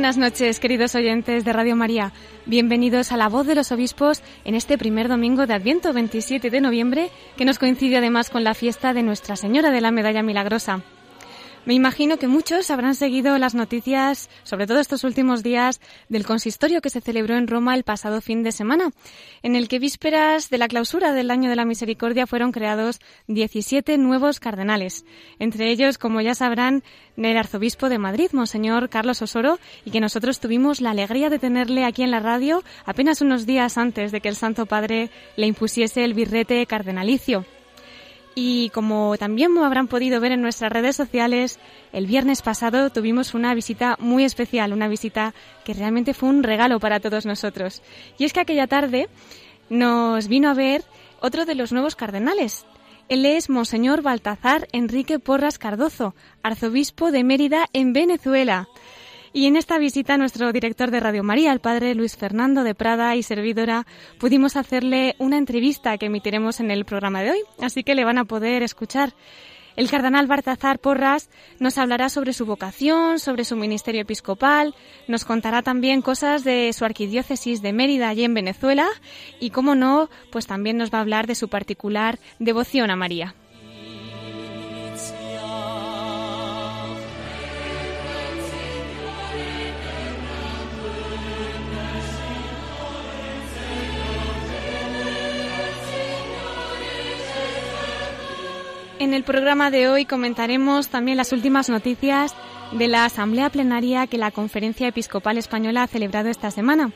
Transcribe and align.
Buenas 0.00 0.16
noches, 0.16 0.60
queridos 0.60 0.94
oyentes 0.94 1.44
de 1.44 1.52
Radio 1.52 1.76
María. 1.76 2.14
Bienvenidos 2.46 3.12
a 3.12 3.18
La 3.18 3.28
Voz 3.28 3.46
de 3.46 3.54
los 3.54 3.70
Obispos 3.70 4.22
en 4.46 4.54
este 4.54 4.78
primer 4.78 5.08
domingo 5.08 5.46
de 5.46 5.52
Adviento 5.52 5.92
27 5.92 6.48
de 6.48 6.62
noviembre, 6.62 7.10
que 7.36 7.44
nos 7.44 7.58
coincide 7.58 7.98
además 7.98 8.30
con 8.30 8.42
la 8.42 8.54
fiesta 8.54 8.94
de 8.94 9.02
Nuestra 9.02 9.36
Señora 9.36 9.70
de 9.70 9.82
la 9.82 9.90
Medalla 9.90 10.22
Milagrosa. 10.22 10.82
Me 11.66 11.74
imagino 11.74 12.16
que 12.16 12.26
muchos 12.26 12.70
habrán 12.70 12.94
seguido 12.94 13.36
las 13.36 13.54
noticias, 13.54 14.30
sobre 14.44 14.66
todo 14.66 14.80
estos 14.80 15.04
últimos 15.04 15.42
días, 15.42 15.78
del 16.08 16.24
consistorio 16.24 16.80
que 16.80 16.88
se 16.88 17.02
celebró 17.02 17.36
en 17.36 17.46
Roma 17.46 17.74
el 17.74 17.84
pasado 17.84 18.22
fin 18.22 18.42
de 18.42 18.50
semana, 18.50 18.92
en 19.42 19.54
el 19.56 19.68
que 19.68 19.78
vísperas 19.78 20.48
de 20.48 20.56
la 20.56 20.68
clausura 20.68 21.12
del 21.12 21.30
Año 21.30 21.50
de 21.50 21.56
la 21.56 21.66
Misericordia 21.66 22.26
fueron 22.26 22.52
creados 22.52 22.98
17 23.26 23.98
nuevos 23.98 24.40
cardenales. 24.40 25.04
Entre 25.38 25.70
ellos, 25.70 25.98
como 25.98 26.22
ya 26.22 26.34
sabrán, 26.34 26.82
el 27.18 27.36
arzobispo 27.36 27.90
de 27.90 27.98
Madrid, 27.98 28.30
Monseñor 28.32 28.88
Carlos 28.88 29.20
Osoro, 29.20 29.58
y 29.84 29.90
que 29.90 30.00
nosotros 30.00 30.40
tuvimos 30.40 30.80
la 30.80 30.92
alegría 30.92 31.28
de 31.28 31.38
tenerle 31.38 31.84
aquí 31.84 32.02
en 32.02 32.10
la 32.10 32.20
radio 32.20 32.64
apenas 32.86 33.20
unos 33.20 33.44
días 33.44 33.76
antes 33.76 34.12
de 34.12 34.22
que 34.22 34.28
el 34.28 34.36
Santo 34.36 34.64
Padre 34.64 35.10
le 35.36 35.46
impusiese 35.46 36.04
el 36.04 36.14
birrete 36.14 36.64
cardenalicio. 36.64 37.44
Y 38.34 38.70
como 38.70 39.16
también 39.18 39.56
habrán 39.58 39.88
podido 39.88 40.20
ver 40.20 40.32
en 40.32 40.42
nuestras 40.42 40.72
redes 40.72 40.96
sociales, 40.96 41.58
el 41.92 42.06
viernes 42.06 42.42
pasado 42.42 42.90
tuvimos 42.90 43.34
una 43.34 43.54
visita 43.54 43.96
muy 43.98 44.24
especial, 44.24 44.72
una 44.72 44.88
visita 44.88 45.34
que 45.64 45.74
realmente 45.74 46.14
fue 46.14 46.28
un 46.28 46.42
regalo 46.42 46.78
para 46.78 47.00
todos 47.00 47.26
nosotros. 47.26 47.82
Y 48.18 48.24
es 48.24 48.32
que 48.32 48.40
aquella 48.40 48.68
tarde 48.68 49.08
nos 49.68 50.28
vino 50.28 50.48
a 50.48 50.54
ver 50.54 50.84
otro 51.20 51.44
de 51.44 51.54
los 51.54 51.72
nuevos 51.72 51.96
cardenales. 51.96 52.64
Él 53.08 53.26
es 53.26 53.50
Monseñor 53.50 54.02
Baltazar 54.02 54.68
Enrique 54.70 55.18
Porras 55.18 55.58
Cardozo, 55.58 56.14
arzobispo 56.44 57.10
de 57.10 57.24
Mérida 57.24 57.66
en 57.72 57.92
Venezuela. 57.92 58.68
Y 59.32 59.46
en 59.46 59.56
esta 59.56 59.78
visita, 59.78 60.16
nuestro 60.16 60.52
director 60.52 60.90
de 60.90 60.98
Radio 60.98 61.22
María, 61.22 61.52
el 61.52 61.60
padre 61.60 61.94
Luis 61.94 62.16
Fernando 62.16 62.64
de 62.64 62.74
Prada 62.74 63.14
y 63.14 63.22
servidora, 63.22 63.86
pudimos 64.18 64.56
hacerle 64.56 65.14
una 65.18 65.38
entrevista 65.38 65.96
que 65.98 66.06
emitiremos 66.06 66.58
en 66.58 66.72
el 66.72 66.84
programa 66.84 67.22
de 67.22 67.30
hoy, 67.30 67.38
así 67.60 67.84
que 67.84 67.94
le 67.94 68.04
van 68.04 68.18
a 68.18 68.24
poder 68.24 68.64
escuchar. 68.64 69.14
El 69.76 69.88
cardenal 69.88 70.26
Bartazar 70.26 70.80
Porras 70.80 71.30
nos 71.60 71.78
hablará 71.78 72.08
sobre 72.08 72.32
su 72.32 72.44
vocación, 72.44 73.20
sobre 73.20 73.44
su 73.44 73.54
ministerio 73.54 74.02
episcopal, 74.02 74.74
nos 75.06 75.24
contará 75.24 75.62
también 75.62 76.02
cosas 76.02 76.42
de 76.42 76.72
su 76.72 76.84
arquidiócesis 76.84 77.62
de 77.62 77.72
Mérida 77.72 78.08
allí 78.08 78.24
en 78.24 78.34
Venezuela 78.34 78.88
y, 79.38 79.50
como 79.50 79.76
no, 79.76 80.10
pues 80.32 80.48
también 80.48 80.76
nos 80.76 80.92
va 80.92 80.98
a 80.98 81.02
hablar 81.02 81.28
de 81.28 81.36
su 81.36 81.48
particular 81.48 82.18
devoción 82.40 82.90
a 82.90 82.96
María. 82.96 83.36
En 99.00 99.14
el 99.14 99.24
programa 99.24 99.70
de 99.70 99.88
hoy 99.88 100.04
comentaremos 100.04 100.88
también 100.88 101.16
las 101.16 101.32
últimas 101.32 101.70
noticias 101.70 102.34
de 102.72 102.86
la 102.86 103.06
Asamblea 103.06 103.48
Plenaria 103.48 104.06
que 104.06 104.18
la 104.18 104.30
Conferencia 104.30 104.88
Episcopal 104.88 105.38
Española 105.38 105.84
ha 105.84 105.86
celebrado 105.86 106.28
esta 106.28 106.50
semana. 106.50 106.92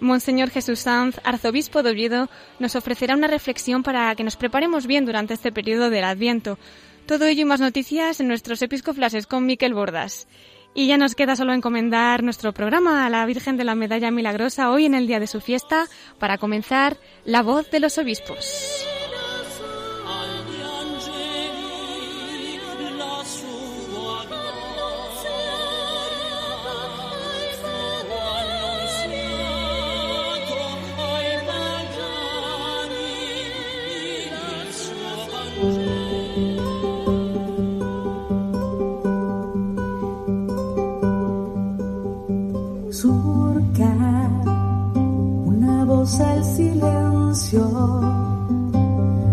Monseñor 0.00 0.50
Jesús 0.50 0.80
Sanz, 0.80 1.20
arzobispo 1.22 1.84
de 1.84 1.90
Oviedo, 1.90 2.28
nos 2.58 2.74
ofrecerá 2.74 3.14
una 3.14 3.28
reflexión 3.28 3.84
para 3.84 4.12
que 4.16 4.24
nos 4.24 4.34
preparemos 4.34 4.88
bien 4.88 5.06
durante 5.06 5.34
este 5.34 5.52
periodo 5.52 5.90
del 5.90 6.02
Adviento. 6.02 6.58
Todo 7.06 7.26
ello 7.26 7.42
y 7.42 7.44
más 7.44 7.60
noticias 7.60 8.18
en 8.18 8.26
nuestros 8.26 8.60
episcoflases 8.60 9.28
con 9.28 9.46
Miquel 9.46 9.74
Bordas. 9.74 10.26
Y 10.74 10.88
ya 10.88 10.98
nos 10.98 11.14
queda 11.14 11.36
solo 11.36 11.52
encomendar 11.52 12.24
nuestro 12.24 12.52
programa 12.52 13.06
a 13.06 13.10
la 13.10 13.24
Virgen 13.26 13.56
de 13.56 13.62
la 13.62 13.76
Medalla 13.76 14.10
Milagrosa 14.10 14.72
hoy 14.72 14.86
en 14.86 14.94
el 14.94 15.06
día 15.06 15.20
de 15.20 15.28
su 15.28 15.40
fiesta 15.40 15.86
para 16.18 16.36
comenzar 16.36 16.96
La 17.24 17.44
Voz 17.44 17.70
de 17.70 17.78
los 17.78 17.96
Obispos. 17.96 18.97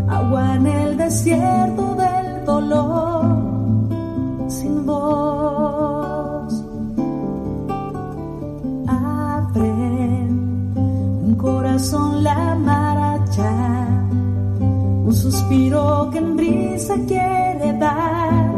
Agua 0.10 0.56
en 0.56 0.68
el 0.68 0.98
desierto 0.98 1.96
del 1.96 2.46
dolor, 2.46 3.26
sin 4.48 4.86
voz. 4.86 6.54
Abre 8.88 9.72
un 11.28 11.36
corazón 11.38 12.24
la 12.24 12.56
maracha, 12.56 13.88
un 15.06 15.14
suspiro 15.14 16.10
que 16.12 16.18
en 16.20 16.36
brisa 16.36 16.96
quiere 17.08 17.78
dar. 17.80 18.54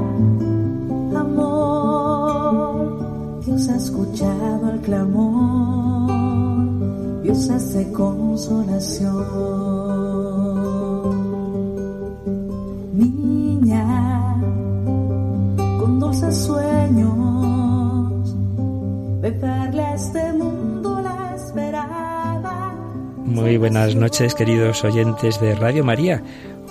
Amor, 1.15 2.99
Dios 3.45 3.69
ha 3.69 3.75
escuchado 3.75 4.71
el 4.71 4.79
clamor 4.81 5.36
Hace 7.49 7.91
consolación. 7.93 9.25
Niña, 12.93 14.41
con 15.79 15.99
dulces 15.99 16.35
sueños, 16.37 18.35
darle 19.41 19.81
a 19.81 19.95
este 19.95 20.33
mundo 20.33 21.01
la 21.01 21.35
esperada. 21.35 22.75
Muy 23.25 23.57
buenas 23.57 23.95
noches, 23.95 24.35
queridos 24.35 24.83
oyentes 24.83 25.39
de 25.39 25.55
Radio 25.55 25.85
María. 25.85 26.21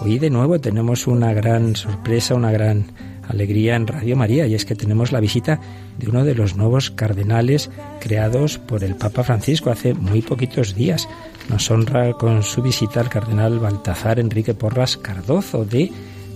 Hoy 0.02 0.18
de 0.18 0.28
nuevo 0.28 0.60
tenemos 0.60 1.06
una 1.06 1.32
gran 1.32 1.74
sorpresa, 1.74 2.34
una 2.34 2.52
gran 2.52 2.84
alegría 3.28 3.76
en 3.76 3.86
Radio 3.86 4.16
María 4.16 4.46
y 4.46 4.54
es 4.54 4.64
que 4.64 4.74
tenemos 4.74 5.12
la 5.12 5.20
visita 5.20 5.60
de 5.98 6.08
uno 6.08 6.24
de 6.24 6.34
los 6.34 6.56
nuevos 6.56 6.90
cardenales 6.90 7.70
creados 8.00 8.58
por 8.58 8.84
el 8.84 8.96
Papa 8.96 9.22
Francisco 9.22 9.70
hace 9.70 9.94
muy 9.94 10.22
poquitos 10.22 10.74
días. 10.74 11.08
Nos 11.48 11.70
honra 11.70 12.12
con 12.14 12.42
su 12.42 12.62
visita 12.62 13.00
al 13.00 13.08
cardenal 13.08 13.58
Baltazar 13.58 14.18
Enrique 14.18 14.54
Porras 14.54 14.96
Cardozo 14.96 15.64
de 15.64 15.90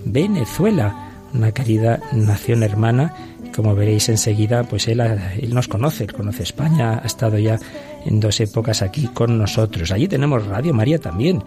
Venezuela, 0.05 1.11
una 1.33 1.51
querida 1.51 1.99
nación 2.13 2.63
hermana. 2.63 3.13
Como 3.55 3.75
veréis 3.75 4.07
enseguida, 4.07 4.63
pues 4.63 4.87
él, 4.87 5.01
él 5.01 5.53
nos 5.53 5.67
conoce, 5.67 6.05
él 6.05 6.13
conoce 6.13 6.43
España, 6.43 7.01
ha 7.03 7.05
estado 7.05 7.37
ya 7.37 7.59
en 8.05 8.19
dos 8.21 8.39
épocas 8.39 8.81
aquí 8.81 9.07
con 9.07 9.37
nosotros. 9.37 9.91
Allí 9.91 10.07
tenemos 10.07 10.47
Radio 10.47 10.73
María 10.73 10.99
también, 10.99 11.43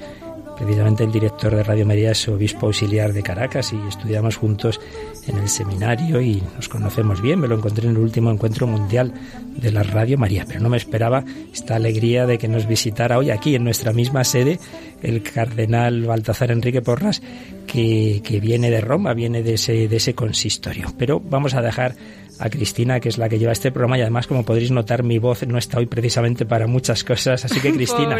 Precisamente 0.56 1.02
el 1.02 1.10
director 1.10 1.54
de 1.54 1.64
Radio 1.64 1.84
María 1.84 2.12
es 2.12 2.28
obispo 2.28 2.66
auxiliar 2.66 3.12
de 3.12 3.22
Caracas 3.22 3.72
y 3.72 3.88
estudiamos 3.88 4.36
juntos 4.36 4.80
en 5.26 5.38
el 5.38 5.48
seminario 5.48 6.20
y 6.20 6.42
nos 6.56 6.68
conocemos 6.68 7.20
bien. 7.20 7.40
Me 7.40 7.48
lo 7.48 7.56
encontré 7.56 7.88
en 7.88 7.92
el 7.92 7.98
último 7.98 8.30
encuentro 8.30 8.66
mundial 8.66 9.12
de 9.56 9.72
la 9.72 9.82
Radio 9.82 10.18
María, 10.18 10.44
pero 10.46 10.60
no 10.60 10.68
me 10.68 10.76
esperaba 10.76 11.24
esta 11.52 11.76
alegría 11.76 12.26
de 12.26 12.38
que 12.38 12.48
nos 12.48 12.66
visitara 12.66 13.18
hoy 13.18 13.30
aquí 13.30 13.54
en 13.54 13.64
nuestra 13.64 13.92
misma 13.92 14.24
sede 14.24 14.58
el 15.04 15.22
cardenal 15.22 16.02
Baltazar 16.02 16.50
Enrique 16.50 16.82
Porras, 16.82 17.22
que, 17.66 18.20
que 18.24 18.40
viene 18.40 18.70
de 18.70 18.80
Roma, 18.80 19.14
viene 19.14 19.42
de 19.42 19.54
ese, 19.54 19.88
de 19.88 19.96
ese 19.96 20.14
consistorio. 20.14 20.92
Pero 20.98 21.20
vamos 21.20 21.54
a 21.54 21.62
dejar 21.62 21.94
a 22.38 22.50
Cristina, 22.50 23.00
que 23.00 23.08
es 23.08 23.18
la 23.18 23.28
que 23.28 23.38
lleva 23.38 23.52
este 23.52 23.70
programa 23.70 23.98
y 23.98 24.02
además, 24.02 24.26
como 24.26 24.44
podréis 24.44 24.70
notar, 24.70 25.02
mi 25.02 25.18
voz 25.18 25.46
no 25.46 25.58
está 25.58 25.78
hoy 25.78 25.86
precisamente 25.86 26.44
para 26.46 26.66
muchas 26.66 27.04
cosas. 27.04 27.44
Así 27.44 27.60
que, 27.60 27.72
Cristina, 27.74 28.16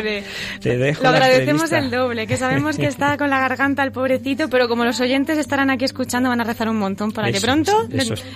te 0.61 0.79
dejo. 0.79 1.03
Lo 1.03 1.09
agradecemos 1.11 1.73
el 1.73 1.91
doble, 1.91 2.27
que 2.27 2.37
sabemos 2.37 2.77
que 2.77 2.87
está 2.87 3.17
con 3.17 3.31
la 3.31 3.41
garganta 3.41 3.83
el 3.83 3.93
pobrecito, 3.93 4.49
pero 4.49 4.69
como 4.69 4.85
los 4.85 5.01
oyentes 5.01 5.39
estarán 5.39 5.71
aquí 5.71 5.85
escuchando, 5.85 6.29
van 6.29 6.41
a 6.41 6.45
rezar 6.45 6.69
un 6.69 6.79
montón 6.79 7.13
para 7.13 7.31
que 7.33 7.41
pronto, 7.41 7.89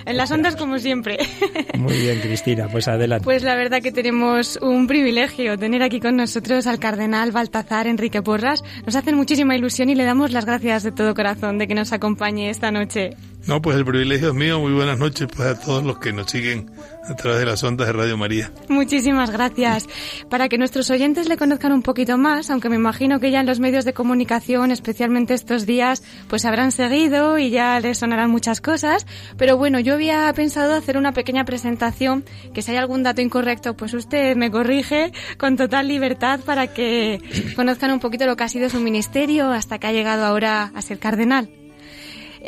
en 0.05 0.17
las 0.17 0.31
ondas 0.31 0.55
como 0.55 0.79
siempre. 0.79 1.17
Muy 1.77 1.97
bien, 1.97 2.19
Cristina, 2.19 2.67
pues 2.69 2.87
adelante. 2.87 3.23
Pues 3.23 3.43
la 3.43 3.55
verdad 3.55 3.81
que 3.81 3.91
tenemos 3.91 4.57
un 4.61 4.87
privilegio 4.87 5.57
tener 5.57 5.81
aquí 5.83 5.99
con 5.99 6.15
nosotros 6.15 6.67
al 6.67 6.79
cardenal 6.79 7.31
Baltazar 7.31 7.87
Enrique 7.87 8.21
Porras. 8.21 8.38
Nos 8.85 8.95
hacen 8.95 9.15
muchísima 9.15 9.55
ilusión 9.55 9.89
y 9.89 9.95
le 9.95 10.05
damos 10.05 10.31
las 10.31 10.45
gracias 10.45 10.83
de 10.83 10.91
todo 10.91 11.13
corazón 11.13 11.57
de 11.57 11.67
que 11.67 11.75
nos 11.75 11.91
acompañe 11.91 12.49
esta 12.49 12.71
noche. 12.71 13.11
No, 13.47 13.61
pues 13.61 13.77
el 13.77 13.85
privilegio 13.85 14.29
es 14.29 14.33
mío. 14.33 14.59
Muy 14.59 14.73
buenas 14.73 14.99
noches 14.99 15.27
pues, 15.35 15.47
a 15.47 15.59
todos 15.59 15.83
los 15.83 15.99
que 15.99 16.13
nos 16.13 16.29
siguen 16.29 16.69
a 17.09 17.15
través 17.15 17.39
de 17.39 17.45
las 17.45 17.63
ondas 17.63 17.87
de 17.87 17.93
Radio 17.93 18.17
María. 18.17 18.51
Muchísimas 18.67 19.31
gracias. 19.31 19.87
Para 20.29 20.49
que 20.49 20.57
nuestros 20.57 20.89
oyentes 20.91 21.27
le 21.27 21.37
conozcan 21.37 21.71
un 21.71 21.81
poquito 21.81 22.17
más, 22.17 22.49
aunque 22.49 22.69
me 22.69 22.75
imagino 22.75 23.19
que 23.19 23.31
ya 23.31 23.39
en 23.39 23.47
los 23.47 23.59
medios 23.59 23.85
de 23.85 23.93
comunicación, 23.93 24.71
especialmente 24.71 25.33
estos 25.33 25.65
días, 25.65 26.03
pues 26.27 26.45
habrán 26.45 26.71
seguido 26.71 27.39
y 27.39 27.49
ya 27.49 27.79
les 27.79 27.97
sonarán 27.97 28.29
muchas 28.29 28.61
cosas. 28.61 29.07
Pero 29.37 29.57
bueno, 29.57 29.79
yo 29.79 29.95
había 29.95 30.31
pensado 30.33 30.75
hacer 30.75 30.97
una 30.97 31.13
pequeña 31.13 31.45
presentación, 31.45 32.25
que 32.53 32.61
si 32.61 32.71
hay 32.71 32.77
algún 32.77 33.03
dato 33.03 33.21
incorrecto, 33.21 33.75
pues 33.75 33.93
usted 33.93 34.35
me 34.35 34.51
corrige 34.51 35.11
con 35.37 35.57
total 35.57 35.87
libertad 35.87 36.41
para 36.45 36.67
que 36.67 37.19
conozcan 37.55 37.91
un 37.91 37.99
poquito 37.99 38.25
lo 38.25 38.35
que 38.35 38.43
ha 38.43 38.49
sido 38.49 38.69
su 38.69 38.79
ministerio 38.79 39.51
hasta 39.51 39.79
que 39.79 39.87
ha 39.87 39.91
llegado 39.91 40.25
ahora 40.25 40.71
a 40.75 40.81
ser 40.81 40.99
cardenal. 40.99 41.58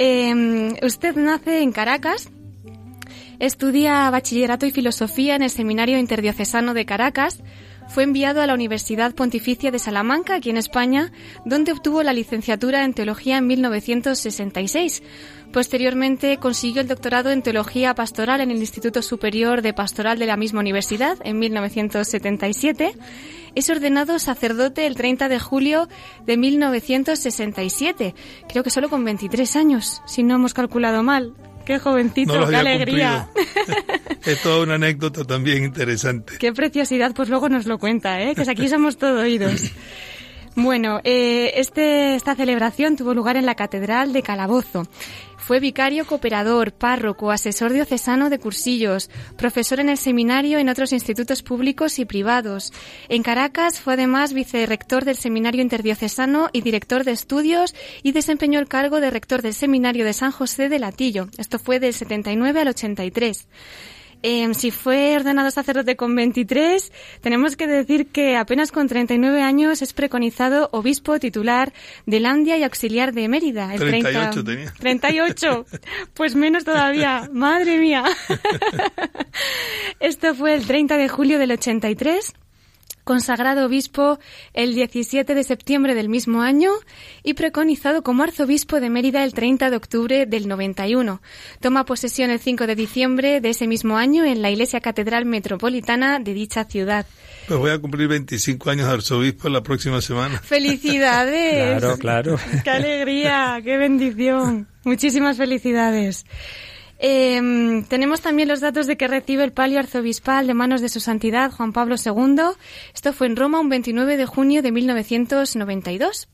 Eh, 0.04 0.80
usted 0.82 1.16
nace 1.16 1.62
en 1.62 1.72
Caracas, 1.72 2.32
estudia 3.38 4.10
bachillerato 4.10 4.66
y 4.66 4.72
filosofía 4.72 5.36
en 5.36 5.44
el 5.44 5.52
Seminario 5.52 6.00
Interdiocesano 6.00 6.74
de 6.74 6.88
Caracas, 6.88 7.44
fue 7.88 8.02
enviado 8.02 8.42
a 8.42 8.48
la 8.48 8.56
Universidad 8.56 9.14
Pontificia 9.14 9.70
de 9.70 9.78
Salamanca, 9.78 10.34
aquí 10.34 10.50
en 10.50 10.58
España, 10.58 11.12
donde 11.46 11.72
obtuvo 11.72 12.02
la 12.02 12.14
licenciatura 12.14 12.84
en 12.84 12.96
Teología 12.96 13.38
en 13.38 13.46
1966. 13.46 15.04
Posteriormente 15.52 16.38
consiguió 16.38 16.82
el 16.82 16.88
doctorado 16.88 17.30
en 17.30 17.42
Teología 17.42 17.94
Pastoral 17.94 18.40
en 18.40 18.52
el 18.52 18.58
Instituto 18.58 19.02
Superior 19.02 19.62
de 19.62 19.74
Pastoral 19.74 20.18
de 20.18 20.26
la 20.26 20.38
misma 20.38 20.62
universidad 20.62 21.18
en 21.26 21.40
1977. 21.40 22.94
Es 23.54 23.70
ordenado 23.70 24.18
sacerdote 24.18 24.88
el 24.88 24.96
30 24.96 25.28
de 25.28 25.40
julio 25.40 25.90
de 26.26 26.38
1967, 26.38 28.16
creo 28.48 28.64
que 28.64 28.70
solo 28.70 28.90
con 28.90 29.04
23 29.04 29.58
años, 29.58 30.02
si 30.06 30.24
no 30.24 30.36
hemos 30.36 30.54
calculado 30.54 31.04
mal. 31.04 31.34
Qué 31.66 31.80
jovencito, 31.80 32.48
qué 32.48 32.56
alegría. 32.56 33.30
es 34.26 34.42
toda 34.42 34.64
una 34.64 34.76
anécdota 34.76 35.26
también 35.26 35.66
interesante. 35.66 36.38
Qué 36.40 36.54
preciosidad, 36.54 37.14
pues 37.14 37.28
luego 37.28 37.50
nos 37.50 37.66
lo 37.66 37.78
cuenta, 37.78 38.22
¿eh? 38.22 38.36
que 38.36 38.50
aquí 38.50 38.70
somos 38.70 38.98
todo 38.98 39.20
oídos. 39.22 39.72
Bueno, 40.56 41.00
eh, 41.06 41.54
este, 41.56 42.16
esta 42.16 42.36
celebración 42.36 42.98
tuvo 42.98 43.14
lugar 43.14 43.38
en 43.38 43.46
la 43.46 43.56
Catedral 43.56 44.12
de 44.12 44.22
Calabozo. 44.22 44.86
Fue 45.52 45.60
vicario 45.60 46.06
cooperador, 46.06 46.72
párroco, 46.72 47.30
asesor 47.30 47.74
diocesano 47.74 48.30
de 48.30 48.40
cursillos, 48.40 49.10
profesor 49.36 49.82
en 49.82 49.90
el 49.90 49.98
seminario 49.98 50.60
en 50.60 50.70
otros 50.70 50.94
institutos 50.94 51.44
públicos 51.44 52.00
y 52.00 52.06
privados. 52.06 52.72
En 53.10 53.22
Caracas 53.22 53.82
fue 53.82 53.96
además 53.96 54.32
vicerrector 54.32 55.04
del 55.04 55.18
Seminario 55.18 55.62
Interdiocesano 55.62 56.50
y 56.54 56.62
director 56.62 57.04
de 57.04 57.12
estudios 57.12 57.76
y 58.02 58.14
desempeñó 58.14 58.62
el 58.62 58.70
cargo 58.70 59.02
de 59.02 59.12
rector 59.12 59.42
del 59.42 59.54
Seminario 59.54 60.06
de 60.06 60.14
San 60.14 60.32
José 60.32 60.70
de 60.70 60.80
Latillo. 60.80 61.28
Esto 61.38 61.60
fue 61.60 61.82
del 61.82 61.94
79 61.94 62.62
al 62.62 62.70
83. 62.70 63.50
Eh, 64.24 64.54
si 64.54 64.72
fue 64.72 65.16
ordenado 65.16 65.50
sacerdote 65.52 65.96
con 65.96 66.16
23, 66.16 66.92
tenemos 67.22 67.56
que 67.56 67.68
decir 67.68 68.08
que 68.08 68.38
apenas 68.38 68.72
con 68.72 68.88
39 68.88 69.42
años 69.42 69.82
es 69.82 69.94
preconizado 69.94 70.70
obispo 70.72 71.20
titular 71.20 71.74
de 72.06 72.20
Landia 72.20 72.58
y 72.58 72.64
auxiliar 72.64 73.14
de 73.14 73.28
Mérida. 73.28 73.74
El 73.74 73.80
38 73.80 74.44
tenía. 74.44 74.74
38. 74.80 75.66
Pues 76.14 76.36
menos 76.36 76.64
todavía. 76.64 77.30
Madre 77.32 77.78
mía. 77.78 78.04
Esto 80.00 80.36
fue 80.36 80.54
el 80.54 80.66
30 80.66 80.98
de 80.98 81.10
julio 81.10 81.40
del 81.40 81.52
83 81.52 82.34
consagrado 83.12 83.66
obispo 83.66 84.20
el 84.54 84.74
17 84.74 85.36
de 85.36 85.44
septiembre 85.44 85.96
del 85.96 86.08
mismo 86.08 86.44
año 86.44 86.72
y 87.24 87.34
preconizado 87.34 88.04
como 88.04 88.24
arzobispo 88.24 88.80
de 88.80 88.90
Mérida 88.90 89.26
el 89.26 89.34
30 89.34 89.70
de 89.70 89.76
octubre 89.76 90.26
del 90.26 90.48
91. 90.48 91.22
Toma 91.60 91.84
posesión 91.84 92.30
el 92.30 92.40
5 92.40 92.68
de 92.68 92.76
diciembre 92.76 93.42
de 93.42 93.50
ese 93.50 93.68
mismo 93.68 93.98
año 93.98 94.24
en 94.24 94.42
la 94.42 94.50
Iglesia 94.50 94.80
Catedral 94.80 95.26
Metropolitana 95.26 96.20
de 96.20 96.34
dicha 96.34 96.64
ciudad. 96.64 97.06
Pues 97.50 97.60
voy 97.60 97.72
a 97.72 97.80
cumplir 97.80 98.08
25 98.08 98.70
años 98.70 98.88
de 98.88 98.94
arzobispo 98.94 99.50
la 99.50 99.62
próxima 99.62 100.00
semana. 100.00 100.40
¡Felicidades! 100.44 101.80
claro, 101.80 101.98
claro. 101.98 102.40
¡Qué 102.64 102.70
alegría! 102.70 103.60
¡Qué 103.62 103.76
bendición! 103.76 104.70
Muchísimas 104.86 105.36
felicidades. 105.36 106.26
Eh, 107.04 107.84
tenemos 107.90 108.22
también 108.22 108.48
los 108.48 108.60
datos 108.60 108.86
de 108.86 108.96
que 108.96 109.08
recibe 109.08 109.44
el 109.44 109.52
palio 109.52 109.80
arzobispal 109.80 110.46
de 110.46 110.54
manos 110.54 110.82
de 110.82 110.90
su 110.90 111.00
santidad 111.00 111.52
Juan 111.52 111.74
Pablo 111.74 111.96
II. 111.96 112.44
Esto 112.94 113.12
fue 113.12 113.26
en 113.26 113.36
Roma 113.36 113.60
un 113.60 113.70
29 113.70 114.18
de 114.18 114.26
junio 114.28 114.62
de 114.62 114.72
1992. 114.72 116.30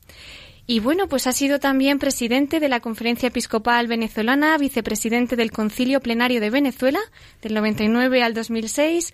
Y 0.69 0.81
bueno, 0.81 1.07
pues 1.07 1.25
ha 1.25 1.31
sido 1.31 1.59
también 1.59 1.99
presidente 1.99 2.59
de 2.59 2.67
la 2.67 2.81
Conferencia 2.81 3.27
Episcopal 3.27 3.87
Venezolana, 3.87 4.57
vicepresidente 4.57 5.37
del 5.37 5.51
Concilio 5.51 6.01
Plenario 6.01 6.41
de 6.41 6.49
Venezuela 6.49 6.99
del 7.41 7.53
99 7.53 8.21
al 8.21 8.33
2006, 8.33 9.13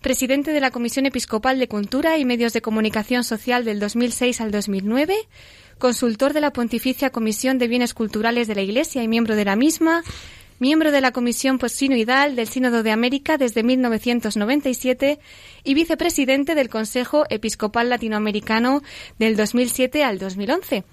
presidente 0.00 0.52
de 0.52 0.60
la 0.60 0.70
Comisión 0.70 1.04
Episcopal 1.04 1.58
de 1.58 1.68
Cultura 1.68 2.16
y 2.16 2.24
Medios 2.24 2.54
de 2.54 2.62
Comunicación 2.62 3.24
Social 3.24 3.66
del 3.66 3.78
2006 3.78 4.40
al 4.40 4.50
2009, 4.50 5.14
consultor 5.78 6.32
de 6.32 6.40
la 6.40 6.54
Pontificia 6.54 7.10
Comisión 7.10 7.58
de 7.58 7.68
Bienes 7.68 7.92
Culturales 7.92 8.48
de 8.48 8.54
la 8.54 8.62
Iglesia 8.62 9.02
y 9.02 9.08
miembro 9.08 9.36
de 9.36 9.44
la 9.44 9.56
misma, 9.56 10.02
miembro 10.58 10.92
de 10.92 11.00
la 11.00 11.12
Comisión 11.12 11.58
Postsinoidal 11.58 12.36
del 12.36 12.48
Sínodo 12.48 12.82
de 12.82 12.90
América 12.90 13.38
desde 13.38 13.62
1997 13.62 15.18
y 15.64 15.74
vicepresidente 15.74 16.54
del 16.54 16.68
Consejo 16.68 17.24
Episcopal 17.28 17.90
Latinoamericano 17.90 18.82
del 19.18 19.36
2007 19.36 20.04
al 20.04 20.18
2011. 20.18 20.84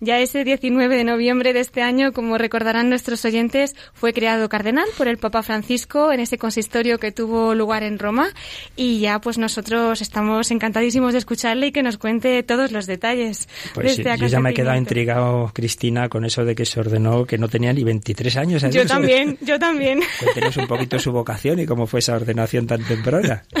Ya 0.00 0.18
ese 0.18 0.44
19 0.44 0.96
de 0.96 1.04
noviembre 1.04 1.52
de 1.52 1.60
este 1.60 1.82
año, 1.82 2.12
como 2.12 2.38
recordarán 2.38 2.88
nuestros 2.88 3.24
oyentes, 3.24 3.74
fue 3.92 4.12
creado 4.12 4.48
cardenal 4.48 4.86
por 4.96 5.08
el 5.08 5.18
Papa 5.18 5.42
Francisco 5.42 6.12
en 6.12 6.20
ese 6.20 6.38
consistorio 6.38 6.98
que 6.98 7.12
tuvo 7.12 7.54
lugar 7.54 7.82
en 7.82 7.98
Roma 7.98 8.28
y 8.76 9.00
ya 9.00 9.20
pues 9.20 9.38
nosotros 9.38 10.02
estamos 10.02 10.50
encantadísimos 10.50 11.12
de 11.12 11.18
escucharle 11.18 11.68
y 11.68 11.72
que 11.72 11.82
nos 11.82 11.98
cuente 11.98 12.42
todos 12.42 12.72
los 12.72 12.86
detalles. 12.86 13.48
Pues 13.74 13.96
de 13.96 14.02
este 14.02 14.18
yo 14.18 14.26
ya 14.26 14.40
me 14.40 14.50
he 14.50 14.54
quedado 14.54 14.76
intrigado, 14.76 15.50
Cristina, 15.54 16.08
con 16.08 16.24
eso 16.24 16.44
de 16.44 16.54
que 16.54 16.64
se 16.64 16.80
ordenó 16.80 17.24
que 17.24 17.38
no 17.38 17.48
tenía 17.48 17.72
ni 17.72 17.84
23 17.84 18.36
años. 18.36 18.62
Yo 18.70 18.86
también, 18.86 19.38
yo 19.42 19.58
también. 19.58 20.00
Cuéntenos 20.20 20.56
un 20.56 20.66
poquito 20.66 20.98
su 20.98 21.12
vocación 21.12 21.60
y 21.60 21.66
cómo 21.66 21.86
fue 21.86 22.00
esa 22.00 22.14
ordenación 22.14 22.66
tan 22.66 22.82
temprana. 22.84 23.44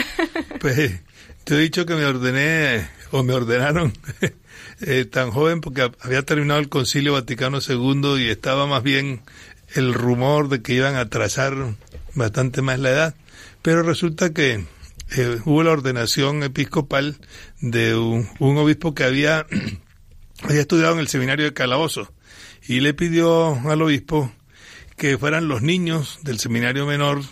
Pues 0.60 0.92
te 1.44 1.56
he 1.56 1.58
dicho 1.58 1.84
que 1.84 1.94
me 1.94 2.06
ordené 2.06 2.88
o 3.10 3.22
me 3.22 3.34
ordenaron 3.34 3.92
eh, 4.86 5.04
tan 5.04 5.30
joven 5.30 5.60
porque 5.60 5.90
había 6.00 6.22
terminado 6.22 6.60
el 6.60 6.68
Concilio 6.68 7.14
Vaticano 7.14 7.58
II 7.66 8.16
y 8.18 8.28
estaba 8.28 8.66
más 8.66 8.82
bien 8.82 9.22
el 9.74 9.94
rumor 9.94 10.48
de 10.48 10.62
que 10.62 10.74
iban 10.74 10.96
a 10.96 11.08
trazar 11.08 11.54
bastante 12.14 12.62
más 12.62 12.78
la 12.78 12.90
edad. 12.90 13.14
Pero 13.62 13.82
resulta 13.82 14.32
que 14.32 14.64
eh, 15.16 15.38
hubo 15.44 15.62
la 15.62 15.72
ordenación 15.72 16.42
episcopal 16.42 17.16
de 17.60 17.94
un, 17.96 18.28
obispo 18.40 18.94
que 18.94 19.04
había, 19.04 19.46
había 20.42 20.60
estudiado 20.60 20.94
en 20.94 21.00
el 21.00 21.08
seminario 21.08 21.46
de 21.46 21.54
Calabozo 21.54 22.12
y 22.66 22.80
le 22.80 22.94
pidió 22.94 23.58
al 23.70 23.82
obispo 23.82 24.32
que 24.96 25.18
fueran 25.18 25.48
los 25.48 25.62
niños 25.62 26.18
del 26.22 26.38
seminario 26.38 26.86
menor 26.86 27.22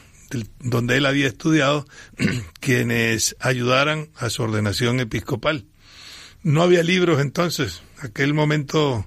donde 0.60 0.96
él 0.96 1.06
había 1.06 1.26
estudiado 1.26 1.86
quienes 2.60 3.36
ayudaran 3.40 4.08
a 4.16 4.30
su 4.30 4.42
ordenación 4.42 5.00
episcopal. 5.00 5.66
No 6.42 6.62
había 6.62 6.82
libros 6.82 7.20
entonces, 7.20 7.82
aquel 8.00 8.34
momento, 8.34 9.06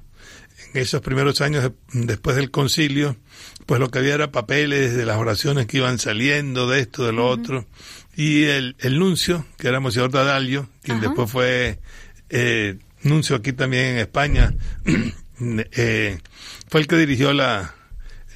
en 0.74 0.82
esos 0.82 1.02
primeros 1.02 1.42
años 1.42 1.72
después 1.92 2.36
del 2.36 2.52
concilio, 2.52 3.18
pues 3.66 3.80
lo 3.80 3.90
que 3.90 4.00
había 4.00 4.16
era 4.16 4.32
papeles 4.32 4.96
de 4.96 5.06
las 5.06 5.18
oraciones 5.18 5.66
que 5.66 5.78
iban 5.78 6.00
saliendo, 6.00 6.68
de 6.70 6.80
esto, 6.80 7.06
de 7.06 7.12
lo 7.12 7.28
otro, 7.28 7.68
y 8.16 8.44
el, 8.44 8.76
el, 8.80 9.00
nuncio, 9.00 9.46
que 9.58 9.68
era 9.68 9.80
Monseñor 9.80 10.12
Dadalio, 10.12 10.70
quien 10.82 11.02
después 11.02 11.30
fue 11.30 11.80
eh, 12.30 12.78
nuncio 13.04 13.36
aquí 13.36 13.54
también 13.54 13.86
en 13.86 13.98
España, 13.98 14.54
eh, 15.72 16.20
fue 16.68 16.82
el 16.82 16.88
que 16.88 16.98
dirigió 16.98 17.34
la, 17.34 17.76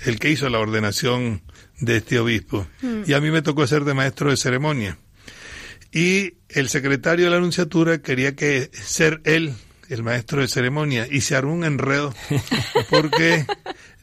el 0.06 0.20
que 0.20 0.30
hizo 0.30 0.50
la 0.50 0.60
ordenación 0.60 1.42
de 1.80 1.98
este 1.98 2.20
obispo. 2.20 2.68
Mm. 2.82 3.04
Y 3.08 3.14
a 3.14 3.22
mí 3.22 3.32
me 3.32 3.42
tocó 3.42 3.66
ser 3.68 3.84
de 3.84 3.94
maestro 3.94 4.30
de 4.30 4.38
ceremonia. 4.38 4.98
Y 5.92 6.34
el 6.50 6.70
secretario 6.70 7.26
de 7.26 7.32
la 7.32 7.38
Anunciatura 7.38 8.00
quería 8.00 8.36
que 8.36 8.70
ser 8.74 9.22
él 9.24 9.54
el 9.90 10.04
maestro 10.04 10.42
de 10.42 10.48
ceremonia 10.48 11.08
y 11.10 11.22
se 11.22 11.36
armó 11.36 11.54
un 11.54 11.64
enredo 11.64 12.14
porque 12.90 13.46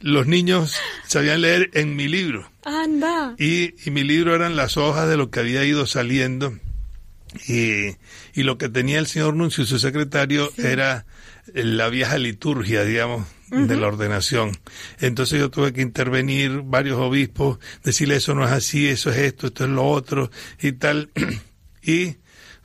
los 0.00 0.26
niños 0.26 0.74
sabían 1.06 1.42
leer 1.42 1.70
en 1.74 1.94
mi 1.94 2.08
libro. 2.08 2.50
Anda. 2.64 3.34
Y, 3.38 3.74
y 3.88 3.90
mi 3.92 4.02
libro 4.02 4.34
eran 4.34 4.56
las 4.56 4.76
hojas 4.76 5.08
de 5.08 5.16
lo 5.16 5.30
que 5.30 5.40
había 5.40 5.64
ido 5.64 5.86
saliendo. 5.86 6.58
Y, 7.48 7.96
y 8.34 8.42
lo 8.42 8.58
que 8.58 8.68
tenía 8.68 8.98
el 8.98 9.06
señor 9.06 9.34
Nuncio 9.34 9.64
y 9.64 9.66
su 9.66 9.78
secretario 9.78 10.50
era 10.56 11.06
la 11.54 11.88
vieja 11.88 12.18
liturgia, 12.18 12.84
digamos, 12.84 13.26
de 13.50 13.76
la 13.76 13.86
ordenación. 13.86 14.52
Entonces 15.00 15.38
yo 15.38 15.50
tuve 15.50 15.72
que 15.72 15.82
intervenir 15.82 16.62
varios 16.64 16.98
obispos, 16.98 17.58
decirle 17.84 18.16
eso 18.16 18.34
no 18.34 18.44
es 18.44 18.50
así, 18.50 18.88
eso 18.88 19.10
es 19.10 19.18
esto, 19.18 19.48
esto 19.48 19.64
es 19.64 19.70
lo 19.70 19.84
otro 19.86 20.30
y 20.60 20.72
tal. 20.72 21.10
y 21.86 22.16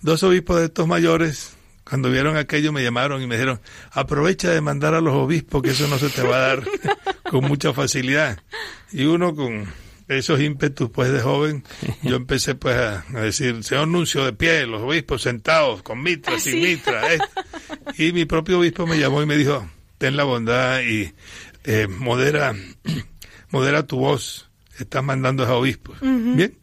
dos 0.02 0.24
obispos 0.24 0.60
de 0.60 0.66
estos 0.66 0.88
mayores, 0.88 1.56
cuando 1.84 2.10
vieron 2.10 2.38
aquello, 2.38 2.72
me 2.72 2.84
llamaron 2.84 3.22
y 3.22 3.28
me 3.28 3.36
dijeron, 3.36 3.62
aprovecha 3.92 4.50
de 4.50 4.62
mandar 4.62 4.96
a 4.96 5.02
los 5.02 5.14
obispos, 5.14 5.62
que 5.62 5.70
eso 5.70 5.88
no 5.88 6.00
se 6.00 6.10
te 6.10 6.24
va 6.24 6.38
a 6.38 6.40
dar 6.40 6.64
con 7.30 7.46
mucha 7.46 7.72
facilidad. 7.72 8.42
Y 8.92 9.06
uno 9.06 9.36
con 9.36 9.68
esos 10.08 10.42
ímpetus 10.42 10.90
pues 10.90 11.12
de 11.12 11.22
joven, 11.22 11.64
yo 12.02 12.16
empecé 12.16 12.56
pues 12.56 12.76
a, 12.76 13.06
a 13.14 13.22
decir, 13.22 13.64
señor 13.64 13.88
Nuncio 13.88 14.26
de 14.26 14.34
pie, 14.34 14.66
los 14.66 14.82
obispos 14.82 15.22
sentados, 15.22 15.84
con 15.84 16.02
mitra, 16.02 16.40
sin 16.40 16.62
mitra. 16.62 17.02
Y 17.98 18.12
mi 18.12 18.26
propio 18.26 18.60
obispo 18.60 18.88
me 18.88 18.98
llamó 18.98 19.22
y 19.22 19.26
me 19.26 19.38
dijo, 19.38 19.70
ten 19.98 20.18
la 20.18 20.24
bondad 20.24 20.82
y 20.82 21.14
eh, 21.64 21.88
modera, 21.88 22.56
modera 23.52 23.86
tu 23.86 23.98
voz, 23.98 24.50
estás 24.80 25.04
mandando 25.04 25.46
a 25.46 25.56
obispos. 25.56 26.00
Bien, 26.02 26.58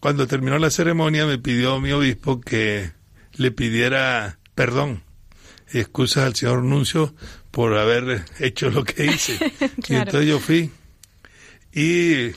cuando 0.00 0.26
terminó 0.26 0.58
la 0.58 0.70
ceremonia 0.70 1.26
me 1.26 1.38
pidió 1.38 1.80
mi 1.80 1.92
obispo 1.92 2.40
que 2.40 2.92
le 3.34 3.50
pidiera 3.50 4.38
perdón 4.54 5.02
y 5.72 5.78
excusas 5.78 6.24
al 6.24 6.34
señor 6.34 6.62
Nuncio 6.62 7.14
por 7.50 7.76
haber 7.76 8.24
hecho 8.38 8.70
lo 8.70 8.84
que 8.84 9.06
hice. 9.06 9.52
Y 9.88 9.94
entonces 9.94 10.28
yo 10.28 10.38
fui 10.38 10.70
y 11.72 12.32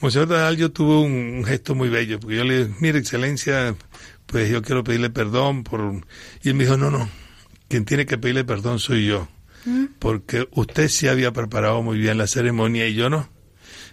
Monseñor 0.00 0.28
Nadal 0.28 0.56
yo 0.56 0.72
tuvo 0.72 1.02
un, 1.02 1.12
un 1.12 1.44
gesto 1.44 1.74
muy 1.74 1.88
bello, 1.90 2.18
porque 2.18 2.36
yo 2.36 2.44
le 2.44 2.66
dije, 2.66 2.76
mire, 2.80 2.98
excelencia, 2.98 3.74
pues 4.26 4.50
yo 4.50 4.62
quiero 4.62 4.82
pedirle 4.82 5.10
perdón 5.10 5.62
por... 5.62 6.02
Y 6.42 6.48
él 6.48 6.54
me 6.54 6.64
dijo, 6.64 6.76
no, 6.76 6.90
no, 6.90 7.08
quien 7.68 7.84
tiene 7.84 8.06
que 8.06 8.16
pedirle 8.16 8.44
perdón 8.44 8.78
soy 8.78 9.06
yo, 9.06 9.28
porque 9.98 10.48
usted 10.52 10.88
sí 10.88 11.06
había 11.06 11.32
preparado 11.32 11.82
muy 11.82 11.98
bien 11.98 12.16
la 12.16 12.26
ceremonia 12.26 12.88
y 12.88 12.94
yo 12.94 13.10
no. 13.10 13.28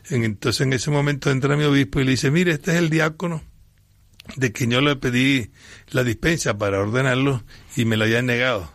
En- 0.10 0.24
Entonces 0.24 0.62
en 0.62 0.74
ese 0.74 0.92
momento 0.92 1.30
entra 1.32 1.56
mi 1.58 1.64
obispo 1.64 2.00
y 2.00 2.06
le 2.06 2.12
dice, 2.12 2.32
mire, 2.32 2.52
este 2.54 2.72
es 2.72 2.78
el 2.78 2.90
diácono 2.90 3.44
de 4.36 4.52
quien 4.52 4.72
yo 4.72 4.82
le 4.82 4.96
pedí 4.98 5.52
la 5.90 6.04
dispensa 6.04 6.58
para 6.58 6.80
ordenarlo 6.80 7.44
y 7.76 7.86
me 7.86 7.96
lo 7.98 8.04
habían 8.04 8.26
negado. 8.26 8.72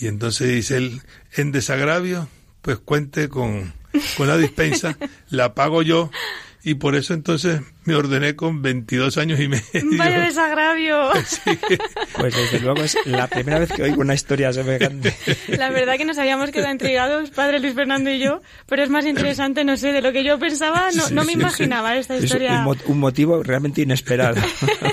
Y 0.00 0.06
entonces 0.06 0.48
dice 0.48 0.76
él, 0.76 1.02
en 1.36 1.52
desagravio, 1.52 2.28
pues 2.62 2.78
cuente 2.78 3.28
con, 3.28 3.72
con 4.16 4.28
la 4.28 4.36
dispensa, 4.36 4.96
la 5.28 5.54
pago 5.54 5.82
yo, 5.82 6.10
y 6.64 6.74
por 6.74 6.94
eso 6.96 7.14
entonces 7.14 7.60
me 7.84 7.94
ordené 7.94 8.34
con 8.34 8.62
22 8.62 9.18
años 9.18 9.38
y 9.40 9.48
medio. 9.48 9.64
Vaya 9.98 10.18
desagravio. 10.24 11.10
Pues 12.18 12.34
desde 12.34 12.60
luego 12.60 12.82
es 12.82 12.96
la 13.04 13.26
primera 13.26 13.58
vez 13.58 13.70
que 13.70 13.82
oigo 13.82 14.00
una 14.00 14.14
historia 14.14 14.52
semejante. 14.52 15.14
La 15.48 15.70
verdad 15.70 15.96
que 15.98 16.04
nos 16.06 16.16
habíamos 16.18 16.50
quedado 16.50 16.72
intrigados, 16.72 17.30
padre 17.30 17.60
Luis 17.60 17.74
Fernando 17.74 18.10
y 18.10 18.18
yo, 18.18 18.40
pero 18.66 18.82
es 18.82 18.88
más 18.90 19.04
interesante, 19.04 19.64
no 19.64 19.76
sé, 19.76 19.92
de 19.92 20.00
lo 20.00 20.12
que 20.12 20.24
yo 20.24 20.38
pensaba, 20.38 20.90
no, 20.92 21.10
no 21.10 21.24
me 21.24 21.32
imaginaba 21.32 21.96
esta 21.96 22.16
Es 22.16 22.24
historia. 22.24 22.58
un, 22.58 22.64
mo- 22.64 22.76
un 22.86 22.98
motivo 22.98 23.42
realmente 23.42 23.82
inesperado. 23.82 24.40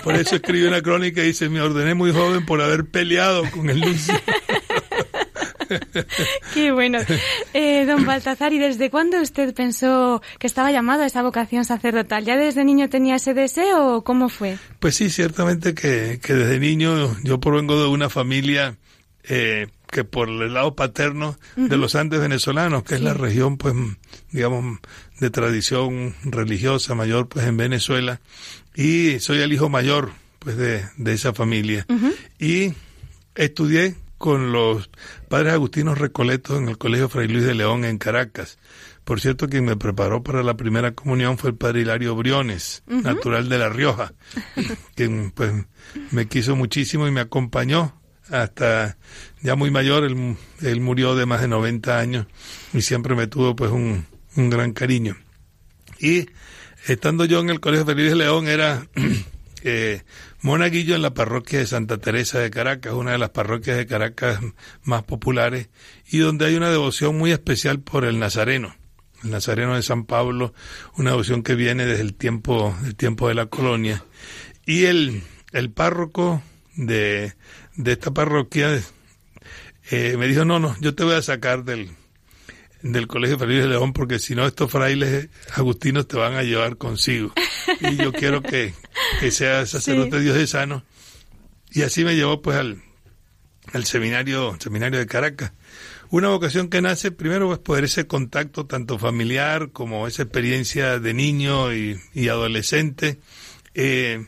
Por 0.04 0.16
eso 0.16 0.36
escribí 0.36 0.64
una 0.66 0.82
crónica 0.82 1.22
y 1.24 1.28
dice, 1.28 1.48
me 1.50 1.62
ordené 1.62 1.94
muy 1.94 2.12
joven 2.12 2.46
por 2.46 2.62
haber 2.62 2.86
peleado 2.86 3.50
con 3.52 3.70
el 3.70 3.80
Lucio. 3.80 4.14
Qué 6.54 6.72
bueno. 6.72 7.00
Eh, 7.54 7.86
don 7.86 8.06
Baltazar, 8.06 8.54
¿y 8.54 8.60
desde 8.60 8.90
cuándo 8.90 9.22
usted 9.22 9.54
pensó 9.54 10.22
que 10.40 10.48
estaba 10.48 10.72
llamado 10.72 11.04
a 11.04 11.06
esa 11.06 11.22
vocación 11.24 11.66
sacerdotal? 11.66 12.26
¿Ya 12.26 12.38
desde 12.38 12.64
niño 12.64 12.90
tenía 12.90 13.16
ese 13.16 13.34
deseo 13.34 13.96
o 13.96 14.04
cómo 14.04 14.30
fue? 14.30 14.58
Pues 14.80 14.96
sí, 14.96 15.10
ciertamente 15.10 15.74
que, 15.74 16.20
que 16.22 16.34
desde 16.34 16.60
niño 16.60 17.16
yo 17.24 17.40
provengo 17.40 17.82
de 17.82 17.88
una 17.88 18.10
familia 18.10 18.78
eh, 19.24 19.68
que 19.92 20.04
por 20.04 20.30
el 20.30 20.54
lado 20.54 20.76
paterno 20.76 21.38
de 21.58 21.78
los 21.78 21.96
Andes 21.96 22.22
venezolanos, 22.22 22.84
que 22.84 22.96
es 22.96 23.02
la 23.02 23.14
región, 23.14 23.58
pues, 23.58 23.76
digamos, 24.32 24.80
de 25.20 25.30
tradición 25.30 26.16
religiosa 26.24 26.96
mayor, 26.96 27.28
pues, 27.28 27.46
en 27.46 27.58
Venezuela, 27.58 28.22
y 28.74 29.20
soy 29.20 29.42
el 29.42 29.52
hijo 29.52 29.68
mayor, 29.68 30.12
pues, 30.40 30.56
de, 30.56 30.86
de 30.96 31.14
esa 31.14 31.34
familia. 31.34 31.86
Y 32.40 32.74
estudié 33.36 33.96
con 34.22 34.52
los 34.52 34.90
padres 35.28 35.52
agustinos 35.52 35.98
recoletos 35.98 36.60
en 36.60 36.70
el 36.70 36.78
Colegio 36.78 37.10
Fray 37.10 37.28
Luis 37.28 37.44
de 37.44 37.56
León 37.56 37.84
en 37.84 37.98
Caracas. 37.98 38.60
Por 39.04 39.20
cierto, 39.20 39.50
quien 39.50 39.66
me 39.66 39.76
preparó 39.76 40.24
para 40.24 40.44
la 40.44 40.56
primera 40.56 40.94
comunión 40.94 41.40
fue 41.40 41.50
el 41.50 41.56
padre 41.58 41.82
Hilario 41.82 42.16
Briones, 42.16 42.84
natural 42.86 43.50
de 43.50 43.58
La 43.58 43.70
Rioja, 43.70 44.14
quien 44.96 45.32
pues 45.32 45.52
me 46.12 46.28
quiso 46.28 46.56
muchísimo 46.56 47.08
y 47.08 47.12
me 47.12 47.20
acompañó 47.20 48.00
hasta 48.30 48.98
ya 49.42 49.56
muy 49.56 49.72
mayor, 49.72 50.04
él, 50.04 50.38
él 50.62 50.82
murió 50.82 51.16
de 51.16 51.26
más 51.26 51.42
de 51.42 51.48
90 51.48 51.98
años 51.98 52.28
y 52.74 52.82
siempre 52.82 53.16
me 53.16 53.26
tuvo 53.26 53.56
pues 53.56 53.72
un, 53.72 54.06
un 54.36 54.50
gran 54.52 54.72
cariño. 54.72 55.18
Y 56.00 56.28
estando 56.88 57.26
yo 57.26 57.40
en 57.40 57.50
el 57.50 57.60
Colegio 57.60 57.86
Fray 57.86 57.98
Luis 57.98 58.12
de 58.12 58.18
León 58.18 58.48
era 58.48 58.88
monaguillo 60.42 60.96
en 60.96 61.02
la 61.02 61.14
parroquia 61.14 61.60
de 61.60 61.68
Santa 61.68 61.98
Teresa 61.98 62.40
de 62.40 62.50
Caracas, 62.50 62.94
una 62.94 63.12
de 63.12 63.18
las 63.18 63.30
parroquias 63.30 63.78
de 63.78 63.86
Caracas 63.86 64.40
más 64.84 65.04
populares, 65.04 65.70
y 66.10 66.20
donde 66.20 66.46
hay 66.46 66.56
una 66.56 66.70
devoción 66.70 67.18
muy 67.18 67.32
especial 67.32 67.80
por 67.80 68.06
el 68.06 68.20
Nazareno, 68.20 68.76
el 69.24 69.32
Nazareno 69.32 69.76
de 69.76 69.84
San 69.84 70.06
Pablo, 70.06 70.54
una 70.98 71.12
devoción 71.12 71.44
que 71.44 71.56
viene 71.56 71.86
desde 71.86 72.04
el 72.04 72.14
tiempo, 72.14 72.76
el 72.86 72.96
tiempo 72.96 73.28
de 73.28 73.36
la 73.36 73.46
colonia. 73.48 74.04
Y 74.66 74.86
el, 74.86 75.24
el 75.52 75.72
párroco 75.72 76.42
de, 76.76 77.34
de 77.76 77.92
esta 77.92 78.12
parroquia 78.12 78.82
eh, 79.90 80.16
me 80.18 80.28
dijo, 80.28 80.46
no, 80.46 80.60
no, 80.60 80.76
yo 80.80 80.96
te 80.96 81.04
voy 81.04 81.16
a 81.16 81.22
sacar 81.22 81.64
del, 81.64 81.90
del 82.82 83.08
Colegio 83.08 83.38
Feliz 83.38 83.62
de 83.62 83.68
León 83.68 83.94
porque 83.94 84.20
si 84.20 84.36
no 84.36 84.46
estos 84.46 84.72
frailes 84.72 85.30
agustinos 85.54 86.08
te 86.08 86.18
van 86.18 86.36
a 86.36 86.44
llevar 86.44 86.78
consigo. 86.78 87.34
Y 87.92 87.96
yo 87.96 88.12
quiero 88.12 88.42
que, 88.42 88.74
que 89.20 89.32
seas 89.32 89.70
sacerdote 89.70 90.20
diocesano. 90.20 90.84
Y 91.72 91.84
así 91.84 92.04
me 92.04 92.16
llevó 92.16 92.42
pues 92.42 92.58
al, 92.58 92.82
al 93.74 93.86
seminario, 93.86 94.58
seminario 94.60 95.00
de 95.00 95.08
Caracas. 95.08 95.54
Una 96.10 96.28
vocación 96.28 96.70
que 96.70 96.82
nace 96.82 97.12
primero 97.12 97.48
pues 97.48 97.60
poder 97.60 97.86
ese 97.86 98.06
contacto 98.06 98.66
tanto 98.66 99.00
familiar 99.00 99.72
como 99.72 100.08
esa 100.08 100.24
experiencia 100.24 101.00
de 101.00 101.14
niño 101.14 101.74
y, 101.74 102.00
y 102.14 102.28
adolescente 102.28 103.20
eh, 103.74 104.28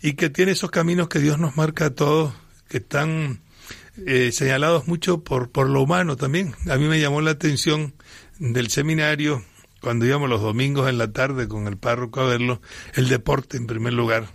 y 0.00 0.12
que 0.12 0.30
tiene 0.30 0.52
esos 0.52 0.70
caminos 0.70 1.08
que 1.08 1.18
Dios 1.18 1.38
nos 1.38 1.56
marca 1.56 1.86
a 1.86 1.94
todos 1.94 2.34
que 2.68 2.76
están 2.76 3.40
eh, 4.06 4.30
señalados 4.32 4.86
mucho 4.86 5.24
por, 5.24 5.50
por 5.50 5.68
lo 5.68 5.82
humano 5.82 6.16
también. 6.16 6.54
A 6.70 6.76
mí 6.76 6.86
me 6.86 7.00
llamó 7.00 7.20
la 7.20 7.32
atención 7.32 7.94
del 8.38 8.70
seminario 8.70 9.44
cuando 9.84 10.06
íbamos 10.06 10.30
los 10.30 10.40
domingos 10.40 10.88
en 10.88 10.96
la 10.96 11.12
tarde 11.12 11.46
con 11.46 11.66
el 11.66 11.76
párroco 11.76 12.22
a 12.22 12.26
verlo, 12.26 12.62
el 12.94 13.10
deporte 13.10 13.58
en 13.58 13.66
primer 13.66 13.92
lugar. 13.92 14.26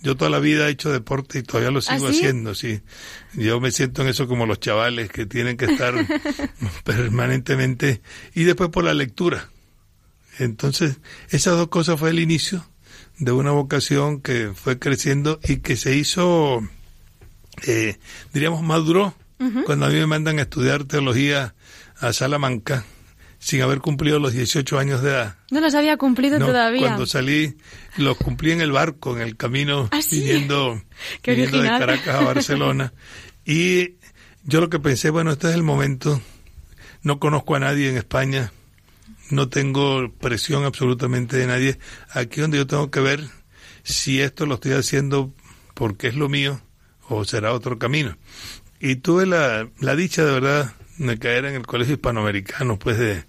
Yo 0.00 0.16
toda 0.16 0.30
la 0.30 0.38
vida 0.38 0.68
he 0.68 0.70
hecho 0.70 0.90
deporte 0.90 1.38
y 1.38 1.42
todavía 1.42 1.70
lo 1.70 1.82
sigo 1.82 2.06
¿Ah, 2.06 2.12
sí? 2.12 2.18
haciendo, 2.18 2.54
sí. 2.54 2.80
Yo 3.34 3.60
me 3.60 3.72
siento 3.72 4.00
en 4.00 4.08
eso 4.08 4.26
como 4.26 4.46
los 4.46 4.58
chavales 4.58 5.10
que 5.10 5.26
tienen 5.26 5.58
que 5.58 5.66
estar 5.66 5.94
permanentemente. 6.84 8.00
Y 8.34 8.44
después 8.44 8.70
por 8.70 8.84
la 8.84 8.94
lectura. 8.94 9.50
Entonces, 10.38 10.96
esas 11.28 11.58
dos 11.58 11.68
cosas 11.68 12.00
fue 12.00 12.08
el 12.08 12.18
inicio 12.18 12.66
de 13.18 13.32
una 13.32 13.50
vocación 13.50 14.22
que 14.22 14.52
fue 14.54 14.78
creciendo 14.78 15.40
y 15.46 15.58
que 15.58 15.76
se 15.76 15.94
hizo, 15.94 16.66
eh, 17.66 17.98
diríamos, 18.32 18.62
maduró 18.62 19.14
cuando 19.66 19.84
a 19.84 19.90
mí 19.90 19.96
me 19.96 20.06
mandan 20.06 20.38
a 20.38 20.42
estudiar 20.42 20.84
teología 20.84 21.54
a 22.00 22.14
Salamanca 22.14 22.86
sin 23.46 23.62
haber 23.62 23.78
cumplido 23.78 24.18
los 24.18 24.32
18 24.32 24.76
años 24.76 25.02
de 25.02 25.10
edad. 25.10 25.36
No 25.52 25.60
los 25.60 25.72
había 25.76 25.96
cumplido 25.96 26.40
No, 26.40 26.46
todavía. 26.46 26.88
Cuando 26.88 27.06
salí, 27.06 27.56
los 27.96 28.16
cumplí 28.16 28.50
en 28.50 28.60
el 28.60 28.72
barco, 28.72 29.14
en 29.14 29.22
el 29.22 29.36
camino, 29.36 29.88
¿Ah, 29.92 30.02
sí? 30.02 30.18
viniendo, 30.18 30.82
viniendo 31.24 31.62
de. 31.62 31.68
Caracas 31.68 32.16
a 32.16 32.24
Barcelona. 32.24 32.92
y 33.46 33.98
yo 34.42 34.60
lo 34.60 34.68
que 34.68 34.80
pensé, 34.80 35.10
bueno, 35.10 35.30
este 35.30 35.48
es 35.48 35.54
el 35.54 35.62
momento. 35.62 36.20
No 37.02 37.20
conozco 37.20 37.54
a 37.54 37.60
nadie 37.60 37.88
en 37.88 37.96
España. 37.96 38.52
No 39.30 39.48
tengo 39.48 40.12
presión 40.14 40.64
absolutamente 40.64 41.36
de 41.36 41.46
nadie. 41.46 41.78
Aquí 42.10 42.40
donde 42.40 42.58
yo 42.58 42.66
tengo 42.66 42.90
que 42.90 42.98
ver 42.98 43.28
si 43.84 44.20
esto 44.20 44.46
lo 44.46 44.56
estoy 44.56 44.72
haciendo 44.72 45.32
porque 45.74 46.08
es 46.08 46.16
lo 46.16 46.28
mío 46.28 46.60
o 47.08 47.24
será 47.24 47.52
otro 47.52 47.78
camino. 47.78 48.18
Y 48.80 48.96
tuve 48.96 49.24
la, 49.24 49.68
la 49.78 49.94
dicha 49.94 50.24
de 50.24 50.32
verdad 50.32 50.74
de 50.98 51.18
caer 51.18 51.46
en 51.46 51.54
el 51.54 51.66
Colegio 51.66 51.94
Hispanoamericano, 51.94 52.78
pues 52.78 52.98
de, 52.98 53.24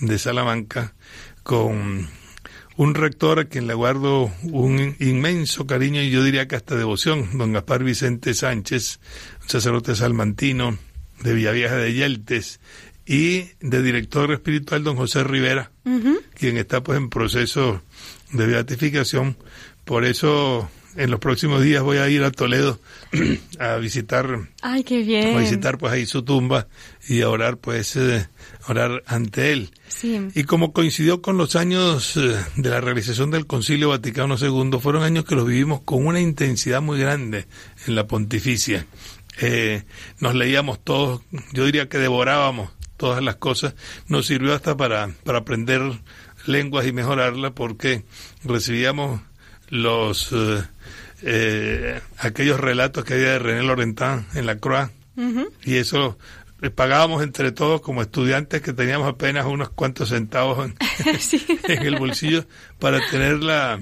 de 0.00 0.18
Salamanca, 0.18 0.94
con 1.42 2.08
un 2.76 2.94
rector 2.94 3.38
a 3.38 3.44
quien 3.44 3.66
le 3.66 3.74
guardo 3.74 4.32
un 4.42 4.96
inmenso 4.98 5.66
cariño 5.66 6.02
y 6.02 6.10
yo 6.10 6.24
diría 6.24 6.48
que 6.48 6.56
hasta 6.56 6.76
devoción, 6.76 7.38
don 7.38 7.52
Gaspar 7.52 7.84
Vicente 7.84 8.34
Sánchez, 8.34 9.00
un 9.42 9.48
sacerdote 9.48 9.94
salmantino 9.94 10.78
de 11.22 11.34
Villavieja 11.34 11.76
de 11.76 11.92
Yeltes, 11.92 12.60
y 13.06 13.50
de 13.60 13.82
director 13.82 14.32
espiritual 14.32 14.84
don 14.84 14.96
José 14.96 15.24
Rivera, 15.24 15.72
quien 16.34 16.56
está 16.56 16.82
pues 16.82 16.98
en 16.98 17.10
proceso 17.10 17.82
de 18.32 18.46
beatificación. 18.46 19.36
Por 19.84 20.04
eso 20.04 20.70
en 20.96 21.10
los 21.10 21.20
próximos 21.20 21.62
días 21.62 21.82
voy 21.82 21.98
a 21.98 22.08
ir 22.08 22.22
a 22.24 22.30
Toledo 22.30 22.78
a 23.58 23.76
visitar 23.76 24.48
Ay, 24.60 24.84
qué 24.84 25.02
bien. 25.02 25.36
a 25.36 25.40
visitar 25.40 25.78
pues 25.78 25.92
ahí 25.92 26.06
su 26.06 26.22
tumba 26.22 26.68
y 27.08 27.22
a 27.22 27.28
orar 27.28 27.56
pues 27.56 27.96
eh, 27.96 28.28
orar 28.68 29.02
ante 29.06 29.52
él. 29.52 29.70
Sí. 29.88 30.28
Y 30.34 30.44
como 30.44 30.72
coincidió 30.72 31.22
con 31.22 31.36
los 31.36 31.56
años 31.56 32.16
eh, 32.16 32.36
de 32.56 32.70
la 32.70 32.80
realización 32.80 33.30
del 33.30 33.46
Concilio 33.46 33.90
Vaticano 33.90 34.36
II, 34.38 34.78
fueron 34.80 35.02
años 35.02 35.24
que 35.24 35.34
los 35.34 35.46
vivimos 35.46 35.82
con 35.82 36.06
una 36.06 36.20
intensidad 36.20 36.82
muy 36.82 36.98
grande 36.98 37.46
en 37.86 37.94
la 37.94 38.06
pontificia. 38.06 38.86
Eh, 39.40 39.84
nos 40.20 40.34
leíamos 40.34 40.82
todos, 40.84 41.22
yo 41.52 41.64
diría 41.64 41.88
que 41.88 41.98
devorábamos 41.98 42.70
todas 42.96 43.22
las 43.22 43.36
cosas, 43.36 43.74
nos 44.06 44.26
sirvió 44.26 44.54
hasta 44.54 44.76
para, 44.76 45.10
para 45.24 45.38
aprender 45.38 45.82
lenguas 46.46 46.86
y 46.86 46.92
mejorarla 46.92 47.52
porque 47.52 48.04
recibíamos 48.44 49.20
los 49.68 50.28
eh, 50.32 50.62
eh, 51.22 52.00
aquellos 52.18 52.60
relatos 52.60 53.04
que 53.04 53.14
había 53.14 53.32
de 53.32 53.38
René 53.38 53.62
Laurentán 53.62 54.26
en 54.34 54.46
la 54.46 54.58
Croix 54.58 54.90
y 55.64 55.76
eso 55.76 56.18
le 56.60 56.70
pagábamos 56.70 57.22
entre 57.22 57.52
todos 57.52 57.80
como 57.80 58.02
estudiantes 58.02 58.62
que 58.62 58.72
teníamos 58.72 59.08
apenas 59.08 59.46
unos 59.46 59.70
cuantos 59.70 60.08
centavos 60.10 60.64
en, 60.64 60.74
Sí. 61.20 61.44
en 61.68 61.82
el 61.82 61.98
bolsillo 61.98 62.46
para 62.78 63.00
tener 63.10 63.42
la, 63.42 63.80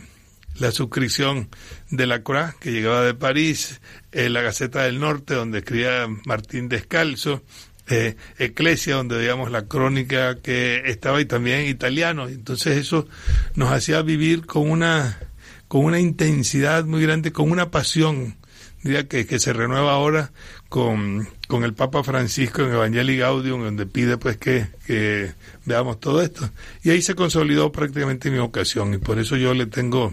la 0.59 0.71
suscripción 0.73 1.49
de 1.91 2.07
la 2.07 2.23
Croix 2.23 2.55
que 2.59 2.73
llegaba 2.73 3.03
de 3.03 3.15
París, 3.15 3.81
eh, 4.13 4.29
la 4.29 4.41
Gaceta 4.43 4.83
del 4.83 4.99
Norte 4.99 5.35
donde 5.35 5.59
escribía 5.59 6.07
Martín 6.25 6.69
Descalzo, 6.69 7.43
eh, 7.89 8.17
Eclesia 8.39 8.95
donde 8.95 9.17
veíamos 9.17 9.51
la 9.51 9.67
crónica 9.67 10.37
que 10.37 10.83
estaba 10.87 11.21
y 11.21 11.27
también 11.27 11.67
italiano. 11.67 12.29
Entonces 12.29 12.79
eso 12.79 13.09
nos 13.55 13.73
hacía 13.73 14.03
vivir 14.03 14.47
con 14.47 14.71
una 14.71 15.19
con 15.71 15.85
una 15.85 16.01
intensidad 16.01 16.85
muy 16.85 17.01
grande, 17.01 17.31
con 17.31 17.49
una 17.49 17.71
pasión, 17.71 18.35
diría 18.83 19.07
que, 19.07 19.25
que 19.25 19.39
se 19.39 19.53
renueva 19.53 19.93
ahora 19.93 20.33
con, 20.69 21.29
con 21.47 21.63
el 21.63 21.75
Papa 21.75 22.03
Francisco 22.03 22.63
en 22.63 22.73
Evangelii 22.73 23.19
Gaudium, 23.19 23.63
donde 23.63 23.87
pide 23.87 24.19
pues 24.19 24.37
que, 24.37 24.67
que 24.85 25.33
veamos 25.67 26.01
todo 26.01 26.23
esto. 26.23 26.51
Y 26.83 26.91
ahí 26.91 27.01
se 27.03 27.15
consolidó 27.15 27.71
prácticamente 27.71 28.33
mi 28.33 28.41
vocación, 28.41 28.95
y 28.95 28.99
por 28.99 29.21
eso 29.21 29.37
yo 29.37 29.55
le 29.55 29.67
tengo 29.67 30.13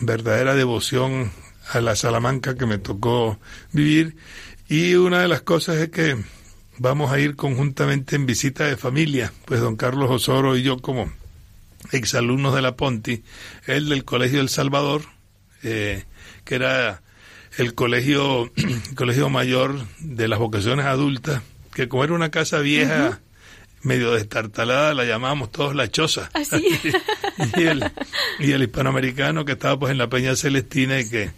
verdadera 0.00 0.54
devoción 0.54 1.30
a 1.70 1.82
la 1.82 1.94
Salamanca 1.94 2.54
que 2.54 2.64
me 2.64 2.78
tocó 2.78 3.38
vivir. 3.72 4.16
Y 4.70 4.94
una 4.94 5.20
de 5.20 5.28
las 5.28 5.42
cosas 5.42 5.76
es 5.76 5.90
que 5.90 6.16
vamos 6.78 7.12
a 7.12 7.20
ir 7.20 7.36
conjuntamente 7.36 8.16
en 8.16 8.24
visita 8.24 8.64
de 8.64 8.78
familia, 8.78 9.34
pues 9.44 9.60
don 9.60 9.76
Carlos 9.76 10.10
Osoro 10.10 10.56
y 10.56 10.62
yo 10.62 10.78
como 10.78 11.12
exalumnos 11.90 12.54
de 12.54 12.62
la 12.62 12.76
Ponti, 12.76 13.22
él 13.66 13.88
del 13.88 14.04
Colegio 14.04 14.40
El 14.40 14.48
Salvador, 14.48 15.02
eh, 15.62 16.04
que 16.44 16.54
era 16.54 17.02
el 17.58 17.74
colegio, 17.74 18.50
colegio 18.94 19.28
mayor 19.28 19.84
de 19.98 20.28
las 20.28 20.38
vocaciones 20.38 20.86
adultas, 20.86 21.42
que 21.74 21.88
como 21.88 22.04
era 22.04 22.14
una 22.14 22.30
casa 22.30 22.60
vieja, 22.60 23.20
medio 23.82 24.12
destartalada, 24.12 24.94
la 24.94 25.04
llamábamos 25.04 25.50
todos 25.50 25.74
la 25.74 25.90
choza. 25.90 26.30
¿Ah, 26.34 26.44
sí? 26.44 26.64
y, 27.56 27.62
el, 27.62 27.84
y 28.38 28.52
el 28.52 28.62
hispanoamericano 28.62 29.44
que 29.44 29.52
estaba 29.52 29.78
pues 29.78 29.92
en 29.92 29.98
la 29.98 30.08
Peña 30.08 30.36
Celestina 30.36 31.00
y 31.00 31.08
que 31.08 31.30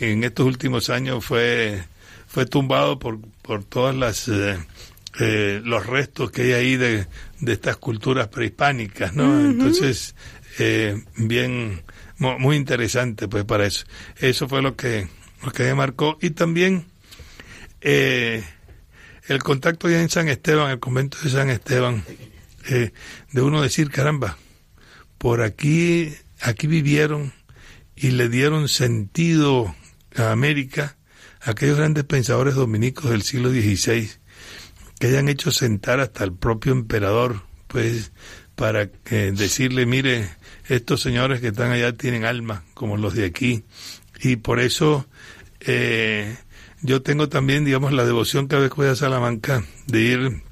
en 0.00 0.24
estos 0.24 0.46
últimos 0.46 0.90
años 0.90 1.24
fue, 1.24 1.84
fue 2.26 2.46
tumbado 2.46 2.98
por, 2.98 3.20
por 3.42 3.64
todas 3.64 3.94
las... 3.94 4.28
eh, 4.28 4.58
eh, 5.18 5.60
los 5.64 5.86
restos 5.86 6.30
que 6.30 6.42
hay 6.42 6.52
ahí 6.52 6.76
de, 6.76 7.06
de 7.40 7.52
estas 7.52 7.76
culturas 7.76 8.28
prehispánicas, 8.28 9.14
¿no? 9.14 9.44
Entonces, 9.44 10.14
eh, 10.58 11.02
bien, 11.16 11.82
mu- 12.18 12.38
muy 12.38 12.56
interesante 12.56 13.26
pues 13.28 13.44
para 13.44 13.66
eso. 13.66 13.84
Eso 14.18 14.48
fue 14.48 14.62
lo 14.62 14.76
que, 14.76 15.08
lo 15.44 15.50
que 15.52 15.64
me 15.64 15.74
marcó. 15.74 16.16
Y 16.20 16.30
también 16.30 16.86
eh, 17.80 18.44
el 19.28 19.42
contacto 19.42 19.88
ya 19.88 20.00
en 20.00 20.08
San 20.10 20.28
Esteban, 20.28 20.70
el 20.70 20.78
convento 20.78 21.18
de 21.22 21.30
San 21.30 21.50
Esteban, 21.50 22.04
eh, 22.68 22.92
de 23.32 23.42
uno 23.42 23.62
decir, 23.62 23.90
caramba, 23.90 24.36
por 25.18 25.42
aquí, 25.42 26.14
aquí 26.40 26.66
vivieron 26.66 27.32
y 27.96 28.10
le 28.12 28.28
dieron 28.28 28.68
sentido 28.68 29.74
a 30.16 30.30
América 30.32 30.96
aquellos 31.42 31.78
grandes 31.78 32.04
pensadores 32.04 32.54
dominicos 32.54 33.10
del 33.10 33.22
siglo 33.22 33.50
XVI 33.50 34.10
que 35.00 35.06
hayan 35.06 35.30
hecho 35.30 35.50
sentar 35.50 35.98
hasta 35.98 36.24
el 36.24 36.34
propio 36.34 36.72
emperador, 36.72 37.42
pues, 37.68 38.12
para 38.54 38.88
que 38.90 39.32
decirle, 39.32 39.86
mire, 39.86 40.28
estos 40.68 41.00
señores 41.00 41.40
que 41.40 41.48
están 41.48 41.72
allá 41.72 41.94
tienen 41.94 42.26
alma, 42.26 42.64
como 42.74 42.98
los 42.98 43.14
de 43.14 43.24
aquí, 43.24 43.64
y 44.22 44.36
por 44.36 44.60
eso 44.60 45.06
eh, 45.60 46.36
yo 46.82 47.00
tengo 47.00 47.30
también, 47.30 47.64
digamos, 47.64 47.94
la 47.94 48.04
devoción 48.04 48.46
cada 48.46 48.60
vez 48.60 48.70
que 48.70 48.76
voy 48.76 48.88
a 48.88 48.94
Salamanca 48.94 49.64
de 49.86 50.00
ir 50.02 50.42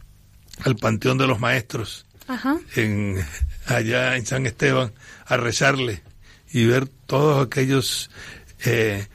al 0.64 0.76
Panteón 0.76 1.18
de 1.18 1.26
los 1.26 1.40
Maestros, 1.40 2.06
Ajá. 2.26 2.58
en, 2.74 3.22
allá 3.66 4.16
en 4.16 4.24
San 4.24 4.46
Esteban, 4.46 4.94
a 5.26 5.36
rezarle 5.36 6.02
y 6.50 6.64
ver 6.64 6.88
todos 6.88 7.46
aquellos 7.46 8.10
eh, 8.64 9.06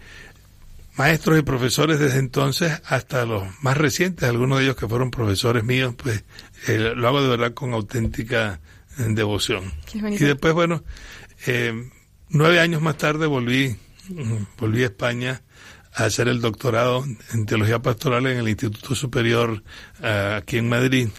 maestros 0.95 1.39
y 1.39 1.41
profesores 1.41 1.99
desde 1.99 2.19
entonces 2.19 2.81
hasta 2.85 3.25
los 3.25 3.43
más 3.61 3.77
recientes, 3.77 4.27
algunos 4.29 4.59
de 4.59 4.65
ellos 4.65 4.75
que 4.75 4.87
fueron 4.87 5.11
profesores 5.11 5.63
míos, 5.63 5.95
pues 5.97 6.23
eh, 6.67 6.93
lo 6.95 7.07
hago 7.07 7.21
de 7.21 7.29
verdad 7.29 7.53
con 7.53 7.73
auténtica 7.73 8.59
eh, 8.99 9.05
devoción. 9.09 9.71
Y 9.93 10.23
después, 10.23 10.53
bueno, 10.53 10.83
eh, 11.47 11.89
nueve 12.29 12.59
años 12.59 12.81
más 12.81 12.97
tarde 12.97 13.25
volví, 13.25 13.75
volví 14.57 14.83
a 14.83 14.87
España 14.87 15.41
a 15.95 16.05
hacer 16.05 16.27
el 16.27 16.41
doctorado 16.41 17.05
en 17.33 17.45
teología 17.45 17.81
pastoral 17.81 18.25
en 18.27 18.39
el 18.39 18.49
Instituto 18.49 18.95
Superior 18.95 19.63
ah, 20.01 20.37
aquí 20.41 20.57
en 20.57 20.69
Madrid. 20.69 21.09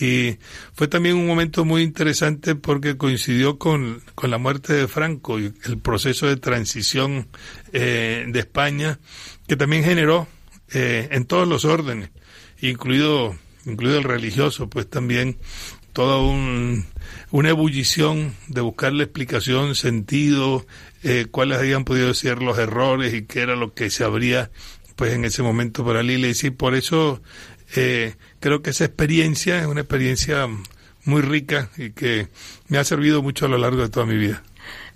Y 0.00 0.38
fue 0.72 0.88
también 0.88 1.16
un 1.16 1.26
momento 1.26 1.64
muy 1.64 1.82
interesante 1.82 2.54
porque 2.54 2.96
coincidió 2.96 3.58
con, 3.58 4.02
con 4.14 4.30
la 4.30 4.38
muerte 4.38 4.72
de 4.72 4.88
Franco 4.88 5.38
y 5.38 5.52
el 5.64 5.78
proceso 5.78 6.26
de 6.26 6.36
transición 6.36 7.28
eh, 7.72 8.24
de 8.26 8.38
España, 8.40 8.98
que 9.46 9.56
también 9.56 9.84
generó 9.84 10.26
eh, 10.72 11.08
en 11.12 11.26
todos 11.26 11.46
los 11.46 11.64
órdenes, 11.64 12.10
incluido, 12.60 13.36
incluido 13.66 13.98
el 13.98 14.04
religioso, 14.04 14.68
pues 14.68 14.88
también 14.90 15.38
toda 15.92 16.18
un, 16.18 16.84
una 17.30 17.50
ebullición 17.50 18.34
de 18.48 18.60
buscarle 18.60 19.04
explicación, 19.04 19.76
sentido, 19.76 20.66
eh, 21.04 21.26
cuáles 21.30 21.58
habían 21.58 21.84
podido 21.84 22.12
ser 22.14 22.42
los 22.42 22.58
errores 22.58 23.14
y 23.14 23.22
qué 23.22 23.40
era 23.40 23.54
lo 23.54 23.74
que 23.74 23.90
se 23.90 24.02
abría 24.02 24.50
pues 24.96 25.12
en 25.12 25.24
ese 25.24 25.42
momento 25.42 25.84
para 25.84 26.02
la 26.02 26.12
iglesia. 26.12 26.48
Y 26.48 26.50
por 26.50 26.74
eso 26.74 27.22
eh, 27.76 28.14
creo 28.40 28.62
que 28.62 28.70
esa 28.70 28.84
experiencia 28.84 29.60
es 29.60 29.66
una 29.66 29.80
experiencia 29.80 30.48
muy 31.04 31.22
rica 31.22 31.70
y 31.76 31.90
que 31.90 32.28
me 32.68 32.78
ha 32.78 32.84
servido 32.84 33.22
mucho 33.22 33.46
a 33.46 33.48
lo 33.48 33.58
largo 33.58 33.82
de 33.82 33.88
toda 33.88 34.06
mi 34.06 34.16
vida. 34.16 34.42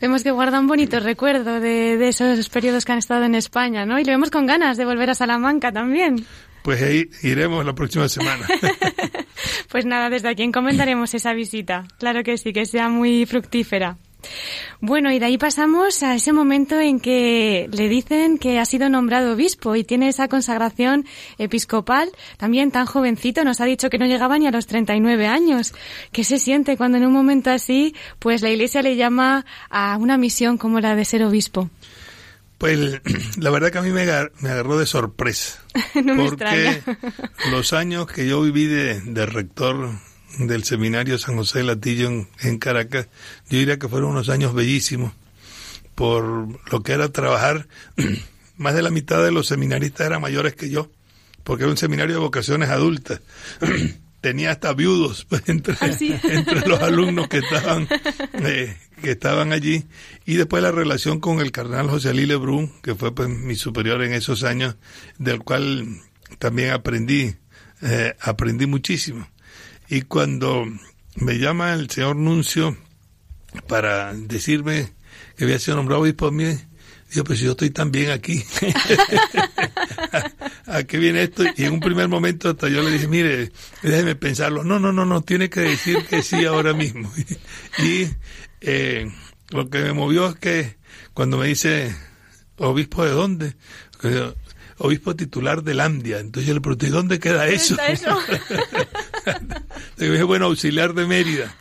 Vemos 0.01 0.23
que 0.23 0.31
guarda 0.31 0.61
un 0.61 0.67
bonito 0.67 1.01
recuerdo 1.01 1.61
de, 1.61 1.99
de 1.99 2.09
esos 2.09 2.49
periodos 2.49 2.85
que 2.85 2.93
han 2.93 2.99
estado 2.99 3.25
en 3.25 3.35
España, 3.35 3.85
¿no? 3.85 3.99
Y 3.99 4.05
lo 4.05 4.13
vemos 4.13 4.31
con 4.31 4.47
ganas 4.47 4.77
de 4.77 4.85
volver 4.85 5.11
a 5.11 5.15
Salamanca 5.15 5.73
también. 5.73 6.25
Pues 6.63 6.83
ahí 6.83 7.11
iremos 7.23 7.65
la 7.65 7.75
próxima 7.75 8.09
semana. 8.09 8.47
Pues 9.69 9.85
nada, 9.85 10.09
desde 10.09 10.29
aquí 10.29 10.43
encomendaremos 10.43 11.15
esa 11.15 11.35
visita. 11.35 11.87
Claro 11.99 12.23
que 12.23 12.39
sí, 12.39 12.53
que 12.53 12.65
sea 12.65 12.89
muy 12.89 13.27
fructífera. 13.27 13.99
Bueno, 14.81 15.11
y 15.13 15.19
de 15.19 15.27
ahí 15.27 15.39
pasamos 15.39 16.03
a 16.03 16.15
ese 16.15 16.33
momento 16.33 16.79
en 16.79 17.01
que 17.01 17.69
le 17.73 17.89
dicen 17.89 18.39
que 18.39 18.59
ha 18.61 18.65
sido 18.65 18.89
nombrado 18.89 19.33
obispo 19.33 19.75
y 19.75 19.83
tiene 19.85 20.09
esa 20.09 20.29
consagración 20.29 21.05
episcopal, 21.39 22.11
también 22.37 22.71
tan 22.71 22.87
jovencito, 22.87 23.43
nos 23.45 23.61
ha 23.61 23.65
dicho 23.65 23.91
que 23.91 23.99
no 23.99 24.07
llegaba 24.07 24.39
ni 24.39 24.47
a 24.47 24.51
los 24.53 24.67
39 24.67 25.27
años. 25.27 25.75
¿Qué 26.13 26.23
se 26.25 26.39
siente 26.39 26.77
cuando 26.77 26.99
en 26.99 27.07
un 27.07 27.13
momento 27.13 27.51
así, 27.51 27.95
pues 28.19 28.43
la 28.43 28.51
Iglesia 28.51 28.83
le 28.83 28.97
llama 28.97 29.45
a 29.71 29.97
una 29.99 30.17
misión 30.17 30.59
como 30.59 30.79
la 30.81 30.95
de 30.95 31.05
ser 31.05 31.25
obispo? 31.25 31.71
Pues 32.59 33.01
la 33.39 33.51
verdad 33.51 33.71
que 33.73 33.79
a 33.79 33.83
mí 33.83 33.91
me, 33.91 34.03
agar- 34.03 34.33
me 34.41 34.51
agarró 34.51 34.79
de 34.79 34.87
sorpresa. 34.87 35.63
No 35.95 36.15
me 36.15 36.25
porque 36.29 36.67
extraña. 36.69 36.99
los 37.51 37.73
años 37.73 38.07
que 38.07 38.27
yo 38.29 38.41
viví 38.43 38.67
de, 38.67 39.01
de 39.01 39.27
rector 39.27 39.91
del 40.39 40.65
seminario 40.65 41.19
San 41.19 41.37
José 41.37 41.59
de 41.59 41.65
Latillo 41.65 42.09
en, 42.09 42.29
en 42.41 42.59
Caracas, 42.59 43.09
yo 43.49 43.59
diría 43.59 43.79
que 43.79 43.89
fueron 43.89 44.11
unos 44.11 44.29
años 44.29 44.55
bellísimos 44.55 45.13
por 45.99 46.49
lo 46.71 46.83
que 46.85 46.93
era 46.93 47.09
trabajar. 47.09 47.67
Más 48.57 48.75
de 48.75 48.83
la 48.83 48.91
mitad 48.91 49.23
de 49.23 49.33
los 49.33 49.49
seminaristas 49.49 50.07
eran 50.07 50.21
mayores 50.21 50.55
que 50.55 50.71
yo, 50.71 50.91
porque 51.43 51.65
era 51.65 51.71
un 51.73 51.77
seminario 51.77 52.15
de 52.15 52.21
vocaciones 52.21 52.71
adultas. 52.71 53.21
Tenía 54.21 54.53
hasta 54.53 54.73
viudos 54.75 55.27
pues, 55.29 55.43
entre, 55.49 55.75
¿Ah, 55.81 55.93
sí? 55.93 56.15
entre 56.23 56.69
los 56.69 56.81
alumnos 56.81 57.29
que 57.29 57.39
estaban 57.39 57.89
eh, 58.35 58.77
que 59.01 59.13
estaban 59.13 59.53
allí 59.53 59.85
y 60.27 60.35
después 60.35 60.61
la 60.61 60.73
relación 60.73 61.21
con 61.21 61.39
el 61.39 61.53
cardenal 61.53 61.89
José 61.89 62.09
Ali 62.09 62.27
Lebrun 62.27 62.73
que 62.83 62.97
fue 62.97 63.15
pues 63.15 63.29
mi 63.29 63.55
superior 63.55 64.03
en 64.03 64.13
esos 64.13 64.43
años 64.43 64.75
del 65.19 65.39
cual 65.45 66.01
también 66.41 66.73
aprendí 66.73 67.37
eh, 67.81 68.17
aprendí 68.21 68.67
muchísimo 68.67 69.29
Y 69.89 70.03
cuando 70.03 70.67
me 71.17 71.39
llama 71.39 71.73
el 71.73 71.91
señor 71.91 72.17
Nuncio 72.17 72.77
para 73.67 74.13
decirme 74.13 74.93
que 75.37 75.45
había 75.45 75.59
sido 75.59 75.77
nombrado 75.77 76.03
obispo, 76.03 76.31
mí, 76.31 76.45
digo, 77.11 77.25
pues 77.25 77.41
yo 77.41 77.53
estoy 77.53 77.71
también 77.71 78.11
aquí. 78.11 78.45
¿A 80.67 80.83
qué 80.83 80.99
viene 80.99 81.23
esto? 81.23 81.45
Y 81.57 81.65
en 81.65 81.73
un 81.73 81.81
primer 81.81 82.09
momento 82.09 82.51
hasta 82.51 82.69
yo 82.69 82.83
le 82.83 82.91
dije, 82.91 83.09
mire, 83.09 83.51
déjeme 83.83 84.15
pensarlo. 84.15 84.65
No, 84.65 84.79
no, 84.79 84.93
no, 84.93 85.07
no, 85.07 85.23
tiene 85.23 85.49
que 85.49 85.61
decir 85.61 86.05
que 86.05 86.23
sí 86.23 86.45
ahora 86.45 86.75
mismo. 86.75 87.11
y 87.79 88.09
eh, 88.61 89.11
lo 89.51 89.71
que 89.71 89.79
me 89.79 89.95
movió 89.95 90.29
es 90.29 90.37
que 90.37 90.77
cuando 91.15 91.39
me 91.39 91.47
dice, 91.47 91.97
obispo 92.59 93.05
de 93.05 93.11
dónde? 93.11 93.55
Obispo 94.79 95.15
titular 95.17 95.63
de 95.63 95.75
Landia. 95.75 96.19
Entonces 96.19 96.49
yo 96.49 96.55
le 96.55 96.61
pregunté, 96.61 96.89
¿dónde 96.89 97.19
queda 97.19 97.47
eso? 97.47 97.77
eso? 97.87 98.19
dije, 99.97 100.23
bueno, 100.23 100.47
auxiliar 100.47 100.95
de 100.95 101.07
Mérida. 101.07 101.55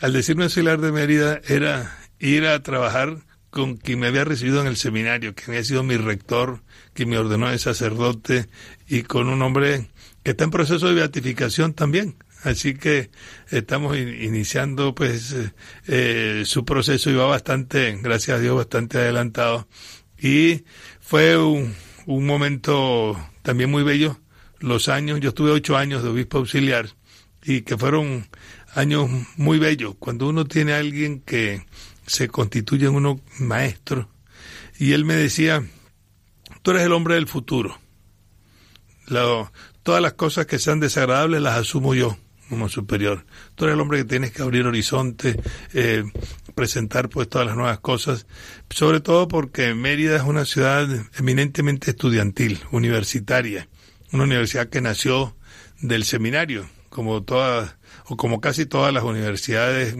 Al 0.00 0.12
decirme 0.12 0.44
auxiliar 0.44 0.80
de 0.80 0.92
Mérida 0.92 1.40
era 1.46 1.96
ir 2.18 2.46
a 2.46 2.62
trabajar 2.62 3.18
con 3.50 3.76
quien 3.76 4.00
me 4.00 4.06
había 4.06 4.24
recibido 4.24 4.60
en 4.62 4.66
el 4.66 4.76
seminario, 4.76 5.34
que 5.34 5.44
había 5.48 5.62
sido 5.62 5.82
mi 5.82 5.96
rector, 5.96 6.62
que 6.94 7.04
me 7.04 7.18
ordenó 7.18 7.50
de 7.50 7.58
sacerdote, 7.58 8.48
y 8.88 9.02
con 9.02 9.28
un 9.28 9.42
hombre 9.42 9.88
que 10.22 10.30
está 10.30 10.44
en 10.44 10.50
proceso 10.50 10.88
de 10.88 10.94
beatificación 10.94 11.74
también. 11.74 12.16
Así 12.44 12.74
que 12.74 13.10
estamos 13.50 13.96
iniciando 13.96 14.94
pues 14.94 15.32
eh, 15.32 15.52
eh, 15.86 16.42
su 16.44 16.64
proceso 16.64 17.10
y 17.10 17.14
va 17.14 17.26
bastante, 17.26 17.96
gracias 18.02 18.38
a 18.38 18.40
Dios, 18.40 18.56
bastante 18.56 18.98
adelantado. 18.98 19.68
Y 20.18 20.64
fue 21.00 21.36
un, 21.36 21.74
un 22.06 22.26
momento 22.26 23.16
también 23.42 23.70
muy 23.70 23.82
bello, 23.82 24.18
los 24.58 24.88
años, 24.88 25.20
yo 25.20 25.30
estuve 25.30 25.50
ocho 25.50 25.76
años 25.76 26.02
de 26.02 26.10
obispo 26.10 26.38
auxiliar 26.38 26.88
y 27.42 27.62
que 27.62 27.76
fueron 27.76 28.28
años 28.74 29.10
muy 29.36 29.58
bellos, 29.58 29.96
cuando 29.98 30.28
uno 30.28 30.44
tiene 30.44 30.72
a 30.72 30.78
alguien 30.78 31.20
que 31.20 31.66
se 32.06 32.28
constituye 32.28 32.86
en 32.86 32.94
uno 32.94 33.20
maestro, 33.38 34.08
y 34.78 34.92
él 34.92 35.04
me 35.04 35.14
decía, 35.14 35.64
tú 36.62 36.70
eres 36.70 36.84
el 36.84 36.92
hombre 36.92 37.16
del 37.16 37.26
futuro, 37.26 37.78
todas 39.82 40.02
las 40.02 40.14
cosas 40.14 40.46
que 40.46 40.58
sean 40.58 40.80
desagradables 40.80 41.42
las 41.42 41.58
asumo 41.58 41.94
yo 41.94 42.16
como 42.48 42.68
superior. 42.68 43.24
Tú 43.54 43.64
eres 43.64 43.74
el 43.74 43.80
hombre 43.80 43.98
que 43.98 44.04
tienes 44.04 44.30
que 44.30 44.42
abrir 44.42 44.66
horizontes, 44.66 45.36
eh, 45.72 46.04
presentar 46.52 47.08
pues 47.08 47.28
todas 47.28 47.46
las 47.46 47.56
nuevas 47.56 47.80
cosas, 47.80 48.26
sobre 48.70 49.00
todo 49.00 49.28
porque 49.28 49.74
Mérida 49.74 50.16
es 50.16 50.22
una 50.22 50.44
ciudad 50.44 50.88
eminentemente 51.18 51.90
estudiantil, 51.90 52.60
universitaria, 52.70 53.68
una 54.12 54.24
universidad 54.24 54.68
que 54.68 54.80
nació 54.80 55.36
del 55.80 56.04
seminario, 56.04 56.68
como 56.88 57.22
todas 57.22 57.76
o 58.06 58.16
como 58.16 58.40
casi 58.40 58.66
todas 58.66 58.92
las 58.92 59.04
universidades 59.04 59.94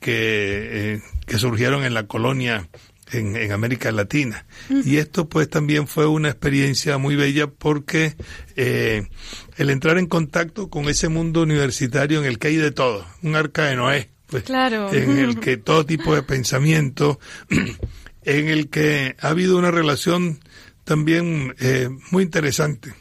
que, 0.00 0.94
eh, 0.94 1.02
que 1.26 1.38
surgieron 1.38 1.84
en 1.84 1.94
la 1.94 2.06
colonia 2.06 2.68
en, 3.12 3.36
en, 3.36 3.52
América 3.52 3.92
Latina. 3.92 4.46
Y 4.68 4.96
esto 4.96 5.28
pues 5.28 5.48
también 5.48 5.86
fue 5.86 6.06
una 6.06 6.28
experiencia 6.28 6.98
muy 6.98 7.16
bella 7.16 7.46
porque 7.46 8.16
eh, 8.56 9.08
el 9.56 9.70
entrar 9.70 9.98
en 9.98 10.06
contacto 10.06 10.68
con 10.68 10.88
ese 10.88 11.08
mundo 11.08 11.42
universitario 11.42 12.20
en 12.20 12.26
el 12.26 12.38
que 12.38 12.48
hay 12.48 12.56
de 12.56 12.70
todo, 12.70 13.06
un 13.22 13.36
arca 13.36 13.66
de 13.66 13.76
Noé, 13.76 14.10
pues, 14.32 14.44
claro. 14.44 14.92
en 14.92 15.18
el 15.18 15.38
que 15.38 15.58
todo 15.58 15.84
tipo 15.84 16.14
de 16.14 16.22
pensamiento, 16.22 17.20
en 18.24 18.48
el 18.48 18.70
que 18.70 19.14
ha 19.20 19.28
habido 19.28 19.58
una 19.58 19.70
relación 19.70 20.40
también 20.84 21.54
eh, 21.60 21.90
muy 22.10 22.24
interesante, 22.24 22.94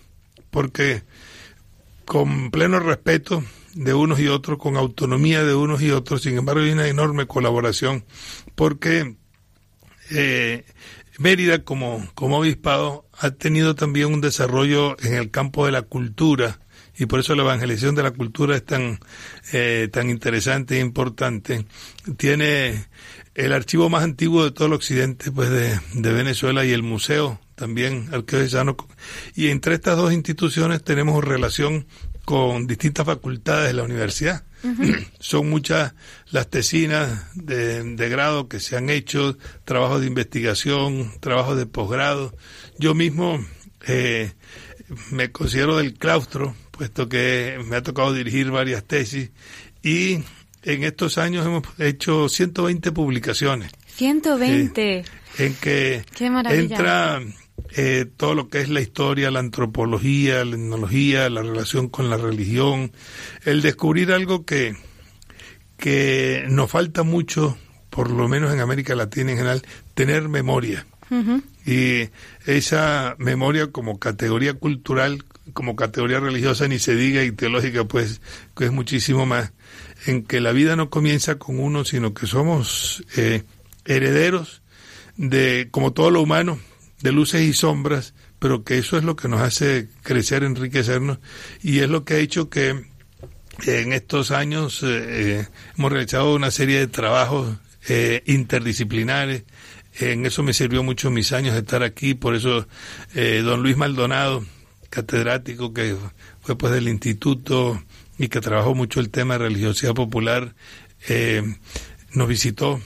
porque 0.49 1.03
con 2.05 2.51
pleno 2.51 2.79
respeto 2.79 3.43
de 3.73 3.93
unos 3.93 4.19
y 4.19 4.27
otros, 4.27 4.57
con 4.57 4.75
autonomía 4.75 5.43
de 5.45 5.55
unos 5.55 5.81
y 5.81 5.91
otros, 5.91 6.21
sin 6.21 6.37
embargo 6.37 6.61
hay 6.61 6.71
una 6.71 6.87
enorme 6.87 7.25
colaboración, 7.27 8.03
porque 8.55 9.15
eh, 10.09 10.65
Mérida 11.17 11.63
como, 11.63 12.05
como 12.13 12.39
obispado 12.39 13.05
ha 13.19 13.31
tenido 13.31 13.75
también 13.75 14.11
un 14.11 14.19
desarrollo 14.19 14.97
en 15.01 15.13
el 15.13 15.31
campo 15.31 15.65
de 15.65 15.71
la 15.71 15.83
cultura 15.83 16.59
y 17.01 17.07
por 17.07 17.19
eso 17.19 17.33
la 17.33 17.41
evangelización 17.41 17.95
de 17.95 18.03
la 18.03 18.11
cultura 18.11 18.55
es 18.55 18.63
tan, 18.63 18.99
eh, 19.53 19.89
tan 19.91 20.11
interesante 20.11 20.77
e 20.77 20.81
importante. 20.81 21.65
Tiene 22.15 22.85
el 23.33 23.53
archivo 23.53 23.89
más 23.89 24.03
antiguo 24.03 24.43
de 24.43 24.51
todo 24.51 24.67
el 24.67 24.73
occidente 24.73 25.31
pues 25.31 25.49
de, 25.49 25.79
de 25.95 26.13
Venezuela 26.13 26.63
y 26.63 26.73
el 26.73 26.83
museo 26.83 27.39
también 27.55 28.09
arqueológico 28.11 28.87
y 29.35 29.47
entre 29.47 29.73
estas 29.73 29.97
dos 29.97 30.13
instituciones 30.13 30.83
tenemos 30.83 31.23
relación 31.23 31.87
con 32.23 32.67
distintas 32.67 33.07
facultades 33.07 33.69
de 33.69 33.73
la 33.73 33.83
universidad. 33.83 34.43
Son 35.19 35.49
muchas 35.49 35.95
las 36.29 36.51
tesinas 36.51 37.35
de, 37.35 37.83
de, 37.83 38.09
grado 38.09 38.47
que 38.47 38.59
se 38.59 38.77
han 38.77 38.91
hecho, 38.91 39.39
trabajos 39.65 40.01
de 40.01 40.07
investigación, 40.07 41.11
trabajos 41.19 41.57
de 41.57 41.65
posgrado. 41.65 42.35
Yo 42.77 42.93
mismo 42.93 43.43
eh, 43.87 44.33
me 45.09 45.31
considero 45.31 45.77
del 45.77 45.93
claustro, 45.93 46.55
puesto 46.81 47.07
que 47.07 47.63
me 47.67 47.75
ha 47.75 47.83
tocado 47.83 48.11
dirigir 48.11 48.49
varias 48.49 48.83
tesis 48.83 49.29
y 49.83 50.23
en 50.63 50.83
estos 50.83 51.19
años 51.19 51.45
hemos 51.45 51.61
hecho 51.77 52.27
120 52.27 52.91
publicaciones. 52.91 53.71
120. 53.85 54.97
Eh, 54.97 55.05
en 55.37 55.53
que 55.61 56.03
entra 56.49 57.21
eh, 57.75 58.07
todo 58.17 58.33
lo 58.33 58.49
que 58.49 58.61
es 58.61 58.69
la 58.69 58.81
historia, 58.81 59.29
la 59.29 59.41
antropología, 59.41 60.43
la 60.43 60.55
etnología, 60.55 61.29
la 61.29 61.43
relación 61.43 61.87
con 61.87 62.09
la 62.09 62.17
religión, 62.17 62.91
el 63.45 63.61
descubrir 63.61 64.11
algo 64.11 64.43
que, 64.43 64.75
que 65.77 66.45
nos 66.49 66.71
falta 66.71 67.03
mucho, 67.03 67.59
por 67.91 68.09
lo 68.09 68.27
menos 68.27 68.51
en 68.51 68.59
América 68.59 68.95
Latina 68.95 69.33
en 69.33 69.37
general, 69.37 69.61
tener 69.93 70.29
memoria. 70.29 70.87
Y 71.65 72.09
esa 72.45 73.15
memoria 73.19 73.67
como 73.67 73.99
categoría 73.99 74.53
cultural, 74.53 75.25
como 75.51 75.75
categoría 75.75 76.19
religiosa, 76.19 76.67
ni 76.67 76.79
se 76.79 76.95
diga, 76.95 77.23
y 77.23 77.31
teológica, 77.31 77.85
pues, 77.85 78.21
que 78.55 78.65
es 78.65 78.71
muchísimo 78.71 79.25
más, 79.25 79.53
en 80.05 80.23
que 80.23 80.41
la 80.41 80.51
vida 80.51 80.75
no 80.75 80.89
comienza 80.89 81.35
con 81.35 81.59
uno, 81.59 81.85
sino 81.85 82.13
que 82.13 82.27
somos 82.27 83.03
eh, 83.15 83.43
herederos 83.85 84.61
de, 85.17 85.67
como 85.71 85.93
todo 85.93 86.11
lo 86.11 86.21
humano, 86.21 86.59
de 87.01 87.11
luces 87.11 87.41
y 87.41 87.53
sombras, 87.53 88.13
pero 88.39 88.63
que 88.63 88.77
eso 88.77 88.97
es 88.97 89.03
lo 89.03 89.15
que 89.15 89.27
nos 89.27 89.41
hace 89.41 89.89
crecer, 90.01 90.43
enriquecernos 90.43 91.19
y 91.61 91.79
es 91.79 91.89
lo 91.89 92.05
que 92.05 92.15
ha 92.15 92.17
hecho 92.17 92.49
que 92.49 92.91
en 93.65 93.93
estos 93.93 94.31
años 94.31 94.81
eh, 94.83 94.87
eh, 95.39 95.47
hemos 95.77 95.91
realizado 95.91 96.33
una 96.33 96.51
serie 96.51 96.79
de 96.79 96.87
trabajos 96.87 97.55
eh, 97.87 98.23
interdisciplinares. 98.25 99.43
En 99.99 100.25
eso 100.25 100.41
me 100.41 100.53
sirvió 100.53 100.83
mucho 100.83 101.11
mis 101.11 101.33
años 101.33 101.53
de 101.53 101.59
estar 101.59 101.83
aquí, 101.83 102.13
por 102.13 102.33
eso 102.33 102.65
don 103.13 103.61
Luis 103.61 103.75
Maldonado, 103.75 104.45
catedrático 104.91 105.73
que 105.73 105.95
fue 106.41 106.55
pues 106.55 106.71
del 106.71 106.87
instituto 106.87 107.81
y 108.19 108.27
que 108.27 108.41
trabajó 108.41 108.75
mucho 108.75 108.99
el 108.99 109.09
tema 109.09 109.33
de 109.33 109.45
religiosidad 109.45 109.95
popular, 109.95 110.53
nos 112.13 112.27
visitó 112.27 112.79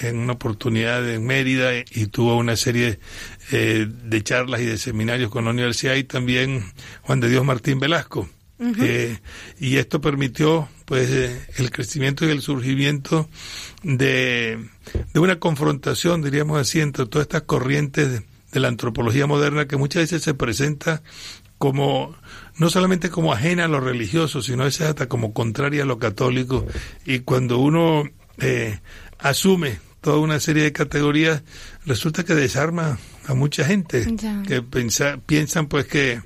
en 0.00 0.18
una 0.18 0.34
oportunidad 0.34 1.08
en 1.08 1.26
Mérida 1.26 1.70
y 1.76 2.06
tuvo 2.06 2.36
una 2.36 2.56
serie 2.56 2.98
eh, 3.52 3.86
de 3.88 4.22
charlas 4.22 4.60
y 4.60 4.66
de 4.66 4.78
seminarios 4.78 5.30
con 5.30 5.44
la 5.44 5.50
universidad 5.50 5.94
y 5.94 6.04
también 6.04 6.64
Juan 7.02 7.20
de 7.20 7.28
Dios 7.28 7.44
Martín 7.44 7.80
Velasco. 7.80 8.28
Eh, 8.60 9.16
y 9.60 9.76
esto 9.76 10.00
permitió 10.00 10.68
pues 10.84 11.08
eh, 11.10 11.46
el 11.58 11.70
crecimiento 11.70 12.26
y 12.26 12.30
el 12.30 12.42
surgimiento 12.42 13.28
de, 13.84 14.58
de, 15.12 15.20
una 15.20 15.38
confrontación, 15.38 16.22
diríamos 16.22 16.58
así, 16.58 16.80
entre 16.80 17.06
todas 17.06 17.26
estas 17.26 17.42
corrientes 17.42 18.24
de, 18.52 18.60
la 18.60 18.68
antropología 18.68 19.26
moderna 19.26 19.66
que 19.66 19.76
muchas 19.76 20.02
veces 20.02 20.22
se 20.22 20.34
presenta 20.34 21.02
como 21.58 22.14
no 22.56 22.70
solamente 22.70 23.10
como 23.10 23.32
ajena 23.32 23.64
a 23.64 23.68
lo 23.68 23.80
religioso, 23.80 24.42
sino 24.42 24.62
a 24.62 24.66
veces 24.66 24.82
hasta 24.88 25.08
como 25.08 25.32
contraria 25.32 25.82
a 25.82 25.86
lo 25.86 25.98
católico. 25.98 26.66
Y 27.04 27.20
cuando 27.20 27.58
uno 27.58 28.04
asume 29.18 29.78
toda 30.00 30.18
una 30.18 30.40
serie 30.40 30.62
de 30.62 30.72
categorías, 30.72 31.42
resulta 31.84 32.24
que 32.24 32.34
desarma 32.34 32.98
a 33.26 33.34
mucha 33.34 33.64
gente 33.64 34.06
que 34.46 34.62
piensan 34.62 35.66
pues 35.66 35.86
que, 35.86 36.22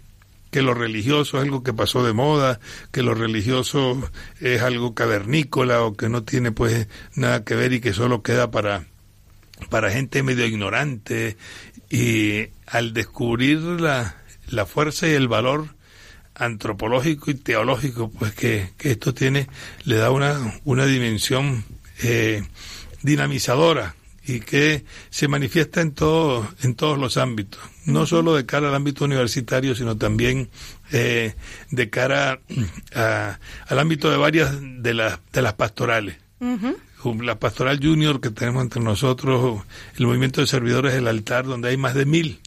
que 0.51 0.63
lo 0.63 0.75
religioso 0.75 1.39
es 1.39 1.45
algo 1.45 1.63
que 1.63 1.73
pasó 1.73 2.05
de 2.05 2.13
moda, 2.13 2.61
que 2.91 3.03
lo 3.03 3.15
religioso 3.15 4.01
es 4.41 4.63
algo 4.63 4.95
cavernícola 4.95 5.83
o 5.83 5.95
que 5.95 6.09
no 6.09 6.25
tiene 6.25 6.53
pues 6.53 6.89
nada 7.15 7.45
que 7.45 7.55
ver 7.55 7.73
y 7.73 7.81
que 7.81 7.95
solo 7.95 8.23
queda 8.23 8.51
para, 8.51 8.85
para 9.71 9.91
gente 9.91 10.23
medio 10.23 10.47
ignorante. 10.47 11.37
Y 11.92 12.48
al 12.66 12.94
descubrir 12.94 13.59
la, 13.59 14.16
la 14.48 14.64
fuerza 14.64 15.07
y 15.07 15.12
el 15.12 15.28
valor 15.28 15.68
antropológico 16.35 17.31
y 17.31 17.35
teológico 17.35 18.11
pues 18.11 18.33
que, 18.35 18.70
que 18.78 18.92
esto 18.92 19.12
tiene, 19.12 19.46
le 19.85 19.96
da 19.96 20.11
una, 20.11 20.59
una 20.64 20.87
dimensión 20.87 21.64
eh, 22.02 22.42
dinamizadora 23.02 23.94
y 24.24 24.40
que 24.40 24.85
se 25.11 25.28
manifiesta 25.28 25.81
en 25.81 25.92
todo, 25.92 26.48
en 26.62 26.74
todos 26.74 26.96
los 26.96 27.16
ámbitos, 27.16 27.61
no 27.87 28.07
solo 28.07 28.35
de 28.35 28.46
cara 28.46 28.68
al 28.68 28.74
ámbito 28.74 29.05
universitario, 29.05 29.74
sino 29.74 29.96
también 29.96 30.48
eh, 30.92 31.35
de 31.70 31.90
cara 31.90 32.40
a, 32.94 33.38
al 33.66 33.78
ámbito 33.78 34.11
de 34.11 34.16
varias 34.16 34.55
de 34.61 34.94
las 34.94 35.18
de 35.33 35.42
las 35.42 35.55
pastorales. 35.55 36.16
La 37.21 37.38
pastoral 37.38 37.81
junior 37.83 38.21
que 38.21 38.31
tenemos 38.31 38.62
entre 38.62 38.83
nosotros, 38.83 39.62
el 39.97 40.07
movimiento 40.07 40.41
de 40.41 40.47
servidores 40.47 40.95
del 40.95 41.09
altar, 41.09 41.47
donde 41.47 41.71
hay 41.71 41.77
más 41.77 41.95
de 41.95 42.07
mil, 42.07 42.41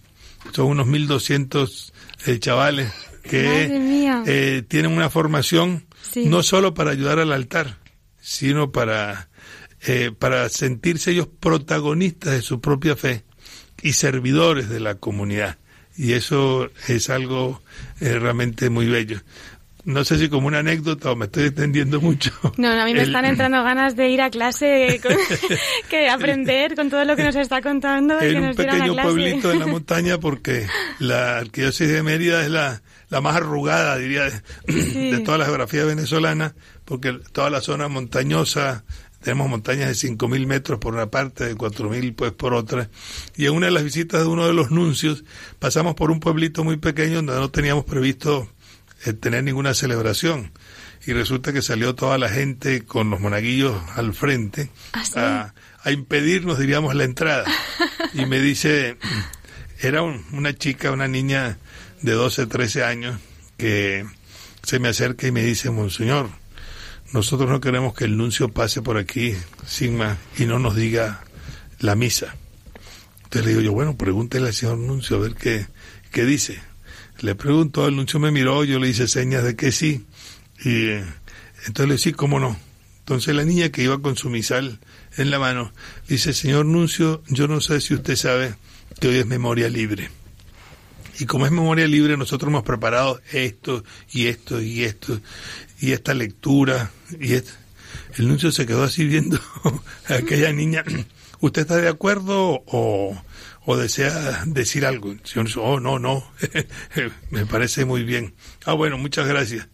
son 0.53 0.67
unos 0.67 0.87
mil 0.87 1.07
doscientos 1.07 1.93
eh, 2.25 2.39
chavales 2.39 2.91
que 3.23 3.67
eh, 4.27 4.63
tienen 4.67 4.91
una 4.91 5.09
formación 5.09 5.85
no 6.15 6.43
solo 6.43 6.73
para 6.73 6.91
ayudar 6.91 7.19
al 7.19 7.33
altar, 7.33 7.79
sino 8.21 8.71
para 8.71 9.29
eh, 9.87 10.11
para 10.17 10.49
sentirse 10.49 11.11
ellos 11.11 11.27
protagonistas 11.39 12.33
de 12.33 12.41
su 12.41 12.59
propia 12.59 12.95
fe 12.95 13.23
y 13.83 13.93
servidores 13.93 14.67
de 14.67 14.79
la 14.79 14.95
comunidad. 14.95 15.59
Y 15.95 16.13
eso 16.13 16.69
es 16.87 17.09
algo 17.09 17.61
eh, 18.01 18.17
realmente 18.17 18.69
muy 18.71 18.87
bello. 18.87 19.21
No 19.85 20.03
sé 20.03 20.17
si 20.17 20.29
como 20.29 20.47
una 20.47 20.59
anécdota 20.59 21.11
o 21.11 21.15
me 21.15 21.25
estoy 21.25 21.45
extendiendo 21.45 22.01
mucho. 22.01 22.31
No, 22.57 22.71
a 22.71 22.85
mí 22.85 22.93
me 22.95 23.03
están 23.03 23.23
entrando 23.23 23.63
ganas 23.63 23.95
de 23.95 24.09
ir 24.09 24.19
a 24.19 24.31
clase, 24.31 24.99
que 25.89 26.09
aprender 26.09 26.75
con 26.75 26.89
todo 26.89 27.05
lo 27.05 27.15
que 27.15 27.23
nos 27.23 27.35
está 27.35 27.61
contando. 27.61 28.19
En 28.19 28.43
un 28.43 28.55
pequeño 28.55 28.95
pueblito 28.95 29.51
en 29.51 29.59
la 29.59 29.67
montaña, 29.67 30.19
porque 30.19 30.65
la 30.97 31.37
arquidiócesis 31.37 31.93
de 31.93 32.01
Mérida 32.01 32.43
es 32.43 32.49
la, 32.49 32.81
la 33.09 33.21
más 33.21 33.35
arrugada, 33.35 33.97
diría, 33.97 34.23
de, 34.65 35.19
toda 35.19 35.37
la 35.37 35.45
geografía 35.45 35.85
venezolana, 35.85 36.55
porque 36.83 37.19
toda 37.31 37.51
la 37.51 37.61
zona 37.61 37.87
montañosa, 37.87 38.85
tenemos 39.21 39.49
montañas 39.49 39.89
de 39.89 40.09
5.000 40.09 40.47
metros 40.47 40.79
por 40.79 40.95
una 40.95 41.11
parte, 41.11 41.45
de 41.45 41.55
4.000 41.55 42.15
pues 42.15 42.31
por 42.31 42.55
otra. 42.55 42.89
Y 43.35 43.45
en 43.45 43.53
una 43.53 43.67
de 43.67 43.71
las 43.71 43.83
visitas 43.83 44.21
de 44.21 44.27
uno 44.27 44.47
de 44.47 44.53
los 44.53 44.71
nuncios 44.71 45.23
pasamos 45.59 45.93
por 45.93 46.09
un 46.09 46.19
pueblito 46.19 46.63
muy 46.63 46.77
pequeño 46.77 47.17
donde 47.17 47.35
no 47.35 47.51
teníamos 47.51 47.85
previsto 47.85 48.49
tener 49.13 49.43
ninguna 49.43 49.73
celebración. 49.73 50.51
Y 51.05 51.13
resulta 51.13 51.53
que 51.53 51.61
salió 51.61 51.93
toda 51.93 52.17
la 52.17 52.29
gente 52.29 52.83
con 52.83 53.09
los 53.09 53.19
monaguillos 53.19 53.79
al 53.95 54.13
frente 54.13 54.71
¿Ah, 55.15 55.53
a, 55.83 55.91
impedirnos, 55.91 56.57
diríamos, 56.57 56.95
la 56.95 57.03
entrada. 57.03 57.45
Y 58.13 58.25
me 58.25 58.39
dice, 58.39 58.97
era 59.79 60.01
una 60.01 60.53
chica, 60.53 60.91
una 60.91 61.07
niña 61.07 61.57
de 62.01 62.11
12, 62.13 62.47
13 62.47 62.83
años, 62.83 63.19
que 63.57 64.05
se 64.63 64.79
me 64.79 64.89
acerca 64.89 65.27
y 65.27 65.31
me 65.31 65.43
dice, 65.43 65.69
Monseñor, 65.69 66.29
nosotros 67.13 67.49
no 67.49 67.61
queremos 67.61 67.93
que 67.93 68.05
el 68.05 68.17
nuncio 68.17 68.49
pase 68.49 68.81
por 68.81 68.97
aquí 68.97 69.35
sin 69.65 69.97
más 69.97 70.17
y 70.37 70.45
no 70.45 70.59
nos 70.59 70.75
diga 70.75 71.23
la 71.79 71.95
misa. 71.95 72.35
Entonces 73.25 73.45
le 73.45 73.49
digo 73.49 73.61
yo, 73.61 73.73
bueno, 73.73 73.95
pregúntele 73.95 74.47
al 74.47 74.53
señor 74.53 74.77
nuncio 74.77 75.17
a 75.17 75.19
ver 75.19 75.35
qué, 75.35 75.67
qué 76.11 76.25
dice. 76.25 76.61
Le 77.21 77.35
pregunto, 77.35 77.87
el 77.87 77.95
nuncio 77.95 78.19
me 78.19 78.31
miró, 78.31 78.63
yo 78.63 78.79
le 78.79 78.89
hice 78.89 79.07
señas 79.07 79.43
de 79.43 79.55
que 79.55 79.71
sí. 79.71 80.05
Y 80.63 80.89
entonces 81.65 81.87
le 81.87 81.93
dije, 81.95 82.09
sí, 82.09 82.11
cómo 82.13 82.39
no. 82.39 82.57
Entonces 82.99 83.35
la 83.35 83.45
niña 83.45 83.69
que 83.69 83.83
iba 83.83 84.01
con 84.01 84.15
su 84.15 84.29
misal 84.29 84.79
en 85.17 85.29
la 85.29 85.39
mano 85.39 85.71
dice, 86.07 86.33
señor 86.33 86.65
nuncio, 86.65 87.23
yo 87.27 87.47
no 87.47 87.61
sé 87.61 87.79
si 87.81 87.93
usted 87.93 88.15
sabe 88.15 88.55
que 88.99 89.07
hoy 89.07 89.17
es 89.17 89.25
memoria 89.25 89.69
libre. 89.69 90.09
Y 91.19 91.25
como 91.25 91.45
es 91.45 91.51
memoria 91.51 91.87
libre, 91.87 92.17
nosotros 92.17 92.49
hemos 92.49 92.63
preparado 92.63 93.21
esto 93.31 93.83
y 94.11 94.27
esto 94.27 94.61
y 94.61 94.83
esto 94.83 95.21
y 95.79 95.91
esta 95.91 96.13
lectura 96.13 96.91
y 97.19 97.33
el 97.33 98.27
nuncio 98.27 98.51
se 98.51 98.65
quedó 98.65 98.83
así 98.83 99.05
viendo 99.05 99.39
a 100.09 100.15
aquella 100.15 100.51
niña. 100.51 100.83
¿Usted 101.39 101.61
está 101.61 101.77
de 101.77 101.89
acuerdo 101.89 102.63
o, 102.65 103.15
o 103.65 103.77
desea 103.77 104.43
decir 104.45 104.85
algo? 104.85 105.15
Señor 105.23 105.47
oh, 105.57 105.79
no, 105.79 105.99
no, 105.99 106.23
me 107.31 107.45
parece 107.45 107.85
muy 107.85 108.03
bien. 108.03 108.35
Ah, 108.65 108.73
bueno, 108.73 108.97
muchas 108.97 109.27
gracias. 109.27 109.67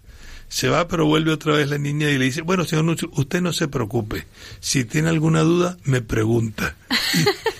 Se 0.51 0.67
va, 0.67 0.89
pero 0.89 1.05
vuelve 1.05 1.31
otra 1.31 1.53
vez 1.53 1.69
la 1.69 1.77
niña 1.77 2.09
y 2.09 2.17
le 2.17 2.25
dice, 2.25 2.41
bueno, 2.41 2.65
señor 2.65 2.83
Nuncio, 2.83 3.09
usted 3.13 3.41
no 3.41 3.53
se 3.53 3.69
preocupe. 3.69 4.27
Si 4.59 4.83
tiene 4.83 5.07
alguna 5.07 5.41
duda, 5.41 5.77
me 5.83 6.01
pregunta. 6.01 6.75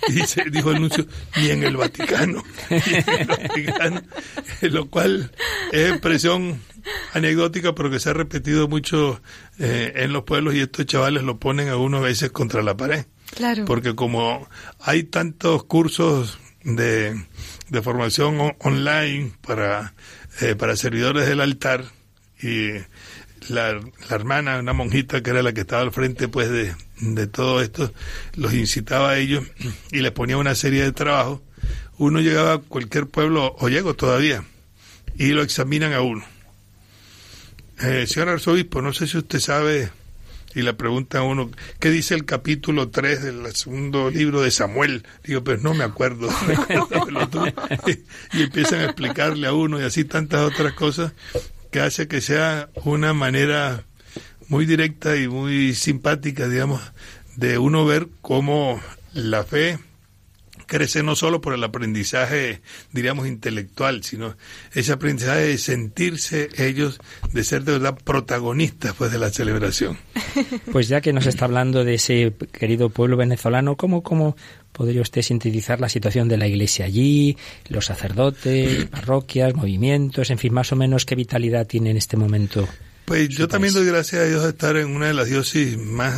Y, 0.08 0.50
dijo 0.50 0.72
el 0.72 0.82
Nuncio, 0.82 1.06
ni 1.38 1.52
en 1.52 1.63
el 1.63 1.78
Vaticano. 1.78 2.44
en 2.70 3.20
el 3.20 3.28
Vaticano. 3.28 4.02
Lo 4.62 4.89
cual 4.89 5.32
es 5.72 5.91
expresión 5.91 6.60
anecdótica, 7.13 7.76
pero 7.76 7.89
que 7.89 8.00
se 8.00 8.10
ha 8.10 8.13
repetido 8.13 8.67
mucho 8.67 9.22
eh, 9.60 9.94
en 9.98 10.12
los 10.12 10.24
pueblos 10.24 10.56
y 10.56 10.60
estos 10.60 10.86
chavales 10.86 11.24
lo 11.24 11.39
ponen 11.39 11.70
a 11.70 11.78
uno 11.78 11.98
a 11.98 12.02
veces 12.02 12.32
contra 12.32 12.62
la 12.63 12.76
pared. 12.76 13.06
Porque 13.65 13.96
como 13.96 14.48
hay 14.80 15.04
tantos 15.04 15.63
cursos 15.63 16.39
de, 16.63 17.26
de 17.70 17.82
formación 17.82 18.56
online 18.60 19.32
para, 19.41 19.94
eh, 20.41 20.56
para 20.56 20.76
servidores 20.76 21.28
del 21.28 21.41
altar 21.41 21.86
y 22.41 22.72
la, 23.50 23.74
la, 23.74 24.15
hermana, 24.15 24.60
una 24.60 24.74
monjita 24.74 25.24
que 25.24 25.32
era 25.32 25.41
la 25.41 25.54
que 25.54 25.62
estaba 25.62 25.82
al 25.82 25.91
frente 25.91 26.28
pues 26.28 26.50
de, 26.50 26.76
de 27.00 27.28
todo 27.28 27.62
esto, 27.62 27.94
los 28.36 28.54
incitaba 28.54 29.12
a 29.12 29.17
ellos 29.17 29.46
y 29.91 30.00
les 30.00 30.12
ponía 30.12 30.38
una 30.38 30.56
serie 30.56 30.84
de 30.84 30.91
trabajos. 30.91 31.41
Uno 31.98 32.20
llegaba 32.20 32.54
a 32.54 32.58
cualquier 32.58 33.08
pueblo, 33.08 33.56
o 33.60 33.70
llego 33.70 33.94
todavía, 33.94 34.44
y 35.15 35.30
lo 35.30 35.44
examinan 35.44 35.94
a 35.94 36.02
uno 36.02 36.26
eh, 37.82 38.06
señor 38.08 38.30
arzobispo, 38.30 38.82
no 38.82 38.94
sé 38.94 39.08
si 39.08 39.17
usted 39.17 39.39
sabe, 39.39 39.89
y 40.56 40.62
le 40.62 40.74
pregunta 40.74 41.20
a 41.20 41.24
uno, 41.24 41.50
¿qué 41.80 41.90
dice 41.90 42.16
el 42.16 42.26
capítulo 42.26 42.90
3 42.90 43.24
del 43.24 43.56
segundo 43.56 44.10
libro 44.10 44.42
de 44.42 44.52
Samuel? 44.52 45.04
Digo, 45.24 45.44
pues 45.44 45.62
no 45.62 45.74
me 45.74 45.84
acuerdo. 45.84 46.30
y 48.34 48.42
empiezan 48.42 48.82
a 48.82 48.86
explicarle 48.86 49.48
a 49.48 49.54
uno 49.54 49.80
y 49.80 49.84
así 49.84 50.04
tantas 50.04 50.42
otras 50.42 50.74
cosas 50.74 51.14
que 51.72 51.80
hace 51.80 52.08
que 52.08 52.22
sea 52.22 52.70
una 52.84 53.14
manera 53.14 53.86
muy 54.48 54.66
directa 54.66 55.16
y 55.16 55.28
muy 55.28 55.74
simpática, 55.74 56.50
digamos, 56.50 56.82
de 57.38 57.58
uno 57.58 57.86
ver 57.86 58.10
cómo 58.22 58.82
la 59.14 59.44
fe 59.44 59.80
crece 60.72 61.04
no 61.04 61.18
solo 61.18 61.42
por 61.42 61.54
el 61.54 61.62
aprendizaje, 61.66 62.62
diríamos, 62.94 63.28
intelectual, 63.28 64.06
sino 64.06 64.38
ese 64.74 64.94
aprendizaje 64.94 65.42
de 65.42 65.58
sentirse 65.58 66.48
ellos, 66.56 67.02
de 67.34 67.44
ser 67.44 67.66
de 67.66 67.74
verdad 67.74 67.98
protagonistas 68.02 68.94
pues, 68.94 69.12
de 69.12 69.20
la 69.20 69.30
celebración. 69.30 69.98
Pues 70.72 70.88
ya 70.88 71.02
que 71.02 71.12
nos 71.12 71.26
está 71.26 71.44
hablando 71.44 71.84
de 71.84 71.96
ese 71.96 72.34
querido 72.54 72.90
pueblo 72.90 73.18
venezolano, 73.18 73.76
¿cómo, 73.76 74.02
cómo 74.02 74.38
podría 74.72 75.02
usted 75.02 75.22
sintetizar 75.22 75.82
la 75.82 75.90
situación 75.90 76.30
de 76.30 76.38
la 76.38 76.48
iglesia 76.48 76.86
allí, 76.86 77.36
los 77.68 77.88
sacerdotes, 77.88 78.86
parroquias, 78.92 79.54
movimientos, 79.54 80.30
en 80.30 80.38
fin, 80.38 80.54
más 80.54 80.72
o 80.72 80.78
menos 80.78 81.06
qué 81.06 81.16
vitalidad 81.16 81.68
tiene 81.68 81.92
en 81.92 81.98
este 81.98 82.16
momento? 82.16 82.66
Pues 83.04 83.28
yo 83.28 83.50
también 83.50 83.74
doy 83.74 83.86
gracias 83.86 84.22
a 84.22 84.26
Dios 84.26 84.44
de 84.44 84.50
estar 84.50 84.78
en 84.78 84.88
una 84.88 85.08
de 85.08 85.14
las 85.14 85.28
diócesis 85.28 85.78
más 85.78 86.18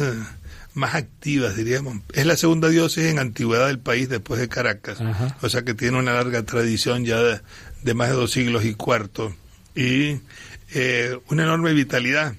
más 0.73 0.95
activas, 0.95 1.55
diríamos. 1.55 1.99
Es 2.13 2.25
la 2.25 2.37
segunda 2.37 2.69
diócesis 2.69 3.11
en 3.11 3.19
antigüedad 3.19 3.67
del 3.67 3.79
país 3.79 4.09
después 4.09 4.39
de 4.39 4.49
Caracas, 4.49 4.99
o 5.41 5.49
sea 5.49 5.63
que 5.63 5.73
tiene 5.73 5.97
una 5.97 6.13
larga 6.13 6.43
tradición 6.43 7.05
ya 7.05 7.19
de, 7.21 7.93
más 7.93 8.09
de 8.09 8.15
dos 8.15 8.31
siglos 8.31 8.65
y 8.65 8.73
cuarto 8.73 9.35
y 9.75 10.19
eh, 10.73 11.17
una 11.29 11.43
enorme 11.43 11.73
vitalidad. 11.73 12.35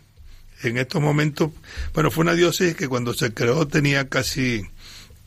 En 0.63 0.79
estos 0.79 1.03
momentos, 1.03 1.51
bueno, 1.93 2.11
fue 2.11 2.23
una 2.23 2.35
diócesis 2.35 2.75
que 2.75 2.89
cuando 2.89 3.13
se 3.13 3.35
creó 3.35 3.69
tenía 3.69 4.09
casi 4.09 4.63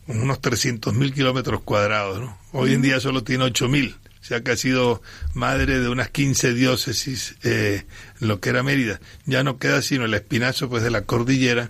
unos 0.07 0.41
300 0.41 0.93
mil 0.95 1.13
kilómetros 1.13 1.61
cuadrados, 1.61 2.19
¿no? 2.19 2.37
Hoy 2.53 2.73
en 2.73 2.81
día 2.81 2.99
solo 2.99 3.23
tiene 3.23 3.43
8 3.43 3.69
mil, 3.69 3.95
o 4.19 4.23
sea 4.23 4.41
que 4.41 4.51
ha 4.51 4.57
sido 4.57 5.01
madre 5.33 5.79
de 5.79 5.89
unas 5.89 6.09
15 6.09 6.53
diócesis 6.53 7.35
eh, 7.43 7.85
lo 8.19 8.39
que 8.39 8.49
era 8.49 8.63
Mérida. 8.63 8.99
Ya 9.25 9.43
no 9.43 9.59
queda 9.59 9.81
sino 9.81 10.05
el 10.05 10.13
espinazo 10.13 10.69
pues 10.69 10.81
de 10.81 10.91
la 10.91 11.03
cordillera 11.03 11.69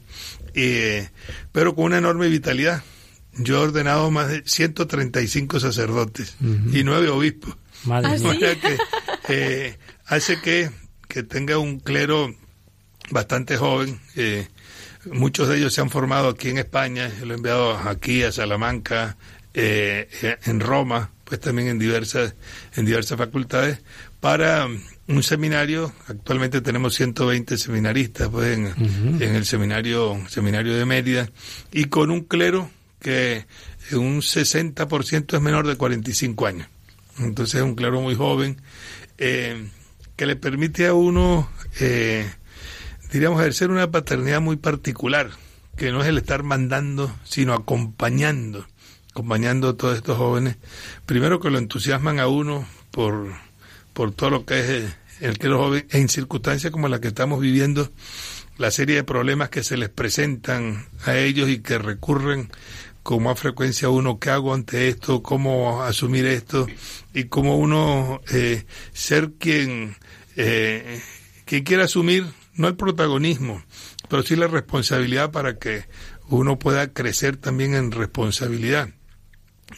eh, 0.58 1.10
pero 1.52 1.76
con 1.76 1.86
una 1.86 2.00
enorme 2.00 2.28
vitalidad. 2.28 2.84
Yo 3.40 3.58
he 3.58 3.68
ordenado 3.68 4.10
más 4.10 4.30
de 4.30 4.42
135 4.44 5.60
sacerdotes 5.60 6.36
y 6.42 6.84
nueve 6.84 7.10
obispos. 7.10 7.56
Madre 7.84 8.18
mía. 8.18 8.60
que 8.60 8.78
eh, 9.30 9.78
hace 10.08 10.42
que, 10.42 10.72
que 11.08 11.22
tenga 11.22 11.60
un 11.60 11.80
clero 11.80 12.34
bastante 13.12 13.56
joven. 13.58 14.00
Eh, 14.16 14.48
muchos 15.12 15.48
de 15.48 15.58
ellos 15.58 15.74
se 15.74 15.82
han 15.82 15.92
formado 15.92 16.30
aquí 16.30 16.50
en 16.50 16.58
España, 16.58 17.12
lo 17.24 17.34
he 17.34 17.38
enviado 17.38 17.78
aquí 17.78 18.24
a 18.24 18.32
Salamanca, 18.32 19.18
eh, 19.54 20.38
en 20.46 20.60
Roma, 20.60 21.12
pues 21.24 21.40
también 21.40 21.68
en 21.68 21.80
diversas, 21.80 22.36
en 22.76 22.86
diversas 22.86 23.18
facultades, 23.18 23.80
para 24.20 24.68
un 25.08 25.24
seminario, 25.24 25.94
actualmente 26.08 26.62
tenemos 26.62 26.96
120 26.96 27.58
seminaristas 27.58 28.28
pues, 28.30 28.58
en, 28.58 29.22
el 29.22 29.46
seminario, 29.46 30.20
seminario 30.28 30.76
de 30.76 30.86
Mérida, 30.86 31.30
y 31.72 31.86
con 31.86 32.12
un 32.12 32.22
clero 32.22 32.70
que 33.00 33.46
un 33.94 34.22
60% 34.22 35.36
es 35.36 35.42
menor 35.42 35.66
de 35.66 35.76
45 35.76 36.46
años. 36.46 36.68
Entonces 37.20 37.56
es 37.56 37.62
un 37.62 37.76
clero 37.76 38.02
muy 38.02 38.16
joven, 38.16 38.62
eh, 39.18 39.70
que 40.16 40.26
le 40.26 40.36
permite 40.36 40.88
a 40.88 40.94
uno, 40.94 41.50
eh, 41.80 42.30
diríamos, 43.12 43.40
ejercer 43.40 43.72
una 43.72 43.90
paternidad 43.90 44.42
muy 44.42 44.58
particular, 44.58 45.32
que 45.78 45.92
no 45.92 46.02
es 46.02 46.08
el 46.08 46.18
estar 46.18 46.44
mandando, 46.44 47.16
sino 47.24 47.54
acompañando 47.54 48.68
acompañando 49.18 49.70
a 49.70 49.78
todos 49.78 49.96
estos 49.96 50.16
jóvenes, 50.16 50.58
primero 51.08 51.40
que 51.40 51.50
lo 51.50 51.58
entusiasman 51.58 52.20
a 52.20 52.28
uno 52.28 52.68
por, 52.92 53.34
por 53.98 54.12
todo 54.12 54.30
lo 54.30 54.46
que 54.46 54.60
es 54.60 54.70
el, 54.70 54.94
el 55.22 55.40
que 55.40 55.48
los 55.48 55.58
jóvenes, 55.58 55.86
en 55.90 56.08
circunstancias 56.08 56.72
como 56.72 56.88
las 56.88 57.00
que 57.00 57.08
estamos 57.08 57.42
viviendo, 57.42 57.92
la 58.60 58.70
serie 58.70 58.98
de 58.98 59.04
problemas 59.04 59.50
que 59.50 59.64
se 59.64 59.76
les 59.76 59.90
presentan 59.90 60.86
a 61.06 61.18
ellos 61.18 61.50
y 61.50 61.64
que 61.64 61.80
recurren 61.80 62.52
con 63.02 63.24
más 63.24 63.40
frecuencia 63.40 63.90
uno 63.90 64.20
qué 64.20 64.30
hago 64.30 64.54
ante 64.54 64.88
esto, 64.88 65.24
cómo 65.24 65.82
asumir 65.82 66.28
esto 66.28 66.68
y 67.12 67.24
cómo 67.24 67.58
uno 67.58 68.22
eh, 68.32 68.66
ser 68.94 69.32
quien, 69.40 69.96
eh, 70.36 71.02
quien 71.46 71.64
quiera 71.64 71.86
asumir 71.86 72.28
no 72.54 72.68
el 72.68 72.76
protagonismo, 72.76 73.64
pero 74.10 74.22
sí 74.22 74.36
la 74.36 74.46
responsabilidad 74.46 75.32
para 75.32 75.58
que 75.58 75.86
uno 76.30 76.60
pueda 76.60 76.94
crecer 76.94 77.38
también 77.38 77.74
en 77.74 77.92
responsabilidad. 77.92 78.90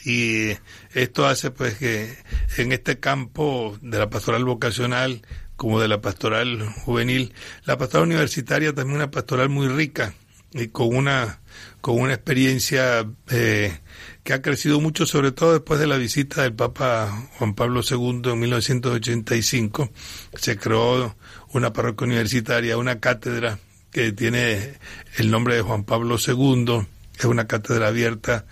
Y 0.06 0.52
esto 0.94 1.28
hace 1.28 1.52
pues 1.52 1.78
que 1.78 2.16
en 2.58 2.72
este 2.72 3.00
campo 3.00 3.78
de 3.82 4.00
la 4.00 4.10
pastoral 4.10 4.46
vocacional 4.46 5.22
como 5.56 5.82
de 5.82 5.90
la 5.90 6.00
pastoral 6.02 6.70
juvenil, 6.86 7.34
la 7.66 7.78
pastoral 7.78 8.08
universitaria 8.08 8.74
también 8.74 8.96
una 8.96 9.12
pastoral 9.12 9.50
muy 9.50 9.68
rica 9.68 10.14
y 10.54 10.68
con 10.70 10.96
una 10.96 11.42
con 11.82 12.00
una 12.00 12.14
experiencia 12.14 13.06
eh, 13.30 13.78
que 14.24 14.34
ha 14.34 14.42
crecido 14.42 14.80
mucho, 14.80 15.06
sobre 15.06 15.32
todo 15.32 15.54
después 15.54 15.80
de 15.80 15.88
la 15.88 15.98
visita 15.98 16.44
del 16.44 16.54
Papa 16.54 17.30
Juan 17.38 17.54
Pablo 17.56 17.82
II 17.90 18.22
en 18.26 18.40
1985. 18.40 19.90
Se 20.36 20.58
creó 20.58 21.16
una 21.54 21.74
parroquia 21.74 22.08
universitaria, 22.08 22.78
una 22.78 23.00
cátedra 23.00 23.60
que 23.92 24.12
tiene 24.12 24.76
el 25.18 25.32
nombre 25.32 25.56
de 25.56 25.62
Juan 25.62 25.84
Pablo 25.84 26.18
II, 26.26 26.86
es 27.20 27.26
una 27.26 27.48
cátedra 27.48 27.88
abierta 27.88 28.46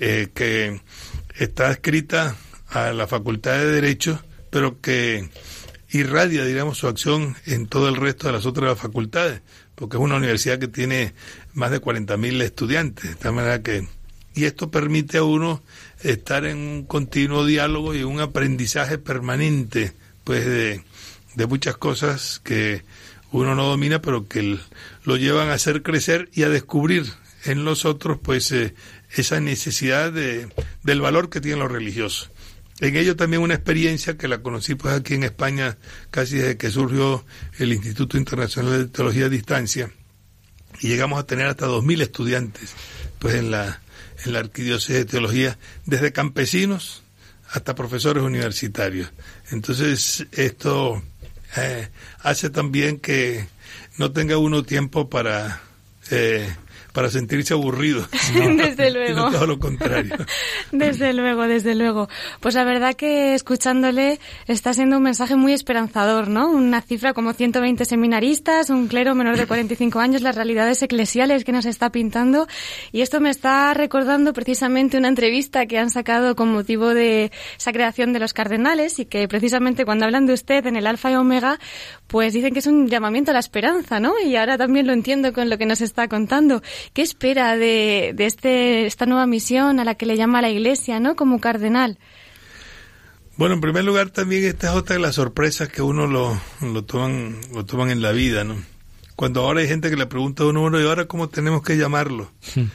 eh, 0.00 0.28
que 0.34 0.80
está 1.36 1.70
escrita 1.70 2.36
a 2.68 2.92
la 2.92 3.06
Facultad 3.06 3.52
de 3.52 3.70
Derecho, 3.70 4.20
pero 4.50 4.80
que 4.80 5.28
irradia, 5.90 6.44
digamos, 6.44 6.78
su 6.78 6.88
acción 6.88 7.36
en 7.46 7.66
todo 7.66 7.88
el 7.88 7.96
resto 7.96 8.26
de 8.26 8.32
las 8.32 8.46
otras 8.46 8.78
facultades, 8.78 9.42
porque 9.74 9.96
es 9.96 10.02
una 10.02 10.16
universidad 10.16 10.58
que 10.58 10.68
tiene 10.68 11.14
más 11.52 11.70
de 11.70 11.80
40.000 11.80 12.42
estudiantes, 12.42 13.20
de 13.20 13.30
manera 13.30 13.62
que 13.62 13.86
y 14.36 14.46
esto 14.46 14.68
permite 14.68 15.18
a 15.18 15.22
uno 15.22 15.62
estar 16.02 16.44
en 16.44 16.58
un 16.58 16.84
continuo 16.86 17.46
diálogo 17.46 17.94
y 17.94 18.02
un 18.02 18.20
aprendizaje 18.20 18.98
permanente, 18.98 19.92
pues 20.24 20.44
de, 20.44 20.82
de 21.36 21.46
muchas 21.46 21.76
cosas 21.76 22.40
que 22.42 22.82
uno 23.30 23.54
no 23.54 23.66
domina, 23.66 24.00
pero 24.00 24.26
que 24.26 24.58
lo 25.04 25.16
llevan 25.16 25.50
a 25.50 25.54
hacer 25.54 25.82
crecer 25.82 26.30
y 26.32 26.42
a 26.42 26.48
descubrir 26.48 27.04
en 27.44 27.64
los 27.64 27.84
otros, 27.84 28.18
pues, 28.22 28.50
eh, 28.52 28.74
esa 29.14 29.40
necesidad 29.40 30.12
de, 30.12 30.48
del 30.82 31.00
valor 31.00 31.30
que 31.30 31.40
tienen 31.40 31.60
los 31.60 31.70
religiosos. 31.70 32.30
En 32.80 32.96
ello 32.96 33.14
también 33.14 33.42
una 33.42 33.54
experiencia 33.54 34.18
que 34.18 34.26
la 34.26 34.42
conocí 34.42 34.74
pues 34.74 34.94
aquí 34.94 35.14
en 35.14 35.22
España 35.22 35.78
casi 36.10 36.38
desde 36.38 36.56
que 36.56 36.70
surgió 36.70 37.24
el 37.58 37.72
Instituto 37.72 38.18
Internacional 38.18 38.78
de 38.78 38.88
Teología 38.88 39.26
a 39.26 39.28
Distancia 39.28 39.92
y 40.80 40.88
llegamos 40.88 41.20
a 41.20 41.26
tener 41.26 41.46
hasta 41.46 41.66
2.000 41.66 42.02
estudiantes 42.02 42.74
pues 43.20 43.36
en 43.36 43.52
la, 43.52 43.80
en 44.24 44.32
la 44.32 44.40
Arquidiócesis 44.40 44.96
de 44.96 45.04
Teología, 45.04 45.56
desde 45.86 46.12
campesinos 46.12 47.04
hasta 47.50 47.76
profesores 47.76 48.24
universitarios. 48.24 49.12
Entonces 49.52 50.26
esto 50.32 51.00
eh, 51.56 51.88
hace 52.20 52.50
también 52.50 52.98
que 52.98 53.46
no 53.98 54.10
tenga 54.10 54.36
uno 54.36 54.64
tiempo 54.64 55.08
para 55.08 55.62
eh, 56.10 56.52
para 56.94 57.10
sentirse 57.10 57.52
aburrido. 57.52 58.06
desde 58.56 58.90
luego. 58.90 59.30
todo 59.30 59.46
lo 59.46 59.58
contrario. 59.58 60.14
desde 60.72 61.12
luego, 61.12 61.42
desde 61.42 61.74
luego. 61.74 62.08
Pues 62.40 62.54
la 62.54 62.64
verdad 62.64 62.94
que 62.94 63.34
escuchándole 63.34 64.20
está 64.46 64.72
siendo 64.72 64.96
un 64.98 65.02
mensaje 65.02 65.34
muy 65.34 65.52
esperanzador, 65.52 66.28
¿no? 66.28 66.48
Una 66.48 66.80
cifra 66.80 67.12
como 67.12 67.32
120 67.32 67.84
seminaristas, 67.84 68.70
un 68.70 68.86
clero 68.86 69.16
menor 69.16 69.36
de 69.36 69.46
45 69.46 69.98
años, 69.98 70.22
las 70.22 70.36
realidades 70.36 70.80
eclesiales 70.82 71.44
que 71.44 71.50
nos 71.50 71.66
está 71.66 71.90
pintando. 71.90 72.46
Y 72.92 73.00
esto 73.00 73.20
me 73.20 73.30
está 73.30 73.74
recordando 73.74 74.32
precisamente 74.32 74.96
una 74.96 75.08
entrevista 75.08 75.66
que 75.66 75.78
han 75.78 75.90
sacado 75.90 76.36
con 76.36 76.52
motivo 76.52 76.94
de 76.94 77.32
esa 77.58 77.72
creación 77.72 78.12
de 78.12 78.20
los 78.20 78.32
cardenales 78.32 79.00
y 79.00 79.06
que 79.06 79.26
precisamente 79.26 79.84
cuando 79.84 80.04
hablan 80.04 80.26
de 80.26 80.32
usted 80.32 80.64
en 80.66 80.76
el 80.76 80.86
Alfa 80.86 81.10
y 81.10 81.16
Omega, 81.16 81.58
pues 82.06 82.32
dicen 82.32 82.52
que 82.52 82.60
es 82.60 82.66
un 82.66 82.88
llamamiento 82.88 83.30
a 83.30 83.34
la 83.34 83.40
esperanza, 83.40 83.98
¿no? 84.00 84.14
Y 84.24 84.36
ahora 84.36 84.58
también 84.58 84.86
lo 84.86 84.92
entiendo 84.92 85.32
con 85.32 85.50
lo 85.50 85.58
que 85.58 85.66
nos 85.66 85.80
está 85.80 86.08
contando. 86.08 86.62
¿Qué 86.92 87.02
espera 87.02 87.56
de, 87.56 88.12
de 88.14 88.26
este, 88.26 88.86
esta 88.86 89.06
nueva 89.06 89.26
misión 89.26 89.80
a 89.80 89.84
la 89.84 89.94
que 89.94 90.06
le 90.06 90.16
llama 90.16 90.42
la 90.42 90.50
Iglesia, 90.50 91.00
¿no? 91.00 91.16
Como 91.16 91.40
cardenal. 91.40 91.98
Bueno, 93.36 93.56
en 93.56 93.60
primer 93.60 93.84
lugar 93.84 94.10
también 94.10 94.44
esta 94.44 94.68
es 94.68 94.74
otra 94.74 94.94
de 94.94 95.02
las 95.02 95.16
sorpresas 95.16 95.68
que 95.68 95.82
uno 95.82 96.06
lo, 96.06 96.38
lo, 96.60 96.84
toman, 96.84 97.36
lo 97.52 97.64
toman 97.64 97.90
en 97.90 98.00
la 98.00 98.12
vida, 98.12 98.44
¿no? 98.44 98.56
Cuando 99.16 99.42
ahora 99.42 99.60
hay 99.60 99.68
gente 99.68 99.90
que 99.90 99.96
le 99.96 100.06
pregunta 100.06 100.42
a 100.42 100.46
uno, 100.46 100.60
bueno, 100.60 100.80
¿y 100.80 100.86
ahora 100.86 101.06
cómo 101.06 101.28
tenemos 101.28 101.62
que 101.62 101.76
llamarlo? 101.76 102.30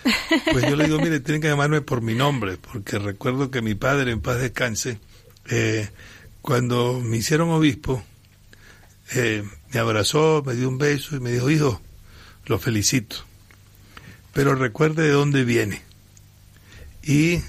Pues 0.51 0.67
yo 0.67 0.75
le 0.75 0.85
digo, 0.85 0.99
mire, 0.99 1.19
tienen 1.19 1.41
que 1.41 1.47
llamarme 1.47 1.81
por 1.81 2.01
mi 2.01 2.13
nombre, 2.13 2.57
porque 2.57 2.99
recuerdo 2.99 3.49
que 3.49 3.61
mi 3.61 3.73
padre, 3.75 4.11
en 4.11 4.21
paz 4.21 4.39
descanse, 4.39 4.99
eh, 5.49 5.89
cuando 6.41 7.01
me 7.03 7.17
hicieron 7.17 7.49
obispo, 7.49 8.03
eh, 9.13 9.43
me 9.73 9.79
abrazó, 9.79 10.43
me 10.45 10.55
dio 10.55 10.69
un 10.69 10.77
beso 10.77 11.15
y 11.15 11.19
me 11.19 11.31
dijo, 11.31 11.49
hijo, 11.49 11.81
lo 12.45 12.59
felicito 12.59 13.29
pero 14.33 14.55
recuerde 14.55 15.03
de 15.03 15.11
dónde 15.11 15.43
viene. 15.43 15.81
Y 17.03 17.39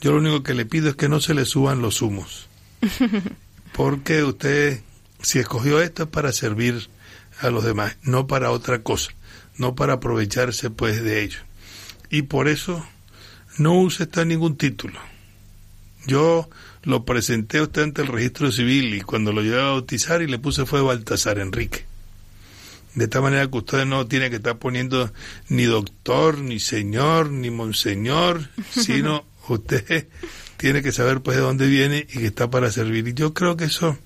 yo 0.00 0.12
lo 0.12 0.18
único 0.18 0.42
que 0.42 0.54
le 0.54 0.66
pido 0.66 0.90
es 0.90 0.96
que 0.96 1.08
no 1.08 1.20
se 1.20 1.34
le 1.34 1.44
suban 1.44 1.82
los 1.82 2.02
humos. 2.02 2.48
Porque 3.72 4.22
usted, 4.22 4.82
si 5.22 5.38
escogió 5.38 5.80
esto 5.80 6.04
es 6.04 6.08
para 6.08 6.32
servir 6.32 6.88
a 7.40 7.50
los 7.50 7.64
demás, 7.64 7.96
no 8.02 8.26
para 8.26 8.50
otra 8.50 8.82
cosa, 8.82 9.10
no 9.56 9.74
para 9.74 9.94
aprovecharse 9.94 10.70
pues 10.70 11.02
de 11.02 11.22
ello. 11.22 11.40
Y 12.10 12.22
por 12.22 12.48
eso 12.48 12.86
no 13.58 13.74
use 13.74 14.04
usted 14.04 14.26
ningún 14.26 14.56
título. 14.56 15.00
Yo 16.06 16.50
lo 16.84 17.04
presenté 17.04 17.58
a 17.58 17.62
usted 17.62 17.82
ante 17.82 18.02
el 18.02 18.08
registro 18.08 18.50
civil 18.50 18.94
y 18.94 19.00
cuando 19.00 19.32
lo 19.32 19.42
llevé 19.42 19.60
a 19.60 19.66
bautizar 19.66 20.22
y 20.22 20.26
le 20.26 20.38
puse 20.38 20.66
fue 20.66 20.82
Baltasar 20.82 21.38
Enrique. 21.38 21.84
De 22.94 23.08
tal 23.08 23.22
manera 23.22 23.48
que 23.48 23.56
usted 23.56 23.86
no 23.86 24.06
tiene 24.06 24.28
que 24.28 24.36
estar 24.36 24.58
poniendo 24.58 25.12
ni 25.48 25.64
doctor, 25.64 26.38
ni 26.38 26.60
señor, 26.60 27.30
ni 27.30 27.50
monseñor, 27.50 28.48
sino 28.70 29.24
usted 29.48 30.08
tiene 30.56 30.82
que 30.82 30.92
saber 30.92 31.22
pues 31.22 31.36
de 31.36 31.42
dónde 31.42 31.66
viene 31.66 32.06
y 32.12 32.18
que 32.18 32.26
está 32.26 32.50
para 32.50 32.70
servir. 32.70 33.08
Y 33.08 33.14
yo 33.14 33.32
creo 33.32 33.56
que 33.56 33.64
eso 33.64 33.96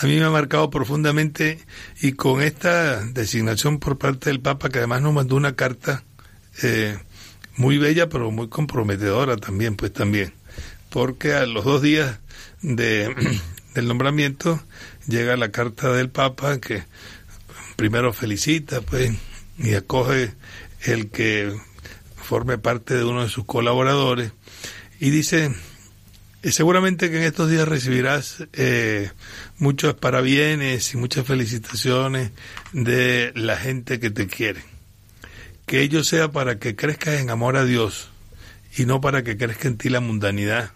a 0.00 0.06
mí 0.06 0.16
me 0.16 0.24
ha 0.24 0.30
marcado 0.30 0.70
profundamente 0.70 1.58
y 2.00 2.12
con 2.12 2.42
esta 2.42 3.04
designación 3.04 3.78
por 3.78 3.98
parte 3.98 4.30
del 4.30 4.40
Papa, 4.40 4.68
que 4.68 4.78
además 4.78 5.02
nos 5.02 5.14
mandó 5.14 5.36
una 5.36 5.54
carta 5.54 6.04
eh, 6.62 6.98
muy 7.56 7.78
bella, 7.78 8.08
pero 8.08 8.30
muy 8.30 8.48
comprometedora 8.48 9.36
también, 9.36 9.76
pues 9.76 9.92
también, 9.92 10.32
porque 10.94 11.34
a 11.34 11.44
los 11.44 11.64
dos 11.64 11.82
días 11.82 12.20
de, 12.62 13.12
del 13.74 13.88
nombramiento 13.88 14.62
llega 15.08 15.36
la 15.36 15.50
carta 15.50 15.92
del 15.92 16.08
Papa 16.08 16.60
que 16.60 16.84
primero 17.74 18.12
felicita 18.12 18.80
pues 18.80 19.12
y 19.58 19.74
acoge 19.74 20.34
el 20.82 21.10
que 21.10 21.52
forme 22.14 22.58
parte 22.58 22.94
de 22.94 23.02
uno 23.02 23.24
de 23.24 23.28
sus 23.28 23.44
colaboradores 23.44 24.30
y 25.00 25.10
dice 25.10 25.52
seguramente 26.44 27.10
que 27.10 27.16
en 27.16 27.24
estos 27.24 27.50
días 27.50 27.66
recibirás 27.66 28.44
eh, 28.52 29.10
muchos 29.58 29.94
parabienes 29.94 30.94
y 30.94 30.96
muchas 30.96 31.26
felicitaciones 31.26 32.30
de 32.72 33.32
la 33.34 33.56
gente 33.56 33.98
que 33.98 34.10
te 34.10 34.28
quiere. 34.28 34.62
Que 35.66 35.80
ello 35.80 36.04
sea 36.04 36.30
para 36.30 36.60
que 36.60 36.76
crezcas 36.76 37.20
en 37.20 37.30
amor 37.30 37.56
a 37.56 37.64
Dios 37.64 38.10
y 38.76 38.84
no 38.84 39.00
para 39.00 39.24
que 39.24 39.36
crezca 39.36 39.66
en 39.66 39.76
ti 39.76 39.88
la 39.88 39.98
mundanidad 39.98 40.70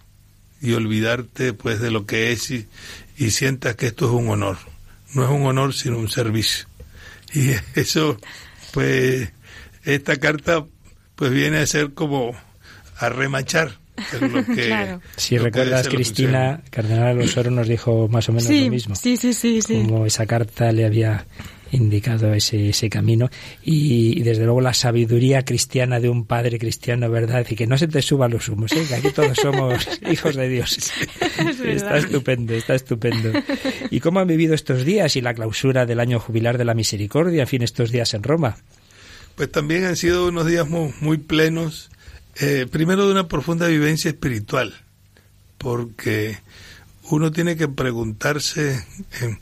y 0.61 0.73
olvidarte 0.73 1.53
pues 1.53 1.81
de 1.81 1.91
lo 1.91 2.07
que 2.07 2.33
es 2.33 2.51
y, 2.51 2.67
y 3.17 3.31
sientas 3.31 3.77
que 3.77 3.87
esto 3.87 4.07
es 4.07 4.13
un 4.13 4.29
honor 4.29 4.59
no 5.15 5.25
es 5.25 5.31
un 5.31 5.47
honor 5.47 5.75
sino 5.75 5.99
un 5.99 6.09
servicio 6.09 6.67
y 7.35 7.51
eso, 7.75 8.17
pues, 8.73 9.31
esta 9.85 10.17
carta, 10.17 10.65
pues 11.15 11.31
viene 11.31 11.59
a 11.59 11.67
ser 11.67 11.93
como 11.93 12.35
a 12.99 13.09
remachar. 13.09 13.79
Lo 14.21 14.45
que, 14.45 14.99
Si 15.17 15.37
recuerdas, 15.39 15.89
Cristina, 15.89 16.63
Cardenal 16.71 17.19
Osoro 17.19 17.51
nos 17.51 17.67
dijo 17.67 18.07
más 18.07 18.29
o 18.29 18.33
menos 18.33 18.49
lo 18.49 18.71
mismo. 18.71 18.95
Sí, 18.95 19.17
sí, 19.17 19.35
sí, 19.35 19.61
sí. 19.61 19.75
Como 19.75 20.07
esa 20.07 20.25
carta 20.25 20.71
le 20.71 20.87
había 20.87 21.27
indicado 21.73 22.33
ese, 22.35 22.71
ese 22.71 22.89
camino 22.89 23.31
y, 23.63 24.23
desde 24.23 24.45
luego 24.45 24.61
la 24.61 24.75
sabiduría 24.75 25.45
cristiana 25.45 26.01
de 26.01 26.09
un 26.09 26.25
padre 26.25 26.59
cristiano, 26.59 27.11
¿verdad? 27.11 27.47
Y 27.49 27.57
que 27.57 27.67
no 27.67 27.79
se 27.79 27.89
te 27.89 28.03
suban 28.03 28.31
los 28.31 28.49
humos, 28.49 28.73
¿eh? 28.73 28.85
que 28.89 28.95
aquí 28.95 29.11
todos 29.11 29.37
somos 29.37 29.89
hijos 30.11 30.37
de 30.37 30.49
Dios. 30.49 30.79
está 31.65 31.99
estupendo, 31.99 32.55
está 32.55 32.75
estupendo. 32.75 33.33
¿Y 33.91 34.01
cómo 34.01 34.21
han 34.21 34.29
vivido 34.29 34.55
estos 34.55 34.85
días 34.85 35.17
y 35.17 35.21
la 35.21 35.35
clausura 35.35 35.87
del 35.87 36.01
año 36.01 36.21
jubilar 36.21 36.59
de 36.59 36.65
la 36.65 36.75
misericordia, 36.75 37.43
en 37.43 37.49
fin, 37.49 37.63
estos 37.63 37.91
días 37.91 38.15
en 38.15 38.23
Roma? 38.23 38.57
Pues 39.37 39.53
también 39.53 39.85
han 39.85 39.97
sido 39.97 40.29
unos 40.29 40.47
días 40.47 40.69
muy, 40.69 40.93
muy 41.01 41.19
plenos 41.19 41.91
Eh, 42.41 42.69
primero 42.71 43.05
de 43.07 43.13
una 43.13 43.27
profunda 43.27 43.67
vivencia 43.67 44.11
espiritual, 44.11 44.73
porque 45.59 46.39
uno 47.11 47.33
tiene 47.33 47.57
que 47.57 47.67
preguntarse 47.67 48.77
eh, 49.21 49.39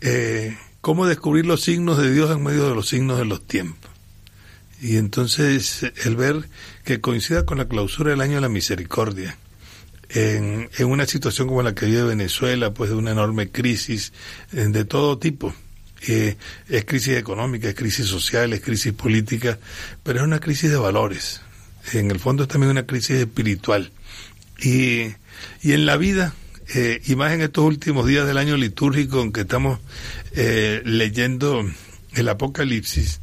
eh, 0.00 0.56
cómo 0.86 1.08
descubrir 1.08 1.46
los 1.46 1.62
signos 1.62 1.98
de 1.98 2.12
Dios 2.12 2.30
en 2.30 2.44
medio 2.44 2.68
de 2.68 2.74
los 2.76 2.86
signos 2.86 3.18
de 3.18 3.24
los 3.24 3.44
tiempos. 3.44 3.90
Y 4.80 4.98
entonces 4.98 5.84
el 6.04 6.14
ver 6.14 6.48
que 6.84 7.00
coincida 7.00 7.44
con 7.44 7.58
la 7.58 7.66
clausura 7.66 8.10
del 8.10 8.20
año 8.20 8.36
de 8.36 8.42
la 8.42 8.48
misericordia, 8.48 9.36
en, 10.10 10.70
en 10.78 10.86
una 10.86 11.04
situación 11.06 11.48
como 11.48 11.64
la 11.64 11.74
que 11.74 11.86
vive 11.86 12.04
Venezuela, 12.04 12.72
pues 12.72 12.90
de 12.90 12.94
una 12.94 13.10
enorme 13.10 13.50
crisis 13.50 14.12
de 14.52 14.84
todo 14.84 15.18
tipo. 15.18 15.52
Eh, 16.06 16.36
es 16.68 16.84
crisis 16.84 17.16
económica, 17.16 17.68
es 17.68 17.74
crisis 17.74 18.06
social, 18.06 18.52
es 18.52 18.60
crisis 18.60 18.92
política, 18.92 19.58
pero 20.04 20.20
es 20.20 20.24
una 20.24 20.38
crisis 20.38 20.70
de 20.70 20.76
valores. 20.76 21.40
En 21.94 22.12
el 22.12 22.20
fondo 22.20 22.44
es 22.44 22.48
también 22.48 22.70
una 22.70 22.86
crisis 22.86 23.16
espiritual. 23.16 23.90
Y, 24.62 25.06
y 25.62 25.72
en 25.72 25.84
la 25.84 25.96
vida, 25.96 26.32
eh, 26.74 27.00
y 27.06 27.16
más 27.16 27.32
en 27.32 27.42
estos 27.42 27.64
últimos 27.64 28.06
días 28.06 28.26
del 28.26 28.38
año 28.38 28.56
litúrgico 28.56 29.22
en 29.22 29.32
que 29.32 29.42
estamos 29.42 29.78
eh, 30.32 30.82
leyendo 30.84 31.64
el 32.14 32.28
Apocalipsis, 32.28 33.20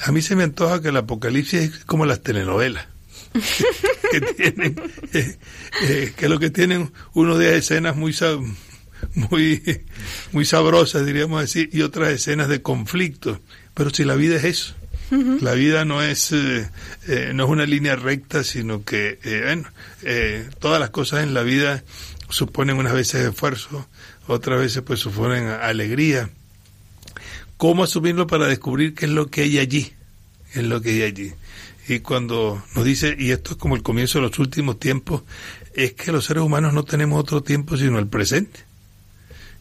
a 0.00 0.12
mí 0.12 0.22
se 0.22 0.36
me 0.36 0.44
antoja 0.44 0.80
que 0.80 0.88
el 0.88 0.96
Apocalipsis 0.96 1.60
es 1.60 1.84
como 1.84 2.06
las 2.06 2.22
telenovelas. 2.22 2.86
que 4.10 4.20
tienen, 4.20 4.80
eh, 5.12 5.36
eh, 5.82 6.12
que 6.16 6.28
lo 6.28 6.38
que 6.38 6.50
tienen 6.50 6.92
uno 7.14 7.36
de 7.36 7.58
escenas 7.58 7.96
muy 7.96 8.14
muy 9.14 9.84
muy 10.32 10.44
sabrosas 10.44 11.06
diríamos 11.06 11.42
así 11.42 11.68
y 11.72 11.82
otras 11.82 12.10
escenas 12.10 12.48
de 12.48 12.62
conflicto 12.62 13.40
pero 13.74 13.90
si 13.90 14.04
la 14.04 14.14
vida 14.14 14.36
es 14.36 14.44
eso 14.44 14.74
la 15.40 15.54
vida 15.54 15.84
no 15.84 16.02
es 16.02 16.32
eh, 16.32 16.70
no 17.34 17.44
es 17.44 17.50
una 17.50 17.66
línea 17.66 17.96
recta 17.96 18.44
sino 18.44 18.84
que 18.84 19.18
bueno 19.44 19.68
todas 20.58 20.80
las 20.80 20.90
cosas 20.90 21.22
en 21.22 21.32
la 21.32 21.42
vida 21.42 21.84
suponen 22.28 22.76
unas 22.76 22.92
veces 22.92 23.26
esfuerzo 23.26 23.86
otras 24.26 24.60
veces 24.60 24.82
pues 24.82 25.00
suponen 25.00 25.48
alegría. 25.48 26.30
Cómo 27.56 27.84
asumirlo 27.84 28.26
para 28.26 28.46
descubrir 28.46 28.94
qué 28.94 29.06
es 29.06 29.12
lo 29.12 29.28
que 29.28 29.42
hay 29.42 29.58
allí 29.58 29.92
es 30.54 30.64
lo 30.64 30.80
que 30.80 30.90
hay 30.90 31.02
allí 31.02 31.34
y 31.88 32.00
cuando 32.00 32.62
nos 32.74 32.84
dice, 32.84 33.16
y 33.18 33.30
esto 33.30 33.52
es 33.52 33.56
como 33.56 33.74
el 33.74 33.82
comienzo 33.82 34.18
de 34.18 34.28
los 34.28 34.38
últimos 34.38 34.78
tiempos, 34.78 35.22
es 35.74 35.94
que 35.94 36.12
los 36.12 36.26
seres 36.26 36.42
humanos 36.42 36.74
no 36.74 36.84
tenemos 36.84 37.18
otro 37.18 37.42
tiempo 37.42 37.76
sino 37.76 37.98
el 37.98 38.06
presente. 38.06 38.60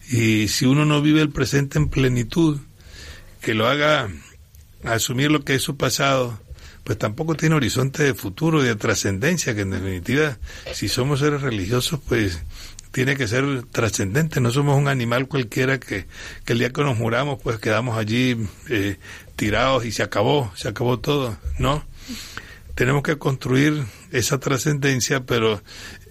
Y 0.10 0.50
si 0.50 0.66
uno 0.66 0.86
no 0.86 1.02
vive 1.02 1.22
el 1.22 1.30
presente 1.30 1.78
en 1.78 1.90
plenitud, 1.90 2.60
que 3.42 3.54
lo 3.54 3.68
haga 3.68 4.10
asumir 4.84 5.32
lo 5.32 5.46
que 5.46 5.56
es 5.56 5.62
su 5.62 5.78
pasado, 5.78 6.38
pues 6.84 6.98
tampoco 6.98 7.36
tiene 7.36 7.56
horizonte 7.56 8.04
de 8.04 8.14
futuro 8.14 8.62
de 8.62 8.76
trascendencia, 8.76 9.56
que 9.56 9.62
en 9.62 9.72
definitiva, 9.72 10.38
si 10.74 10.90
somos 10.90 11.20
seres 11.20 11.42
religiosos, 11.42 12.00
pues 12.08 12.42
tiene 12.98 13.16
que 13.16 13.28
ser 13.28 13.62
trascendente, 13.66 14.42
no 14.42 14.50
somos 14.50 14.76
un 14.76 14.88
animal 14.88 15.28
cualquiera 15.28 15.80
que, 15.80 16.08
que 16.46 16.54
el 16.54 16.58
día 16.58 16.72
que 16.72 16.82
nos 16.82 16.98
muramos, 16.98 17.40
pues 17.44 17.60
quedamos 17.60 17.96
allí 17.96 18.36
eh, 18.70 18.98
tirados 19.36 19.86
y 19.86 19.92
se 19.92 20.02
acabó, 20.02 20.52
se 20.56 20.68
acabó 20.68 20.98
todo, 20.98 21.38
¿no? 21.60 21.86
tenemos 22.74 23.04
que 23.04 23.20
construir 23.20 23.84
esa 24.12 24.40
trascendencia, 24.40 25.28
pero 25.28 25.62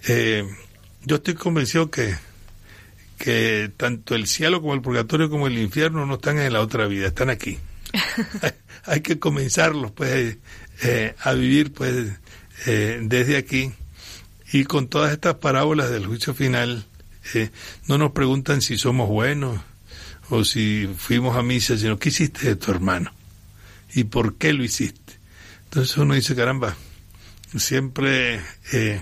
eh, 0.07 0.47
yo 1.03 1.17
estoy 1.17 1.33
convencido 1.33 1.91
que, 1.91 2.15
que 3.17 3.69
tanto 3.75 4.15
el 4.15 4.25
cielo 4.25 4.61
como 4.61 4.73
el 4.73 4.81
purgatorio 4.81 5.29
como 5.29 5.47
el 5.47 5.57
infierno 5.57 6.05
no 6.05 6.13
están 6.13 6.39
en 6.39 6.53
la 6.53 6.61
otra 6.61 6.87
vida, 6.87 7.07
están 7.07 7.29
aquí. 7.29 7.59
hay, 8.85 9.01
que 9.01 9.19
comenzarlos 9.19 9.91
pues 9.91 10.37
eh, 10.83 11.15
a 11.19 11.33
vivir 11.33 11.73
pues 11.73 12.13
eh, 12.65 12.99
desde 13.01 13.35
aquí 13.35 13.73
y 14.51 14.63
con 14.63 14.87
todas 14.87 15.11
estas 15.11 15.35
parábolas 15.35 15.89
del 15.89 16.05
juicio 16.05 16.33
final 16.33 16.85
no 17.87 17.97
nos 17.97 18.11
preguntan 18.11 18.61
si 18.61 18.77
somos 18.77 19.09
buenos 19.09 19.59
o 20.29 20.43
si 20.43 20.89
fuimos 20.97 21.35
a 21.35 21.43
misa, 21.43 21.77
sino 21.77 21.99
qué 21.99 22.09
hiciste 22.09 22.47
de 22.47 22.55
tu 22.55 22.71
hermano 22.71 23.11
y 23.93 24.05
por 24.05 24.35
qué 24.35 24.53
lo 24.53 24.63
hiciste. 24.63 25.13
Entonces 25.65 25.97
uno 25.97 26.13
dice, 26.13 26.35
caramba, 26.35 26.75
siempre 27.55 28.41
eh, 28.71 29.01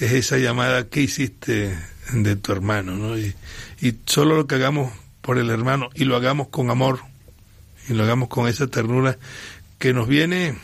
es 0.00 0.12
esa 0.12 0.38
llamada, 0.38 0.88
¿qué 0.88 1.02
hiciste 1.02 1.76
de 2.12 2.36
tu 2.36 2.52
hermano? 2.52 2.96
¿no? 2.96 3.18
Y, 3.18 3.34
y 3.80 3.96
solo 4.06 4.36
lo 4.36 4.46
que 4.46 4.56
hagamos 4.56 4.92
por 5.20 5.38
el 5.38 5.50
hermano 5.50 5.90
y 5.94 6.04
lo 6.04 6.16
hagamos 6.16 6.48
con 6.48 6.70
amor 6.70 7.00
y 7.88 7.94
lo 7.94 8.04
hagamos 8.04 8.28
con 8.28 8.48
esa 8.48 8.66
ternura 8.66 9.18
que 9.78 9.92
nos 9.92 10.08
viene 10.08 10.56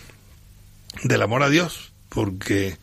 del 1.03 1.22
amor 1.22 1.43
a 1.43 1.51
Dios, 1.51 1.93
porque 2.09 2.77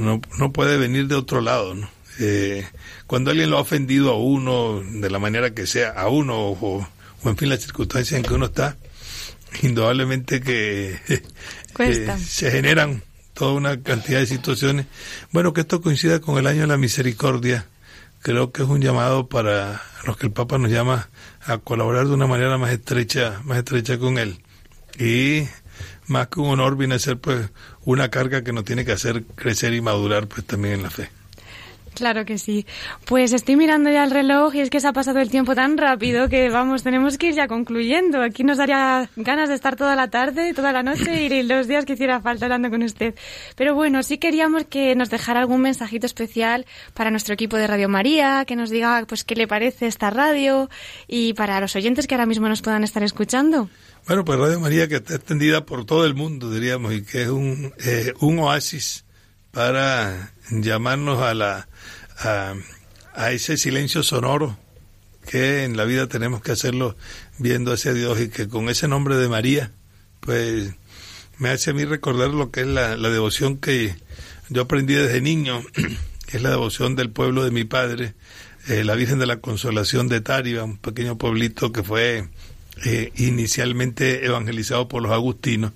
no, 0.00 0.20
no 0.38 0.52
puede 0.52 0.76
venir 0.76 1.06
de 1.06 1.14
otro 1.14 1.40
lado. 1.40 1.74
¿no? 1.74 1.88
Eh, 2.18 2.66
cuando 3.06 3.30
alguien 3.30 3.50
lo 3.50 3.58
ha 3.58 3.60
ofendido 3.60 4.10
a 4.10 4.18
uno, 4.18 4.80
de 4.80 5.10
la 5.10 5.18
manera 5.18 5.54
que 5.54 5.66
sea, 5.66 5.90
a 5.90 6.08
uno 6.08 6.38
o, 6.38 6.86
o 7.22 7.28
en 7.28 7.36
fin 7.36 7.48
las 7.48 7.60
circunstancias 7.60 8.18
en 8.18 8.24
que 8.24 8.34
uno 8.34 8.46
está, 8.46 8.76
indudablemente 9.62 10.40
que 10.40 10.98
Cuesta. 11.74 12.18
se 12.18 12.50
generan 12.50 13.02
toda 13.34 13.52
una 13.52 13.82
cantidad 13.82 14.18
de 14.20 14.26
situaciones. 14.26 14.86
Bueno, 15.32 15.52
que 15.52 15.62
esto 15.62 15.80
coincida 15.80 16.20
con 16.20 16.38
el 16.38 16.46
año 16.46 16.62
de 16.62 16.66
la 16.66 16.76
misericordia, 16.76 17.66
creo 18.22 18.52
que 18.52 18.62
es 18.62 18.68
un 18.68 18.80
llamado 18.80 19.28
para 19.28 19.82
los 20.04 20.16
que 20.16 20.26
el 20.26 20.32
Papa 20.32 20.58
nos 20.58 20.70
llama 20.70 21.08
a 21.42 21.58
colaborar 21.58 22.06
de 22.06 22.14
una 22.14 22.26
manera 22.26 22.58
más 22.58 22.72
estrecha, 22.72 23.40
más 23.44 23.58
estrecha 23.58 23.98
con 23.98 24.18
él. 24.18 24.42
Y 24.98 25.44
más 26.10 26.28
que 26.28 26.40
un 26.40 26.48
honor 26.48 26.76
viene 26.76 26.96
a 26.96 26.98
ser 26.98 27.18
pues 27.18 27.50
una 27.84 28.10
carga 28.10 28.42
que 28.42 28.52
nos 28.52 28.64
tiene 28.64 28.84
que 28.84 28.92
hacer 28.92 29.24
crecer 29.34 29.72
y 29.74 29.80
madurar 29.80 30.26
pues 30.26 30.44
también 30.44 30.74
en 30.74 30.82
la 30.82 30.90
fe. 30.90 31.10
Claro 31.94 32.24
que 32.24 32.38
sí. 32.38 32.66
Pues 33.04 33.32
estoy 33.32 33.56
mirando 33.56 33.90
ya 33.90 34.04
el 34.04 34.10
reloj 34.10 34.54
y 34.54 34.60
es 34.60 34.70
que 34.70 34.80
se 34.80 34.88
ha 34.88 34.92
pasado 34.92 35.18
el 35.18 35.30
tiempo 35.30 35.54
tan 35.54 35.76
rápido 35.76 36.28
que 36.28 36.48
vamos, 36.48 36.82
tenemos 36.82 37.18
que 37.18 37.28
ir 37.28 37.34
ya 37.34 37.48
concluyendo. 37.48 38.22
Aquí 38.22 38.44
nos 38.44 38.58
daría 38.58 39.10
ganas 39.16 39.48
de 39.48 39.54
estar 39.54 39.76
toda 39.76 39.96
la 39.96 40.08
tarde, 40.08 40.54
toda 40.54 40.72
la 40.72 40.82
noche 40.82 41.24
y 41.24 41.42
los 41.42 41.66
días 41.66 41.84
que 41.84 41.94
hiciera 41.94 42.20
falta 42.20 42.46
hablando 42.46 42.70
con 42.70 42.82
usted. 42.82 43.14
Pero 43.56 43.74
bueno, 43.74 44.02
sí 44.02 44.18
queríamos 44.18 44.64
que 44.64 44.94
nos 44.94 45.10
dejara 45.10 45.40
algún 45.40 45.60
mensajito 45.60 46.06
especial 46.06 46.64
para 46.94 47.10
nuestro 47.10 47.34
equipo 47.34 47.56
de 47.56 47.66
Radio 47.66 47.88
María, 47.88 48.44
que 48.46 48.56
nos 48.56 48.70
diga 48.70 49.04
pues 49.06 49.24
qué 49.24 49.34
le 49.34 49.46
parece 49.46 49.86
esta 49.86 50.10
radio 50.10 50.70
y 51.08 51.34
para 51.34 51.60
los 51.60 51.74
oyentes 51.76 52.06
que 52.06 52.14
ahora 52.14 52.26
mismo 52.26 52.48
nos 52.48 52.62
puedan 52.62 52.84
estar 52.84 53.02
escuchando. 53.02 53.68
Bueno, 54.10 54.24
pues 54.24 54.40
Radio 54.40 54.58
María 54.58 54.88
que 54.88 54.96
está 54.96 55.14
extendida 55.14 55.64
por 55.64 55.84
todo 55.84 56.04
el 56.04 56.16
mundo, 56.16 56.50
diríamos, 56.50 56.92
y 56.92 57.02
que 57.02 57.22
es 57.22 57.28
un, 57.28 57.72
eh, 57.78 58.12
un 58.18 58.40
oasis 58.40 59.04
para 59.52 60.32
llamarnos 60.50 61.22
a 61.22 61.32
la 61.32 61.68
a, 62.18 62.54
a, 63.14 63.30
ese 63.30 63.56
silencio 63.56 64.02
sonoro 64.02 64.58
que 65.28 65.62
en 65.62 65.76
la 65.76 65.84
vida 65.84 66.08
tenemos 66.08 66.42
que 66.42 66.50
hacerlo 66.50 66.96
viendo 67.38 67.72
hacia 67.72 67.92
Dios 67.92 68.20
y 68.20 68.30
que 68.30 68.48
con 68.48 68.68
ese 68.68 68.88
nombre 68.88 69.14
de 69.14 69.28
María, 69.28 69.70
pues 70.18 70.74
me 71.38 71.50
hace 71.50 71.70
a 71.70 71.74
mí 71.74 71.84
recordar 71.84 72.30
lo 72.30 72.50
que 72.50 72.62
es 72.62 72.66
la, 72.66 72.96
la 72.96 73.10
devoción 73.10 73.58
que 73.58 73.94
yo 74.48 74.62
aprendí 74.62 74.94
desde 74.94 75.20
niño, 75.20 75.62
que 76.26 76.38
es 76.38 76.42
la 76.42 76.50
devoción 76.50 76.96
del 76.96 77.10
pueblo 77.10 77.44
de 77.44 77.52
mi 77.52 77.62
padre, 77.62 78.14
eh, 78.66 78.82
la 78.82 78.96
Virgen 78.96 79.20
de 79.20 79.26
la 79.26 79.36
Consolación 79.36 80.08
de 80.08 80.20
Táriba, 80.20 80.64
un 80.64 80.78
pequeño 80.78 81.16
pueblito 81.16 81.70
que 81.70 81.84
fue 81.84 82.28
eh, 82.84 83.12
inicialmente 83.16 84.24
evangelizado 84.24 84.88
por 84.88 85.02
los 85.02 85.12
agustinos 85.12 85.72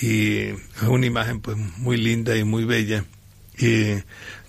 y 0.00 0.48
es 0.48 0.82
una 0.82 1.06
imagen 1.06 1.40
pues 1.40 1.56
muy 1.56 1.96
linda 1.96 2.36
y 2.36 2.44
muy 2.44 2.64
bella. 2.64 3.04
Y 3.58 3.94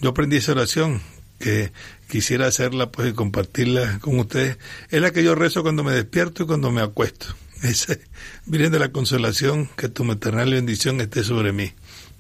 yo 0.02 0.10
aprendí 0.10 0.38
esa 0.38 0.52
oración 0.52 1.02
que 1.40 1.72
quisiera 2.10 2.48
hacerla 2.48 2.92
pues 2.92 3.10
y 3.10 3.14
compartirla 3.14 4.00
con 4.00 4.20
ustedes. 4.20 4.58
Es 4.90 5.02
la 5.02 5.12
que 5.12 5.24
yo 5.24 5.36
rezo 5.36 5.64
cuando 5.64 5.84
me 5.84 5.94
despierto 5.94 6.44
y 6.44 6.46
cuando 6.48 6.72
me 6.72 6.82
acuesto. 6.82 7.28
Ese 7.64 8.02
Virgen 8.46 8.72
de 8.72 8.80
la 8.80 8.92
Consolación 8.92 9.70
que 9.78 9.90
tu 9.90 10.04
maternal 10.04 10.52
bendición 10.52 11.02
esté 11.02 11.24
sobre 11.24 11.54
mí 11.54 11.74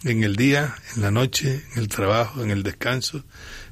en 0.04 0.24
el 0.24 0.36
día, 0.36 0.76
en 0.96 1.02
la 1.02 1.12
noche, 1.12 1.64
en 1.74 1.80
el 1.80 1.88
trabajo, 1.90 2.44
en 2.44 2.52
el 2.52 2.64
descanso, 2.64 3.24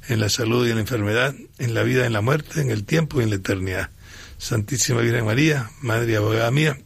en 0.08 0.20
la 0.20 0.28
salud 0.28 0.66
y 0.66 0.70
en 0.70 0.76
la 0.76 0.82
enfermedad, 0.82 1.34
en 1.58 1.74
la 1.74 1.82
vida 1.82 2.06
en 2.06 2.12
la 2.12 2.20
muerte, 2.20 2.60
en 2.60 2.70
el 2.70 2.84
tiempo 2.84 3.20
y 3.20 3.24
en 3.24 3.30
la 3.30 3.36
eternidad. 3.36 3.90
Santísima 4.38 5.00
Virgen 5.00 5.24
María, 5.24 5.70
Madre 5.80 6.12
y 6.12 6.14
abogada 6.16 6.50
mía, 6.50 6.78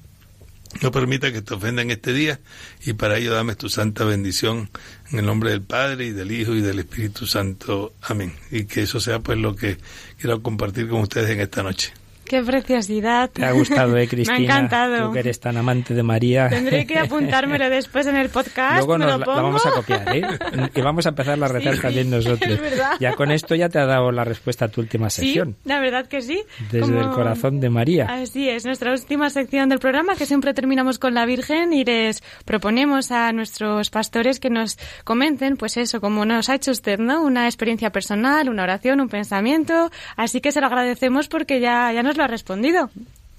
no 0.82 0.92
permita 0.92 1.32
que 1.32 1.42
te 1.42 1.54
ofendan 1.54 1.90
este 1.90 2.12
día 2.12 2.40
y 2.84 2.92
para 2.92 3.18
ello 3.18 3.34
dame 3.34 3.56
tu 3.56 3.68
santa 3.68 4.04
bendición 4.04 4.70
en 5.10 5.18
el 5.18 5.26
nombre 5.26 5.50
del 5.50 5.62
Padre 5.62 6.06
y 6.06 6.12
del 6.12 6.30
Hijo 6.30 6.54
y 6.54 6.60
del 6.60 6.78
Espíritu 6.78 7.26
Santo. 7.26 7.92
Amén. 8.02 8.34
Y 8.50 8.64
que 8.64 8.82
eso 8.82 9.00
sea 9.00 9.18
pues 9.18 9.36
lo 9.38 9.56
que 9.56 9.78
quiero 10.18 10.42
compartir 10.42 10.88
con 10.88 11.00
ustedes 11.00 11.30
en 11.30 11.40
esta 11.40 11.62
noche. 11.62 11.92
Qué 12.30 12.42
preciosidad. 12.44 13.28
Te 13.28 13.44
ha 13.44 13.50
gustado, 13.50 13.96
¿eh, 13.96 14.06
Cristina? 14.06 14.38
Me 14.38 14.44
ha 14.46 14.46
encantado. 14.58 15.08
Tú 15.08 15.12
que 15.14 15.18
eres 15.18 15.40
tan 15.40 15.56
amante 15.56 15.94
de 15.94 16.02
María. 16.04 16.48
Tendré 16.48 16.86
que 16.86 16.96
apuntármelo 17.00 17.68
después 17.68 18.06
en 18.06 18.14
el 18.14 18.28
podcast. 18.28 18.76
Luego 18.76 18.98
me 18.98 19.04
nos 19.06 19.12
lo 19.14 19.18
la, 19.18 19.24
pongo. 19.24 19.36
la 19.38 19.42
vamos 19.42 19.66
a 19.66 19.70
copiar, 19.72 20.16
¿eh? 20.16 20.22
Y 20.76 20.80
vamos 20.80 21.06
a 21.06 21.08
empezar 21.08 21.42
a 21.42 21.48
rezar 21.48 21.74
Sí, 21.74 21.80
también 21.82 22.08
nosotros. 22.08 22.52
es 22.52 22.60
verdad. 22.60 22.92
Ya 23.00 23.14
con 23.16 23.32
esto 23.32 23.56
ya 23.56 23.68
te 23.68 23.80
ha 23.80 23.84
dado 23.86 24.12
la 24.12 24.22
respuesta 24.22 24.66
a 24.66 24.68
tu 24.68 24.80
última 24.80 25.10
Sí, 25.10 25.22
sección. 25.22 25.56
la 25.64 25.80
verdad 25.80 26.06
que 26.06 26.22
sí. 26.22 26.40
Desde 26.70 26.82
Como- 26.92 27.00
el 27.00 27.10
corazón 27.10 27.58
de 27.58 27.68
María. 27.68 28.06
Así 28.08 28.48
es, 28.48 28.64
nuestra 28.64 28.92
última 28.92 29.28
sección 29.28 29.68
del 29.68 29.80
programa 29.80 30.14
que 30.14 30.24
siempre 30.24 30.54
terminamos 30.54 31.00
con 31.00 31.14
la 31.14 31.26
Virgen 31.26 31.72
y 31.72 31.84
les 31.84 32.22
proponemos 32.44 33.10
a 33.10 33.32
nuestros 33.32 33.90
pastores 33.90 34.38
que 34.38 34.50
nos 34.50 34.78
comenten, 35.02 35.56
pues 35.56 35.76
eso, 35.76 36.00
como 36.00 36.24
nos 36.24 36.48
ha 36.48 36.54
hecho 36.54 36.70
usted, 36.70 37.00
¿no? 37.00 37.22
Una 37.24 37.46
experiencia 37.46 37.90
personal, 37.90 38.48
una 38.48 38.62
oración, 38.62 39.00
un 39.00 39.08
pensamiento. 39.08 39.90
Así 40.16 40.40
que 40.40 40.52
se 40.52 40.60
lo 40.60 40.68
agradecemos 40.68 41.26
porque 41.26 41.58
ya, 41.58 41.92
ya 41.92 42.04
nos 42.04 42.19
lo 42.20 42.24
ha 42.24 42.28
respondido. 42.28 42.90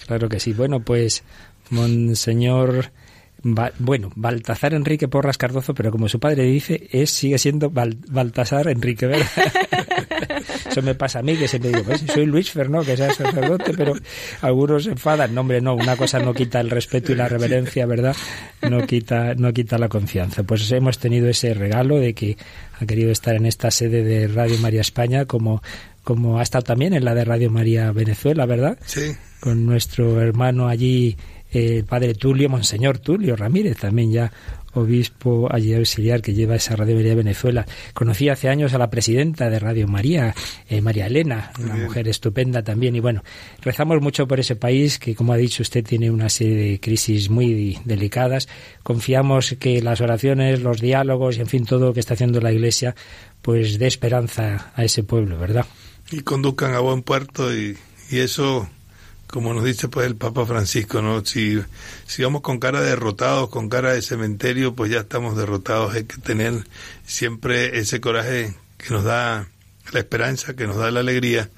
Claro 0.08 0.28
que 0.28 0.40
sí. 0.40 0.52
Bueno, 0.54 0.80
pues, 0.82 1.24
Monseñor. 1.70 2.92
Ba- 3.44 3.72
bueno, 3.80 4.12
Baltasar 4.16 4.76
Enrique 4.76 5.08
Porras 5.08 5.38
Cardozo, 5.40 5.74
pero 5.74 5.90
como 5.90 6.08
su 6.08 6.20
padre 6.20 6.44
dice, 6.44 6.88
es 6.92 7.10
sigue 7.10 7.40
siendo 7.40 7.72
Bal- 7.72 7.98
Baltasar 8.08 8.68
Enrique, 8.68 9.08
¿verdad? 9.08 9.26
Eso 10.70 10.82
me 10.84 10.94
pasa 10.96 11.20
a 11.20 11.22
mí, 11.24 11.36
que 11.36 11.48
siempre 11.48 11.72
digo, 11.72 11.84
pues, 11.84 12.02
soy 12.14 12.26
Luis 12.28 12.52
Fernó, 12.52 12.84
que 12.84 12.96
sea 12.96 13.12
sacerdote, 13.14 13.74
pero 13.76 13.94
algunos 14.42 14.84
se 14.84 14.92
enfadan. 14.92 15.34
No, 15.34 15.42
hombre, 15.42 15.60
no, 15.60 15.74
una 15.74 15.98
cosa 15.98 16.20
no 16.20 16.34
quita 16.36 16.60
el 16.62 16.70
respeto 16.70 17.12
y 17.12 17.16
la 17.16 17.28
reverencia, 17.28 17.86
¿verdad? 17.88 18.16
No 18.70 18.86
quita, 18.86 19.34
no 19.36 19.52
quita 19.54 19.78
la 19.80 19.90
confianza. 19.90 20.44
Pues 20.44 20.72
hemos 20.72 21.00
tenido 21.00 21.28
ese 21.28 21.54
regalo 21.56 21.98
de 21.98 22.14
que 22.14 22.38
ha 22.80 22.86
querido 22.86 23.12
estar 23.12 23.36
en 23.36 23.48
esta 23.48 23.72
sede 23.72 24.04
de 24.04 24.28
Radio 24.28 24.58
María 24.60 24.82
España, 24.82 25.26
como, 25.26 25.62
como 26.04 26.40
ha 26.40 26.44
estado 26.44 26.64
también 26.64 26.94
en 26.94 27.06
la 27.06 27.14
de 27.16 27.26
Radio 27.26 27.52
María 27.52 27.92
Venezuela, 27.92 28.46
¿verdad? 28.46 28.78
Sí, 28.86 29.14
con 29.40 29.66
nuestro 29.66 30.22
hermano 30.22 30.68
allí, 30.68 31.18
el 31.52 31.84
padre 31.84 32.14
Tulio, 32.14 32.48
Monseñor 32.48 33.00
Tulio 33.00 33.36
Ramírez, 33.36 33.78
también 33.78 34.12
ya 34.12 34.32
obispo 34.74 35.50
allí 35.52 35.74
auxiliar 35.74 36.22
que 36.22 36.34
lleva 36.34 36.56
esa 36.56 36.76
Radio 36.76 36.96
María 36.96 37.16
Venezuela. 37.16 37.66
Conocí 37.94 38.30
hace 38.30 38.50
años 38.50 38.74
a 38.74 38.78
la 38.78 38.90
presidenta 38.90 39.50
de 39.50 39.60
Radio 39.60 39.88
María, 39.88 40.34
eh, 40.70 40.82
María 40.82 41.08
Elena, 41.08 41.52
una 41.60 41.74
bien. 41.74 41.86
mujer 41.86 42.08
estupenda 42.08 42.64
también. 42.64 42.96
Y 42.96 43.00
bueno, 43.00 43.24
rezamos 43.62 44.02
mucho 44.02 44.28
por 44.28 44.40
ese 44.40 44.56
país 44.56 45.00
que, 45.00 45.16
como 45.16 45.34
ha 45.34 45.38
dicho 45.38 45.64
usted, 45.64 45.84
tiene 45.84 46.10
una 46.10 46.30
serie 46.30 46.56
de 46.56 46.80
crisis 46.80 47.30
muy 47.30 47.80
delicadas. 47.84 48.48
Confiamos 48.84 49.56
que 49.60 49.82
las 49.82 50.02
oraciones, 50.02 50.62
los 50.62 50.80
diálogos 50.80 51.38
y, 51.38 51.42
en 51.42 51.48
fin, 51.48 51.66
todo 51.66 51.88
lo 51.88 51.94
que 51.94 52.00
está 52.00 52.14
haciendo 52.14 52.40
la 52.40 52.54
Iglesia, 52.54 52.96
pues 53.42 53.78
dé 53.78 53.88
esperanza 53.88 54.72
a 54.76 54.84
ese 54.84 55.04
pueblo, 55.04 55.38
¿verdad? 55.38 55.66
Y 56.12 56.22
conduzcan 56.22 56.74
a 56.74 56.80
buen 56.80 57.02
puerto 57.02 57.56
y, 57.56 57.78
y 58.10 58.20
eso, 58.20 58.68
como 59.28 59.54
nos 59.54 59.64
dice 59.64 59.88
pues 59.88 60.06
el 60.06 60.16
Papa 60.16 60.46
Francisco, 60.46 61.02
¿no? 61.02 61.24
Si, 61.26 61.60
si 62.06 62.24
vamos 62.24 62.42
con 62.42 62.60
cara 62.60 62.82
de 62.82 62.90
derrotados, 62.90 63.50
con 63.50 63.70
cara 63.70 63.94
de 63.94 64.02
cementerio, 64.02 64.76
pues 64.76 64.92
ya 64.92 65.00
estamos 65.00 65.38
derrotados. 65.38 65.94
Hay 65.96 66.04
que 66.04 66.18
tener 66.18 66.54
siempre 67.06 67.80
ese 67.80 68.02
coraje 68.02 68.54
que 68.78 68.94
nos 68.94 69.04
da 69.04 69.48
la 69.94 70.00
esperanza, 70.00 70.56
que 70.56 70.68
nos 70.68 70.78
da 70.78 70.92
la 70.92 71.00
alegría. 71.00 71.50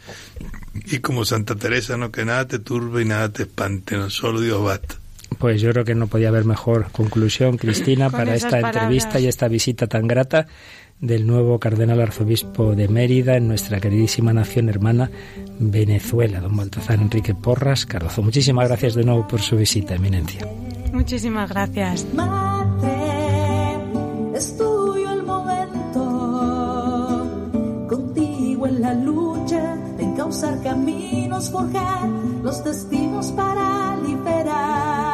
Y 0.85 0.99
como 0.99 1.25
Santa 1.25 1.55
Teresa, 1.55 1.97
¿no? 1.97 2.11
Que 2.11 2.25
nada 2.25 2.47
te 2.47 2.59
turbe 2.59 3.01
y 3.01 3.05
nada 3.05 3.29
te 3.29 3.43
espante, 3.43 3.97
¿no? 3.97 4.09
Solo 4.09 4.39
Dios 4.39 4.63
basta. 4.63 4.95
Pues 5.39 5.61
yo 5.61 5.71
creo 5.71 5.83
que 5.83 5.95
no 5.95 6.07
podía 6.07 6.29
haber 6.29 6.45
mejor 6.45 6.91
conclusión, 6.91 7.57
Cristina, 7.57 8.09
para 8.09 8.35
esta 8.35 8.59
entrevista 8.59 9.19
y 9.19 9.27
esta 9.27 9.47
visita 9.47 9.87
tan 9.87 10.07
grata 10.07 10.47
del 11.03 11.27
nuevo 11.27 11.59
cardenal 11.59 11.99
arzobispo 11.99 12.75
de 12.75 12.87
Mérida 12.87 13.35
en 13.35 13.49
nuestra 13.49 13.81
queridísima 13.81 14.31
nación 14.31 14.69
hermana 14.69 15.11
Venezuela, 15.59 16.39
don 16.39 16.55
Baltazar 16.55 17.01
Enrique 17.01 17.35
Porras 17.35 17.85
Cardozo. 17.85 18.21
Muchísimas 18.21 18.69
gracias 18.69 18.95
de 18.95 19.03
nuevo 19.03 19.27
por 19.27 19.41
su 19.41 19.57
visita, 19.57 19.95
eminencia. 19.95 20.47
Muchísimas 20.93 21.49
gracias. 21.49 22.07
Madre, 22.13 22.93
es 24.33 24.57
tuyo 24.57 25.11
el 25.11 25.23
momento, 25.23 25.97
contigo 27.89 28.65
en 28.67 28.81
la 28.81 28.93
lucha, 28.93 29.75
de 29.97 30.03
encauzar 30.03 30.63
caminos, 30.63 31.51
forjar 31.51 32.07
los 32.41 32.63
destinos 32.63 33.33
para 33.33 33.97
liberar. 33.97 35.12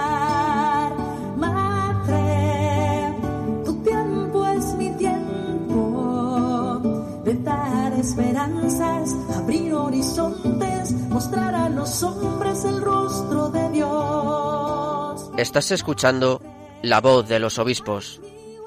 Mostrar 11.30 11.53
a 11.53 11.69
los 11.69 12.01
hombres 12.01 12.65
el 12.65 12.82
rostro 12.82 13.49
de 13.49 13.69
Dios. 13.69 15.32
Estás 15.38 15.69
escuchando 15.71 16.41
La 16.82 17.01
voz 17.01 17.27
de 17.27 17.38
los 17.39 17.59
obispos 17.59 18.19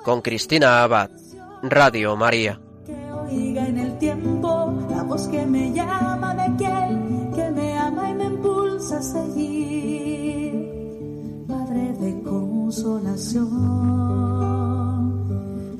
con 0.05 0.21
Cristina 0.23 0.85
Abad, 0.85 1.11
Radio 1.63 2.17
María. 2.17 2.61
Que 2.87 3.13
oiga 3.13 3.67
en 3.67 3.79
el 3.79 3.99
tiempo 3.99 4.73
la 4.89 5.03
voz 5.03 5.27
que 5.27 5.45
me 5.45 5.73
llama 5.73 6.37
de 6.37 6.43
aquel 6.43 7.31
que 7.35 7.51
me 7.51 7.77
ama 7.77 8.11
y 8.11 8.15
me 8.15 8.27
impulsa 8.27 8.99
a 8.99 9.03
seguir. 9.03 10.55
Madre 11.49 11.95
de 11.99 12.23
consolación, 12.23 13.43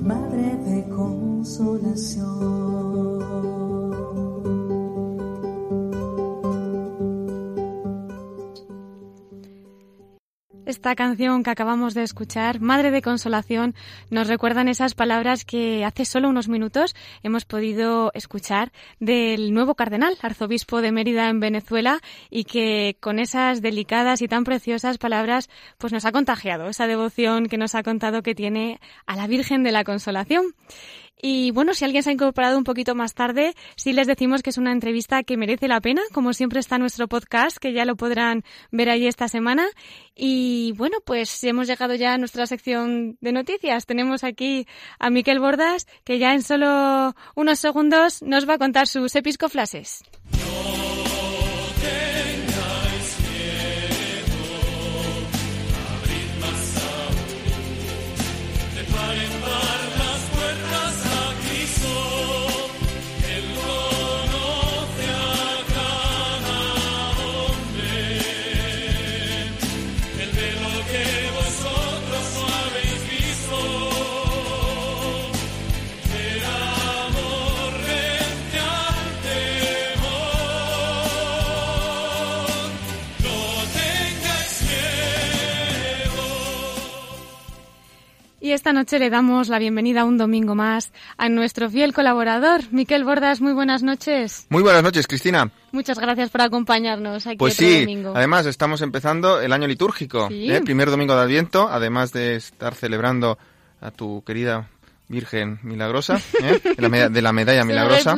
Madre 0.05 0.57
de 0.65 0.89
consolación. 0.89 2.62
Esta 10.65 10.95
canción 10.95 11.43
que 11.43 11.49
acabamos 11.49 11.93
de 11.93 12.03
escuchar, 12.03 12.61
Madre 12.61 12.89
de 12.89 13.01
Consolación, 13.01 13.75
nos 14.09 14.29
recuerdan 14.29 14.69
esas 14.69 14.95
palabras 14.95 15.43
que 15.43 15.83
hace 15.83 16.05
solo 16.05 16.29
unos 16.29 16.47
minutos 16.47 16.95
hemos 17.21 17.43
podido 17.43 18.11
escuchar 18.13 18.71
del 19.01 19.53
nuevo 19.53 19.75
cardenal, 19.75 20.17
arzobispo 20.21 20.81
de 20.81 20.93
Mérida 20.93 21.27
en 21.27 21.41
Venezuela, 21.41 21.99
y 22.29 22.45
que 22.45 22.95
con 23.01 23.19
esas 23.19 23.61
delicadas 23.61 24.21
y 24.21 24.29
tan 24.29 24.45
preciosas 24.45 24.97
palabras, 24.97 25.49
pues 25.79 25.91
nos 25.91 26.05
ha 26.05 26.13
contagiado 26.13 26.69
esa 26.69 26.87
devoción 26.87 27.47
que 27.47 27.57
nos 27.57 27.75
ha 27.75 27.83
contado 27.83 28.23
que 28.23 28.33
tiene 28.33 28.79
a 29.05 29.17
la 29.17 29.27
Virgen 29.27 29.63
de 29.63 29.73
la 29.73 29.83
Consolación. 29.83 30.55
Y 31.21 31.51
bueno, 31.51 31.73
si 31.73 31.85
alguien 31.85 32.03
se 32.03 32.09
ha 32.09 32.13
incorporado 32.13 32.57
un 32.57 32.63
poquito 32.63 32.95
más 32.95 33.13
tarde, 33.13 33.55
sí 33.75 33.93
les 33.93 34.07
decimos 34.07 34.43
que 34.43 34.49
es 34.49 34.57
una 34.57 34.71
entrevista 34.71 35.23
que 35.23 35.37
merece 35.37 35.67
la 35.67 35.79
pena, 35.79 36.01
como 36.11 36.33
siempre 36.33 36.59
está 36.59 36.77
nuestro 36.77 37.07
podcast, 37.07 37.57
que 37.57 37.71
ya 37.71 37.85
lo 37.85 37.95
podrán 37.95 38.43
ver 38.71 38.89
allí 38.89 39.07
esta 39.07 39.27
semana. 39.27 39.65
Y 40.15 40.73
bueno, 40.73 40.97
pues 41.05 41.43
hemos 41.43 41.67
llegado 41.67 41.95
ya 41.95 42.13
a 42.13 42.17
nuestra 42.17 42.45
sección 42.45 43.17
de 43.21 43.31
noticias. 43.31 43.85
Tenemos 43.85 44.23
aquí 44.23 44.67
a 44.99 45.09
Miquel 45.09 45.39
Bordas, 45.39 45.87
que 46.03 46.19
ya 46.19 46.33
en 46.33 46.43
solo 46.43 47.15
unos 47.35 47.59
segundos 47.59 48.21
nos 48.21 48.47
va 48.47 48.55
a 48.55 48.57
contar 48.57 48.87
sus 48.87 49.15
episcoflases. 49.15 50.03
Y 88.43 88.51
esta 88.51 88.73
noche 88.73 88.99
le 88.99 89.09
damos 89.09 89.47
la 89.47 89.57
bienvenida 89.57 90.03
un 90.03 90.17
domingo 90.17 90.53
más 90.53 90.91
a 91.17 91.29
nuestro 91.29 91.69
fiel 91.69 91.93
colaborador, 91.93 92.59
Miquel 92.71 93.05
Bordas. 93.05 93.39
Muy 93.39 93.53
buenas 93.53 93.83
noches. 93.83 94.47
Muy 94.49 94.61
buenas 94.61 94.83
noches, 94.83 95.07
Cristina. 95.07 95.49
Muchas 95.71 95.97
gracias 95.97 96.29
por 96.29 96.41
acompañarnos 96.41 97.25
aquí 97.25 97.37
Pues 97.37 97.53
otro 97.53 97.65
sí, 97.67 97.79
domingo. 97.79 98.11
además 98.13 98.45
estamos 98.45 98.81
empezando 98.81 99.39
el 99.39 99.53
año 99.53 99.65
litúrgico, 99.65 100.27
Sí. 100.27 100.51
¿eh? 100.51 100.59
primer 100.59 100.89
domingo 100.89 101.15
de 101.15 101.21
Adviento, 101.21 101.69
además 101.71 102.11
de 102.11 102.35
estar 102.35 102.75
celebrando 102.75 103.37
a 103.79 103.91
tu 103.91 104.25
querida 104.25 104.67
Virgen 105.07 105.59
Milagrosa, 105.63 106.19
¿eh? 106.41 106.59
de, 106.75 106.81
la 106.81 106.89
meda- 106.89 107.07
de 107.09 107.21
la 107.21 107.31
medalla 107.31 107.63
milagrosa. 107.63 108.11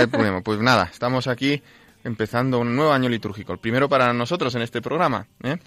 el 0.00 0.08
el. 0.08 0.42
Pues 0.42 0.58
nada, 0.60 0.88
estamos 0.92 1.28
aquí 1.28 1.62
empezando 2.02 2.58
un 2.58 2.74
nuevo 2.74 2.92
año 2.92 3.08
litúrgico, 3.08 3.52
el 3.52 3.60
primero 3.60 3.88
para 3.88 4.12
nosotros 4.12 4.52
en 4.56 4.62
este 4.62 4.82
programa. 4.82 5.28
¿eh? 5.44 5.58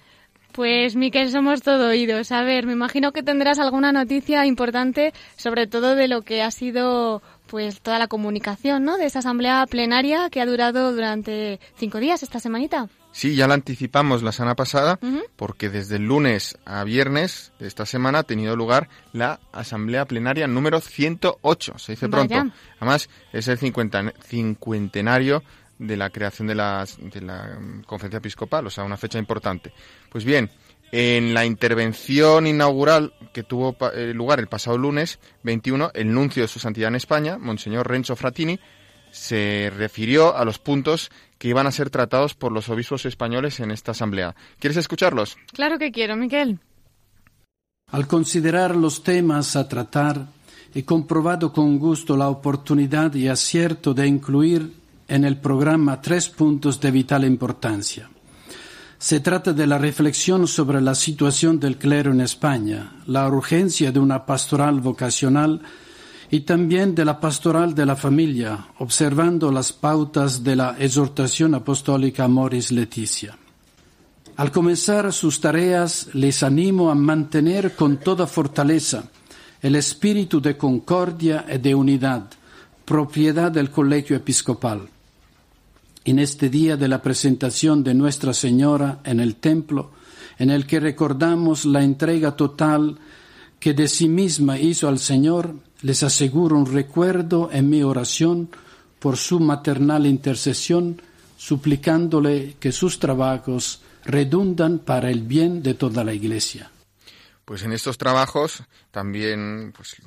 Pues 0.56 0.96
Miquel, 0.96 1.32
somos 1.32 1.62
todo 1.62 1.90
oídos. 1.90 2.32
A 2.32 2.42
ver, 2.44 2.66
me 2.66 2.72
imagino 2.72 3.12
que 3.12 3.24
tendrás 3.24 3.60
alguna 3.60 3.92
noticia 3.92 4.46
importante, 4.46 5.14
sobre 5.36 5.68
todo 5.68 5.96
de 5.96 6.08
lo 6.08 6.22
que 6.22 6.42
ha 6.44 6.50
sido 6.50 7.22
pues 7.48 7.82
toda 7.82 8.00
la 8.00 8.08
comunicación, 8.08 8.86
¿no? 8.86 8.98
De 8.98 9.06
esa 9.06 9.20
asamblea 9.20 9.66
plenaria 9.68 10.30
que 10.30 10.40
ha 10.40 10.46
durado 10.46 10.94
durante 10.94 11.60
cinco 11.76 12.00
días 12.00 12.24
esta 12.24 12.40
semanita. 12.40 12.88
Sí, 13.12 13.36
ya 13.36 13.48
la 13.48 13.54
anticipamos 13.54 14.24
la 14.24 14.32
semana 14.32 14.56
pasada, 14.56 14.98
porque 15.36 15.70
desde 15.70 15.98
el 15.98 16.04
lunes 16.04 16.58
a 16.66 16.86
viernes 16.86 17.52
de 17.60 17.68
esta 17.68 17.86
semana 17.86 18.20
ha 18.20 18.24
tenido 18.24 18.56
lugar 18.56 18.88
la 19.12 19.42
asamblea 19.52 20.06
plenaria 20.06 20.48
número 20.48 20.80
108, 20.80 21.80
se 21.80 21.94
dice 21.94 22.08
pronto. 22.10 22.36
Además, 22.80 23.10
es 23.32 23.48
el 23.50 23.58
cincuentenario 23.58 25.44
de 25.78 25.98
la 25.98 26.10
creación 26.10 26.48
de, 26.48 26.56
de 26.56 27.22
la 27.22 27.58
mm, 27.60 27.84
conferencia 27.84 28.18
episcopal, 28.18 28.68
o 28.68 28.70
sea, 28.70 28.84
una 28.84 28.98
fecha 28.98 29.20
importante. 29.20 29.74
Pues 30.10 30.24
bien, 30.24 30.50
en 30.92 31.34
la 31.34 31.46
intervención 31.46 32.48
inaugural 32.48 33.14
que 33.34 33.44
tuvo 33.44 33.76
eh, 33.94 34.14
lugar 34.14 34.40
el 34.40 34.48
pasado 34.48 34.78
lunes 34.78 35.20
21, 35.44 35.92
el 35.94 36.14
nuncio 36.14 36.44
de 36.44 36.48
su 36.48 36.60
santidad 36.60 36.90
en 36.90 36.96
España, 36.96 37.38
Monseñor 37.38 37.90
Renzo 37.90 38.16
Fratini, 38.16 38.60
se 39.12 39.72
refirió 39.76 40.36
a 40.36 40.46
los 40.46 40.60
puntos 40.60 41.10
que 41.38 41.48
iban 41.48 41.68
a 41.68 41.72
ser 41.72 41.90
tratados 41.90 42.34
por 42.36 42.52
los 42.52 42.70
obispos 42.70 43.06
españoles 43.06 43.60
en 43.60 43.72
esta 43.72 43.92
asamblea. 43.92 44.36
¿Quieres 44.60 44.78
escucharlos? 44.78 45.38
Claro 45.54 45.80
que 45.80 45.92
quiero, 45.92 46.16
Miguel. 46.16 46.60
Al 47.92 48.08
considerar 48.08 48.76
los 48.76 49.04
temas 49.04 49.56
a 49.56 49.68
tratar, 49.68 50.28
he 50.74 50.84
comprobado 50.84 51.54
con 51.54 51.78
gusto 51.78 52.18
la 52.18 52.30
oportunidad 52.30 53.14
y 53.14 53.28
acierto 53.28 53.94
de 53.94 54.08
incluir 54.08 54.74
en 55.08 55.24
el 55.24 55.38
programa 55.38 56.02
tres 56.02 56.30
puntos 56.30 56.80
de 56.80 56.92
vital 56.92 57.26
importancia. 57.26 58.10
Se 58.98 59.20
trata 59.20 59.54
de 59.54 59.68
la 59.68 59.78
reflexión 59.78 60.48
sobre 60.48 60.82
la 60.82 60.96
situación 60.96 61.60
del 61.60 61.78
clero 61.78 62.12
en 62.12 62.22
España, 62.22 62.94
la 63.06 63.28
urgencia 63.28 63.92
de 63.92 64.00
una 64.00 64.26
pastoral 64.26 64.80
vocacional 64.80 65.62
y 66.32 66.40
también 66.40 66.96
de 66.96 67.06
la 67.06 67.20
pastoral 67.20 67.76
de 67.76 67.86
la 67.86 67.96
familia, 67.96 68.68
observando 68.80 69.52
las 69.52 69.74
pautas 69.74 70.44
de 70.44 70.56
la 70.56 70.76
exhortación 70.80 71.54
apostólica 71.54 72.28
Moris 72.28 72.72
Leticia. 72.72 73.38
Al 74.38 74.52
comenzar 74.52 75.14
sus 75.14 75.40
tareas, 75.40 76.10
les 76.14 76.42
animo 76.42 76.90
a 76.90 76.96
mantener 76.96 77.76
con 77.76 77.98
toda 77.98 78.26
fortaleza 78.26 79.04
el 79.62 79.76
espíritu 79.76 80.42
de 80.42 80.58
concordia 80.58 81.46
y 81.54 81.58
de 81.58 81.76
unidad, 81.76 82.24
propiedad 82.86 83.52
del 83.52 83.70
colegio 83.70 84.16
episcopal 84.16 84.90
en 86.06 86.20
este 86.20 86.50
día 86.50 86.78
de 86.78 86.88
la 86.88 87.02
presentación 87.02 87.84
de 87.84 87.96
Nuestra 87.96 88.34
Señora 88.34 89.00
en 89.04 89.20
el 89.20 89.36
templo, 89.36 89.92
en 90.38 90.52
el 90.52 90.68
que 90.68 90.80
recordamos 90.80 91.66
la 91.66 91.84
entrega 91.84 92.36
total 92.36 92.98
que 93.60 93.74
de 93.74 93.88
sí 93.88 94.08
misma 94.08 94.60
hizo 94.60 94.88
al 94.88 95.00
Señor, 95.00 95.56
les 95.82 96.04
aseguro 96.04 96.58
un 96.58 96.72
recuerdo 96.72 97.50
en 97.52 97.70
mi 97.70 97.82
oración 97.82 98.50
por 99.00 99.18
su 99.18 99.40
maternal 99.40 100.06
intercesión, 100.06 101.02
suplicándole 101.38 102.56
que 102.60 102.72
sus 102.72 103.00
trabajos 103.00 103.82
redundan 104.04 104.80
para 104.80 105.10
el 105.10 105.24
bien 105.24 105.64
de 105.64 105.74
toda 105.74 106.04
la 106.04 106.14
Iglesia. 106.14 106.70
Pues 107.46 107.62
en 107.62 107.74
estos 107.74 108.00
trabajos 108.00 108.64
también 108.90 109.72
pues, 109.76 110.02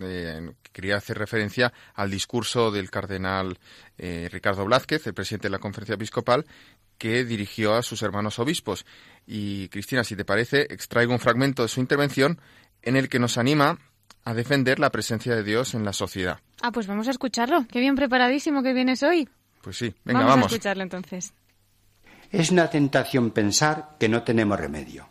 quería 0.72 0.96
hacer 0.96 1.16
referencia 1.16 1.72
al 1.94 2.10
discurso 2.10 2.72
del 2.72 2.90
cardenal 2.90 3.58
eh, 3.96 4.28
Ricardo 4.30 4.64
Blázquez, 4.64 5.06
el 5.06 5.14
presidente 5.14 5.46
de 5.46 5.52
la 5.52 5.60
Conferencia 5.60 5.94
Episcopal, 5.94 6.46
que 6.98 7.24
dirigió 7.24 7.74
a 7.74 7.82
sus 7.82 8.02
hermanos 8.02 8.40
obispos. 8.40 8.84
Y 9.24 9.68
Cristina, 9.68 10.02
si 10.02 10.16
te 10.16 10.24
parece, 10.24 10.62
extraigo 10.62 11.12
un 11.12 11.20
fragmento 11.20 11.62
de 11.62 11.68
su 11.68 11.78
intervención 11.78 12.40
en 12.82 12.96
el 12.96 13.08
que 13.08 13.20
nos 13.20 13.38
anima 13.38 13.78
a 14.24 14.34
defender 14.34 14.80
la 14.80 14.90
presencia 14.90 15.36
de 15.36 15.44
Dios 15.44 15.74
en 15.74 15.84
la 15.84 15.92
sociedad. 15.92 16.40
Ah, 16.60 16.72
pues 16.72 16.88
vamos 16.88 17.06
a 17.06 17.12
escucharlo. 17.12 17.66
Qué 17.70 17.78
bien 17.78 17.94
preparadísimo 17.94 18.64
que 18.64 18.72
vienes 18.72 19.04
hoy. 19.04 19.28
Pues 19.62 19.76
sí, 19.76 19.94
venga, 20.04 20.20
vamos. 20.20 20.34
Vamos 20.34 20.52
a 20.52 20.54
escucharlo 20.56 20.82
entonces. 20.82 21.32
Es 22.32 22.50
una 22.50 22.68
tentación 22.68 23.30
pensar 23.30 23.96
que 23.98 24.08
no 24.08 24.24
tenemos 24.24 24.58
remedio 24.58 25.08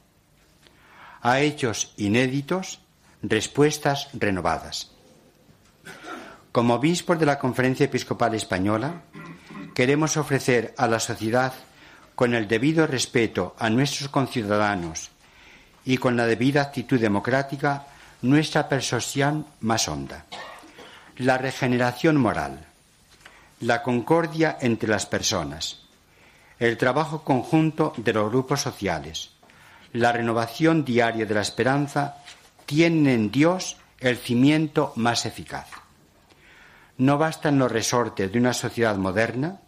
a 1.22 1.40
hechos 1.40 1.94
inéditos 1.98 2.80
respuestas 3.22 4.10
renovadas. 4.14 4.92
Como 6.52 6.76
obispos 6.76 7.20
de 7.20 7.26
la 7.26 7.40
Conferencia 7.40 7.86
Episcopal 7.86 8.34
Española, 8.36 9.02
queremos 9.76 10.18
ofrecer 10.18 10.74
a 10.78 10.88
la 10.88 11.00
sociedad, 11.00 11.54
con 12.16 12.34
el 12.34 12.48
debido 12.48 12.88
respeto 12.88 13.56
a 13.60 13.70
nuestros 13.70 14.10
conciudadanos 14.10 15.12
y 15.86 15.98
con 15.98 16.18
la 16.18 16.26
debida 16.26 16.64
actitud 16.64 17.00
democrática, 17.00 17.86
nuestra 18.24 18.68
persuasión 18.68 19.46
más 19.62 19.88
honda. 19.88 20.26
La 21.18 21.38
regeneración 21.38 22.18
moral, 22.18 22.66
la 23.60 23.84
concordia 23.84 24.58
entre 24.62 24.90
las 24.90 25.06
personas, 25.06 25.82
el 26.58 26.76
trabajo 26.78 27.24
conjunto 27.24 27.94
de 27.98 28.14
los 28.14 28.32
grupos 28.32 28.62
sociales, 28.62 29.37
la 29.94 30.12
renovación 30.12 30.84
diaria 30.86 31.26
de 31.26 31.34
la 31.34 31.42
esperanza 31.42 32.18
tienen 32.66 33.08
en 33.08 33.32
Dios 33.32 33.78
el 34.00 34.18
cimiento 34.18 34.94
más 34.96 35.26
eficaz. 35.26 35.68
No 36.98 37.18
bastan 37.18 37.60
los 37.60 37.72
resortes 37.72 38.32
de 38.32 38.40
una 38.40 38.54
sociedad 38.54 38.96
moderna 38.98 39.60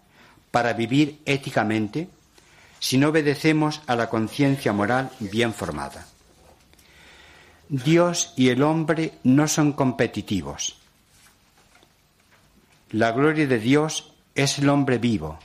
para 0.52 0.74
vivir 0.74 1.22
éticamente 1.26 2.10
si 2.80 2.98
no 2.98 3.10
obedecemos 3.10 3.82
a 3.88 3.96
la 3.96 4.10
conciencia 4.10 4.74
moral 4.74 5.12
bien 5.20 5.54
formada. 5.54 6.06
Dios 7.68 8.34
y 8.36 8.50
el 8.50 8.64
hombre 8.64 9.14
no 9.24 9.48
son 9.48 9.74
competitivos. 9.74 10.78
La 12.92 13.12
gloria 13.12 13.46
de 13.46 13.60
Dios 13.60 14.12
es 14.34 14.58
el 14.58 14.70
hombre 14.70 14.98
vivo. 14.98 15.38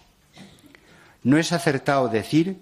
No 1.22 1.36
es 1.36 1.52
acertado 1.52 2.08
decir 2.08 2.58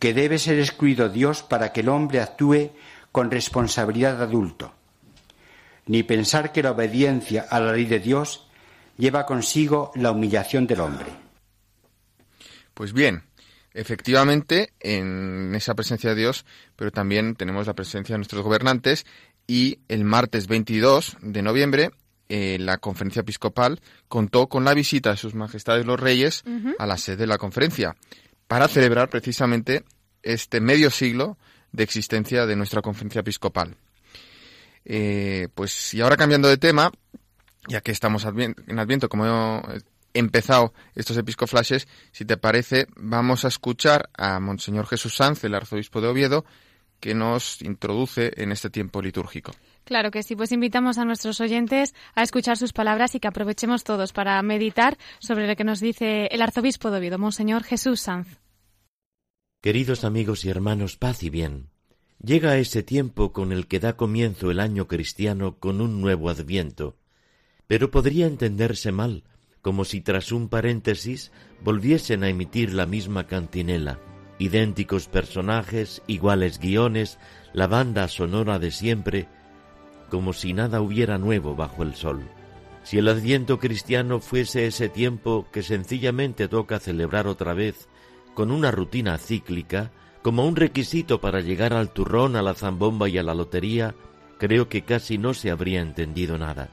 que 0.00 0.14
debe 0.14 0.38
ser 0.38 0.58
excluido 0.58 1.10
Dios 1.10 1.44
para 1.44 1.72
que 1.72 1.82
el 1.82 1.90
hombre 1.90 2.20
actúe 2.20 2.72
con 3.12 3.30
responsabilidad 3.30 4.16
de 4.16 4.24
adulto, 4.24 4.72
ni 5.86 6.02
pensar 6.02 6.52
que 6.52 6.62
la 6.62 6.72
obediencia 6.72 7.46
a 7.48 7.60
la 7.60 7.72
ley 7.72 7.84
de 7.84 8.00
Dios 8.00 8.48
lleva 8.96 9.26
consigo 9.26 9.92
la 9.94 10.10
humillación 10.10 10.66
del 10.66 10.80
hombre. 10.80 11.10
Pues 12.72 12.94
bien, 12.94 13.24
efectivamente, 13.74 14.72
en 14.80 15.54
esa 15.54 15.74
presencia 15.74 16.10
de 16.10 16.16
Dios, 16.16 16.46
pero 16.76 16.90
también 16.90 17.34
tenemos 17.34 17.66
la 17.66 17.74
presencia 17.74 18.14
de 18.14 18.18
nuestros 18.18 18.42
gobernantes 18.42 19.04
y 19.46 19.80
el 19.88 20.04
martes 20.04 20.46
22 20.46 21.18
de 21.20 21.42
noviembre 21.42 21.90
eh, 22.30 22.58
la 22.60 22.78
conferencia 22.78 23.20
episcopal 23.20 23.80
contó 24.08 24.48
con 24.48 24.64
la 24.64 24.72
visita 24.72 25.10
de 25.10 25.16
sus 25.16 25.34
majestades 25.34 25.84
los 25.84 25.98
reyes 25.98 26.44
a 26.78 26.86
la 26.86 26.96
sede 26.96 27.16
de 27.16 27.26
la 27.26 27.38
conferencia 27.38 27.96
para 28.50 28.66
celebrar 28.66 29.08
precisamente 29.08 29.84
este 30.24 30.60
medio 30.60 30.90
siglo 30.90 31.38
de 31.70 31.84
existencia 31.84 32.46
de 32.46 32.56
nuestra 32.56 32.82
conferencia 32.82 33.20
episcopal. 33.20 33.76
Eh, 34.84 35.46
pues 35.54 35.94
y 35.94 36.00
ahora 36.00 36.16
cambiando 36.16 36.48
de 36.48 36.56
tema, 36.56 36.90
ya 37.68 37.80
que 37.80 37.92
estamos 37.92 38.24
en 38.24 38.78
Adviento, 38.80 39.08
como 39.08 39.62
he 40.14 40.18
empezado 40.18 40.74
estos 40.96 41.16
episcoflashes, 41.16 41.86
si 42.10 42.24
te 42.24 42.36
parece, 42.36 42.88
vamos 42.96 43.44
a 43.44 43.48
escuchar 43.48 44.10
a 44.18 44.40
Monseñor 44.40 44.88
Jesús 44.88 45.14
Sanz, 45.14 45.44
el 45.44 45.54
arzobispo 45.54 46.00
de 46.00 46.08
Oviedo, 46.08 46.44
que 47.00 47.14
nos 47.14 47.62
introduce 47.62 48.32
en 48.36 48.52
este 48.52 48.70
tiempo 48.70 49.02
litúrgico. 49.02 49.52
Claro 49.84 50.10
que 50.10 50.22
sí, 50.22 50.36
pues 50.36 50.52
invitamos 50.52 50.98
a 50.98 51.04
nuestros 51.04 51.40
oyentes 51.40 51.94
a 52.14 52.22
escuchar 52.22 52.56
sus 52.56 52.72
palabras 52.72 53.14
y 53.14 53.20
que 53.20 53.28
aprovechemos 53.28 53.82
todos 53.82 54.12
para 54.12 54.40
meditar 54.42 54.98
sobre 55.18 55.48
lo 55.48 55.56
que 55.56 55.64
nos 55.64 55.80
dice 55.80 56.26
el 56.30 56.42
arzobispo 56.42 56.90
de 56.90 56.98
Oviedo, 56.98 57.18
Monseñor 57.18 57.64
Jesús 57.64 58.00
Sanz. 58.00 58.38
Queridos 59.60 60.04
amigos 60.04 60.44
y 60.44 60.50
hermanos, 60.50 60.96
paz 60.96 61.22
y 61.22 61.30
bien. 61.30 61.70
Llega 62.22 62.58
ese 62.58 62.82
tiempo 62.82 63.32
con 63.32 63.50
el 63.50 63.66
que 63.66 63.80
da 63.80 63.96
comienzo 63.96 64.50
el 64.50 64.60
año 64.60 64.86
cristiano 64.86 65.58
con 65.58 65.80
un 65.80 66.00
nuevo 66.00 66.28
adviento, 66.28 66.96
pero 67.66 67.90
podría 67.90 68.26
entenderse 68.26 68.92
mal, 68.92 69.24
como 69.62 69.84
si 69.84 70.00
tras 70.00 70.32
un 70.32 70.48
paréntesis 70.48 71.32
volviesen 71.62 72.24
a 72.24 72.28
emitir 72.28 72.74
la 72.74 72.86
misma 72.86 73.26
cantinela, 73.26 73.98
idénticos 74.40 75.06
personajes, 75.06 76.02
iguales 76.06 76.58
guiones, 76.58 77.18
la 77.52 77.66
banda 77.66 78.08
sonora 78.08 78.58
de 78.58 78.70
siempre, 78.70 79.28
como 80.08 80.32
si 80.32 80.54
nada 80.54 80.80
hubiera 80.80 81.18
nuevo 81.18 81.54
bajo 81.54 81.82
el 81.82 81.94
sol. 81.94 82.22
Si 82.82 82.96
el 82.96 83.08
adviento 83.08 83.58
cristiano 83.58 84.18
fuese 84.18 84.66
ese 84.66 84.88
tiempo 84.88 85.46
que 85.52 85.62
sencillamente 85.62 86.48
toca 86.48 86.80
celebrar 86.80 87.26
otra 87.26 87.52
vez, 87.52 87.86
con 88.34 88.50
una 88.50 88.70
rutina 88.70 89.18
cíclica, 89.18 89.90
como 90.22 90.46
un 90.46 90.56
requisito 90.56 91.20
para 91.20 91.40
llegar 91.40 91.74
al 91.74 91.90
turrón, 91.90 92.34
a 92.34 92.42
la 92.42 92.54
zambomba 92.54 93.10
y 93.10 93.18
a 93.18 93.22
la 93.22 93.34
lotería, 93.34 93.94
creo 94.38 94.70
que 94.70 94.82
casi 94.82 95.18
no 95.18 95.34
se 95.34 95.50
habría 95.50 95.82
entendido 95.82 96.38
nada. 96.38 96.70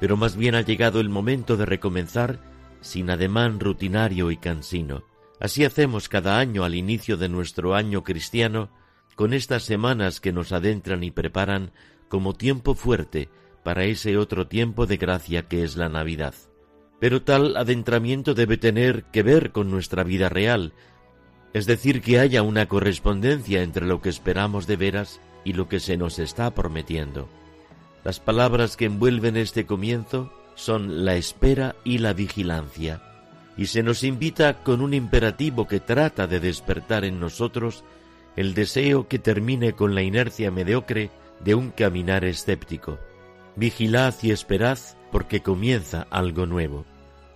Pero 0.00 0.16
más 0.16 0.36
bien 0.36 0.56
ha 0.56 0.62
llegado 0.62 0.98
el 0.98 1.08
momento 1.08 1.56
de 1.56 1.64
recomenzar 1.64 2.40
sin 2.80 3.08
ademán 3.08 3.60
rutinario 3.60 4.32
y 4.32 4.36
cansino. 4.36 5.07
Así 5.40 5.64
hacemos 5.64 6.08
cada 6.08 6.38
año 6.38 6.64
al 6.64 6.74
inicio 6.74 7.16
de 7.16 7.28
nuestro 7.28 7.74
año 7.74 8.02
cristiano, 8.02 8.70
con 9.14 9.32
estas 9.32 9.64
semanas 9.64 10.20
que 10.20 10.32
nos 10.32 10.52
adentran 10.52 11.02
y 11.04 11.10
preparan 11.10 11.72
como 12.08 12.34
tiempo 12.34 12.74
fuerte 12.74 13.28
para 13.62 13.84
ese 13.84 14.16
otro 14.16 14.46
tiempo 14.46 14.86
de 14.86 14.96
gracia 14.96 15.42
que 15.48 15.62
es 15.62 15.76
la 15.76 15.88
Navidad. 15.88 16.34
Pero 17.00 17.22
tal 17.22 17.56
adentramiento 17.56 18.34
debe 18.34 18.56
tener 18.56 19.04
que 19.04 19.22
ver 19.22 19.52
con 19.52 19.70
nuestra 19.70 20.02
vida 20.02 20.28
real, 20.28 20.72
es 21.52 21.66
decir, 21.66 22.02
que 22.02 22.18
haya 22.18 22.42
una 22.42 22.66
correspondencia 22.66 23.62
entre 23.62 23.86
lo 23.86 24.00
que 24.00 24.08
esperamos 24.08 24.66
de 24.66 24.76
veras 24.76 25.20
y 25.44 25.52
lo 25.52 25.68
que 25.68 25.80
se 25.80 25.96
nos 25.96 26.18
está 26.18 26.54
prometiendo. 26.54 27.28
Las 28.04 28.20
palabras 28.20 28.76
que 28.76 28.86
envuelven 28.86 29.36
este 29.36 29.66
comienzo 29.66 30.32
son 30.54 31.04
la 31.04 31.14
espera 31.14 31.76
y 31.84 31.98
la 31.98 32.12
vigilancia, 32.12 33.02
y 33.58 33.66
se 33.66 33.82
nos 33.82 34.04
invita 34.04 34.62
con 34.62 34.80
un 34.80 34.94
imperativo 34.94 35.66
que 35.66 35.80
trata 35.80 36.28
de 36.28 36.38
despertar 36.38 37.04
en 37.04 37.18
nosotros 37.18 37.84
el 38.36 38.54
deseo 38.54 39.08
que 39.08 39.18
termine 39.18 39.72
con 39.72 39.96
la 39.96 40.02
inercia 40.02 40.52
mediocre 40.52 41.10
de 41.40 41.56
un 41.56 41.70
caminar 41.70 42.24
escéptico. 42.24 43.00
Vigilad 43.56 44.14
y 44.22 44.30
esperad 44.30 44.78
porque 45.10 45.42
comienza 45.42 46.06
algo 46.10 46.46
nuevo. 46.46 46.86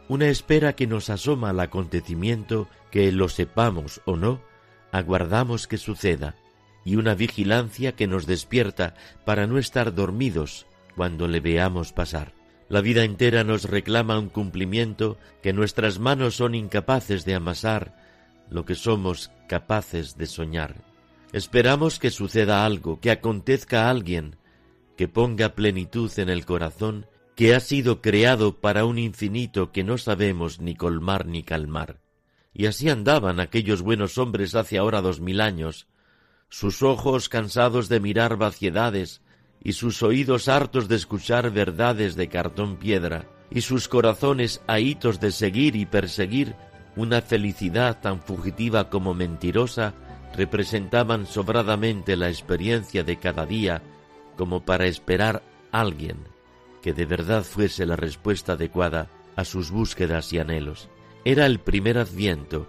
Una 0.08 0.28
espera 0.28 0.74
que 0.74 0.86
nos 0.86 1.10
asoma 1.10 1.50
al 1.50 1.58
acontecimiento 1.58 2.68
que, 2.92 3.10
lo 3.10 3.28
sepamos 3.28 4.00
o 4.04 4.16
no, 4.16 4.40
aguardamos 4.92 5.66
que 5.66 5.76
suceda, 5.76 6.36
y 6.84 6.96
una 6.96 7.14
vigilancia 7.14 7.92
que 7.92 8.06
nos 8.06 8.26
despierta 8.26 8.94
para 9.24 9.48
no 9.48 9.58
estar 9.58 9.92
dormidos 9.92 10.66
cuando 10.94 11.26
le 11.26 11.40
veamos 11.40 11.92
pasar. 11.92 12.41
La 12.72 12.80
vida 12.80 13.04
entera 13.04 13.44
nos 13.44 13.64
reclama 13.64 14.18
un 14.18 14.30
cumplimiento 14.30 15.18
que 15.42 15.52
nuestras 15.52 15.98
manos 15.98 16.36
son 16.36 16.54
incapaces 16.54 17.26
de 17.26 17.34
amasar, 17.34 17.94
lo 18.48 18.64
que 18.64 18.76
somos 18.76 19.30
capaces 19.46 20.16
de 20.16 20.24
soñar. 20.24 20.76
Esperamos 21.34 21.98
que 21.98 22.10
suceda 22.10 22.64
algo, 22.64 22.98
que 22.98 23.10
acontezca 23.10 23.90
alguien, 23.90 24.36
que 24.96 25.06
ponga 25.06 25.50
plenitud 25.50 26.10
en 26.16 26.30
el 26.30 26.46
corazón 26.46 27.04
que 27.36 27.54
ha 27.54 27.60
sido 27.60 28.00
creado 28.00 28.58
para 28.62 28.86
un 28.86 28.98
infinito 28.98 29.70
que 29.70 29.84
no 29.84 29.98
sabemos 29.98 30.58
ni 30.58 30.74
colmar 30.74 31.26
ni 31.26 31.42
calmar. 31.42 32.00
Y 32.54 32.64
así 32.64 32.88
andaban 32.88 33.38
aquellos 33.38 33.82
buenos 33.82 34.16
hombres 34.16 34.54
hace 34.54 34.78
ahora 34.78 35.02
dos 35.02 35.20
mil 35.20 35.42
años, 35.42 35.88
sus 36.48 36.82
ojos 36.82 37.28
cansados 37.28 37.90
de 37.90 38.00
mirar 38.00 38.38
vaciedades, 38.38 39.20
y 39.64 39.72
sus 39.72 40.02
oídos 40.02 40.48
hartos 40.48 40.88
de 40.88 40.96
escuchar 40.96 41.50
verdades 41.50 42.16
de 42.16 42.28
cartón 42.28 42.76
piedra, 42.76 43.26
y 43.50 43.60
sus 43.60 43.88
corazones 43.88 44.62
ahitos 44.66 45.20
de 45.20 45.30
seguir 45.30 45.76
y 45.76 45.86
perseguir 45.86 46.54
una 46.96 47.22
felicidad 47.22 48.00
tan 48.00 48.20
fugitiva 48.20 48.90
como 48.90 49.14
mentirosa, 49.14 49.94
representaban 50.34 51.26
sobradamente 51.26 52.16
la 52.16 52.28
experiencia 52.28 53.04
de 53.04 53.18
cada 53.18 53.46
día 53.46 53.82
como 54.36 54.64
para 54.64 54.86
esperar 54.86 55.42
a 55.70 55.80
alguien 55.80 56.16
que 56.82 56.92
de 56.92 57.06
verdad 57.06 57.44
fuese 57.44 57.86
la 57.86 57.96
respuesta 57.96 58.54
adecuada 58.54 59.08
a 59.36 59.44
sus 59.44 59.70
búsquedas 59.70 60.32
y 60.32 60.38
anhelos. 60.38 60.88
Era 61.24 61.46
el 61.46 61.60
primer 61.60 61.98
adviento, 61.98 62.66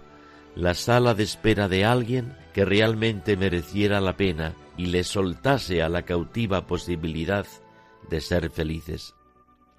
la 0.54 0.74
sala 0.74 1.14
de 1.14 1.24
espera 1.24 1.68
de 1.68 1.84
alguien 1.84 2.36
que 2.52 2.64
realmente 2.64 3.36
mereciera 3.36 4.00
la 4.00 4.16
pena 4.16 4.54
y 4.76 4.86
le 4.86 5.04
soltase 5.04 5.82
a 5.82 5.88
la 5.88 6.02
cautiva 6.02 6.66
posibilidad 6.66 7.46
de 8.10 8.20
ser 8.20 8.50
felices. 8.50 9.14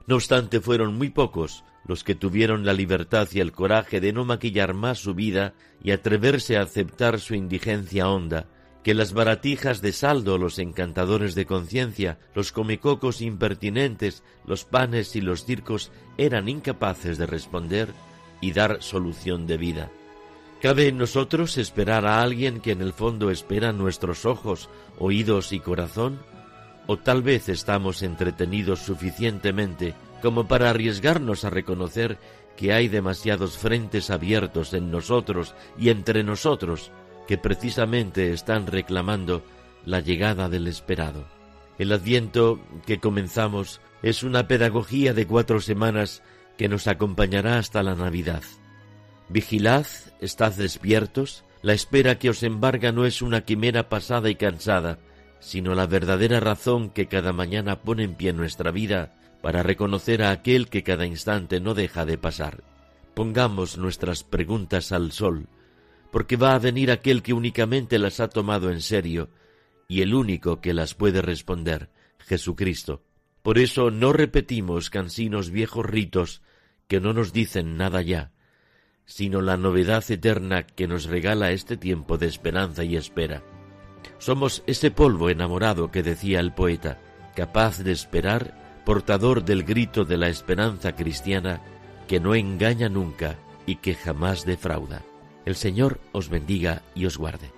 No 0.07 0.15
obstante, 0.15 0.61
fueron 0.61 0.97
muy 0.97 1.09
pocos 1.09 1.63
los 1.87 2.03
que 2.03 2.15
tuvieron 2.15 2.65
la 2.65 2.73
libertad 2.73 3.27
y 3.31 3.39
el 3.39 3.51
coraje 3.51 4.01
de 4.01 4.11
no 4.11 4.25
maquillar 4.25 4.73
más 4.73 4.99
su 4.99 5.13
vida 5.13 5.53
y 5.83 5.91
atreverse 5.91 6.57
a 6.57 6.63
aceptar 6.63 7.19
su 7.19 7.35
indigencia 7.35 8.09
honda, 8.09 8.47
que 8.83 8.93
las 8.93 9.13
baratijas 9.13 9.81
de 9.81 9.91
saldo, 9.91 10.37
los 10.37 10.59
encantadores 10.59 11.35
de 11.35 11.45
conciencia, 11.45 12.19
los 12.33 12.51
comecocos 12.51 13.21
impertinentes, 13.21 14.23
los 14.45 14.65
panes 14.65 15.15
y 15.15 15.21
los 15.21 15.45
circos 15.45 15.91
eran 16.17 16.49
incapaces 16.49 17.17
de 17.17 17.25
responder 17.25 17.89
y 18.41 18.51
dar 18.51 18.81
solución 18.81 19.47
de 19.47 19.57
vida. 19.57 19.91
¿Cabe 20.66 20.88
en 20.88 20.97
nosotros 20.97 21.59
esperar 21.59 22.07
a 22.07 22.24
alguien 22.24 22.59
que 22.59 22.72
en 22.72 22.82
el 22.82 22.91
fondo 22.91 23.30
espera 23.30 23.72
nuestros 23.72 24.26
ojos, 24.26 24.68
oídos 24.97 25.53
y 25.53 25.59
corazón? 25.59 26.18
¿O 26.88 26.97
tal 26.97 27.22
vez 27.22 27.49
estamos 27.49 28.01
entretenidos 28.01 28.80
suficientemente 28.80 29.93
como 30.24 30.47
para 30.47 30.72
arriesgarnos 30.72 31.45
a 31.45 31.51
reconocer 31.51 32.18
que 32.57 32.74
hay 32.74 32.88
demasiados 32.88 33.59
frentes 33.59 34.09
abiertos 34.09 34.74
en 34.74 34.89
nosotros 34.89 35.53
y 35.78 35.89
entre 35.89 36.24
nosotros 36.24 36.89
que 37.28 37.38
precisamente 37.38 38.34
están 38.34 38.66
reclamando 38.66 39.43
la 39.86 39.99
llegada 39.99 40.49
del 40.49 40.66
esperado. 40.66 41.28
El 41.78 41.91
adviento 41.91 42.59
que 42.88 42.99
comenzamos 42.99 43.82
es 44.01 44.24
una 44.24 44.47
pedagogía 44.47 45.13
de 45.13 45.28
cuatro 45.28 45.61
semanas 45.61 46.24
que 46.57 46.68
nos 46.70 46.88
acompañará 46.88 47.59
hasta 47.59 47.84
la 47.84 47.93
Navidad. 47.93 48.41
Vigilad, 49.30 49.88
estad 50.21 50.53
despiertos, 50.53 51.43
la 51.61 51.73
espera 51.73 52.19
que 52.19 52.30
os 52.30 52.43
embarga 52.43 52.91
no 52.91 53.05
es 53.05 53.21
una 53.21 53.41
quimera 53.41 53.89
pasada 53.89 54.30
y 54.30 54.36
cansada, 54.36 54.99
sino 55.39 55.73
la 55.73 55.88
verdadera 55.88 56.39
razón 56.39 56.89
que 56.89 57.07
cada 57.07 57.34
mañana 57.34 57.82
pone 57.82 58.03
en 58.03 58.15
pie 58.15 58.34
nuestra 58.34 58.71
vida 58.71 59.13
para 59.41 59.63
reconocer 59.63 60.23
a 60.23 60.32
aquel 60.32 60.69
que 60.69 60.84
cada 60.84 61.05
instante 61.05 61.59
no 61.59 61.73
deja 61.73 62.05
de 62.05 62.17
pasar. 62.17 62.63
Pongamos 63.15 63.78
nuestras 63.78 64.23
preguntas 64.23 64.91
al 64.91 65.11
sol, 65.11 65.47
porque 66.11 66.36
va 66.36 66.53
a 66.53 66.59
venir 66.59 66.91
aquel 66.91 67.23
que 67.23 67.34
únicamente 67.34 67.97
las 67.97 68.19
ha 68.19 68.30
tomado 68.30 68.71
en 68.71 68.82
serio 68.82 69.30
y 69.88 70.01
el 70.01 70.13
único 70.13 70.61
que 70.61 70.73
las 70.73 70.93
puede 70.93 71.21
responder, 71.21 71.89
Jesucristo. 72.19 73.03
Por 73.41 73.57
eso 73.59 73.91
no 73.91 74.13
repetimos 74.13 74.89
cansinos 74.89 75.51
viejos 75.51 75.86
ritos 75.86 76.41
que 76.88 76.99
no 76.99 77.13
nos 77.13 77.34
dicen 77.34 77.78
nada 77.78 78.01
ya, 78.01 78.32
sino 79.05 79.41
la 79.41 79.57
novedad 79.57 80.03
eterna 80.09 80.63
que 80.63 80.87
nos 80.87 81.05
regala 81.05 81.51
este 81.51 81.77
tiempo 81.77 82.17
de 82.17 82.27
esperanza 82.27 82.83
y 82.83 82.95
espera. 82.95 83.43
Somos 84.17 84.63
ese 84.67 84.91
polvo 84.91 85.29
enamorado 85.29 85.91
que 85.91 86.03
decía 86.03 86.39
el 86.39 86.53
poeta, 86.53 86.99
capaz 87.35 87.79
de 87.79 87.91
esperar, 87.91 88.81
portador 88.85 89.43
del 89.43 89.63
grito 89.63 90.05
de 90.05 90.17
la 90.17 90.29
esperanza 90.29 90.95
cristiana, 90.95 91.61
que 92.07 92.19
no 92.19 92.35
engaña 92.35 92.89
nunca 92.89 93.37
y 93.65 93.77
que 93.77 93.95
jamás 93.95 94.45
defrauda. 94.45 95.01
El 95.45 95.55
Señor 95.55 95.99
os 96.11 96.29
bendiga 96.29 96.81
y 96.95 97.05
os 97.05 97.17
guarde. 97.17 97.54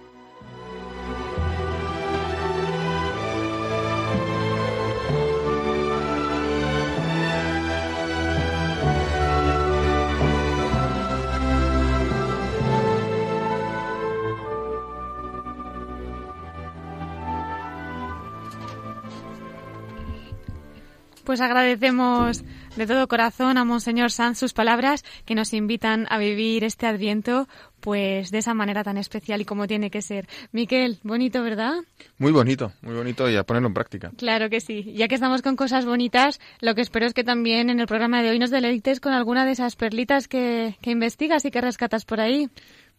Pues 21.28 21.42
agradecemos 21.42 22.42
de 22.78 22.88
todo 22.88 23.06
corazón 23.10 23.58
a 23.58 23.66
Monseñor 23.66 24.12
Sanz 24.12 24.40
sus 24.40 24.54
palabras 24.54 25.04
que 25.26 25.36
nos 25.36 25.52
invitan 25.52 26.08
a 26.10 26.18
vivir 26.18 26.64
este 26.64 26.88
Adviento 26.88 27.50
pues 27.82 28.32
de 28.32 28.38
esa 28.38 28.54
manera 28.54 28.82
tan 28.86 28.96
especial 28.96 29.42
y 29.42 29.44
como 29.44 29.68
tiene 29.68 29.92
que 29.92 30.02
ser. 30.02 30.26
Miquel, 30.54 31.00
bonito, 31.04 31.44
¿verdad? 31.44 31.80
Muy 32.18 32.32
bonito, 32.32 32.72
muy 32.82 32.96
bonito 32.96 33.30
y 33.30 33.36
a 33.36 33.44
ponerlo 33.44 33.68
en 33.68 33.74
práctica. 33.74 34.14
Claro 34.16 34.50
que 34.50 34.62
sí. 34.62 34.94
Ya 34.96 35.10
que 35.10 35.16
estamos 35.16 35.42
con 35.42 35.58
cosas 35.58 35.86
bonitas, 35.86 36.40
lo 36.62 36.76
que 36.76 36.82
espero 36.82 37.06
es 37.06 37.14
que 37.14 37.26
también 37.26 37.70
en 37.70 37.82
el 37.82 37.88
programa 37.88 38.24
de 38.24 38.30
hoy 38.30 38.40
nos 38.40 38.50
deleites 38.50 39.02
con 39.02 39.12
alguna 39.12 39.44
de 39.44 39.52
esas 39.52 39.76
perlitas 39.76 40.30
que, 40.30 40.78
que 40.82 40.92
investigas 40.92 41.44
y 41.44 41.52
que 41.52 41.60
rescatas 41.60 42.06
por 42.06 42.22
ahí. 42.22 42.50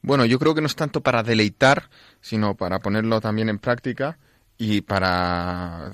Bueno, 0.03 0.27
yo 0.27 0.39
creo 0.39 0.55
que 0.55 0.61
no 0.61 0.67
es 0.67 0.77
tanto 0.77 1.01
para 1.01 1.23
deleitar, 1.23 1.89
sino 2.21 2.57
para 2.57 2.79
ponerlo 2.81 3.23
también 3.23 3.49
en 3.49 3.59
práctica 3.59 4.19
y 4.59 4.81
para 4.81 5.93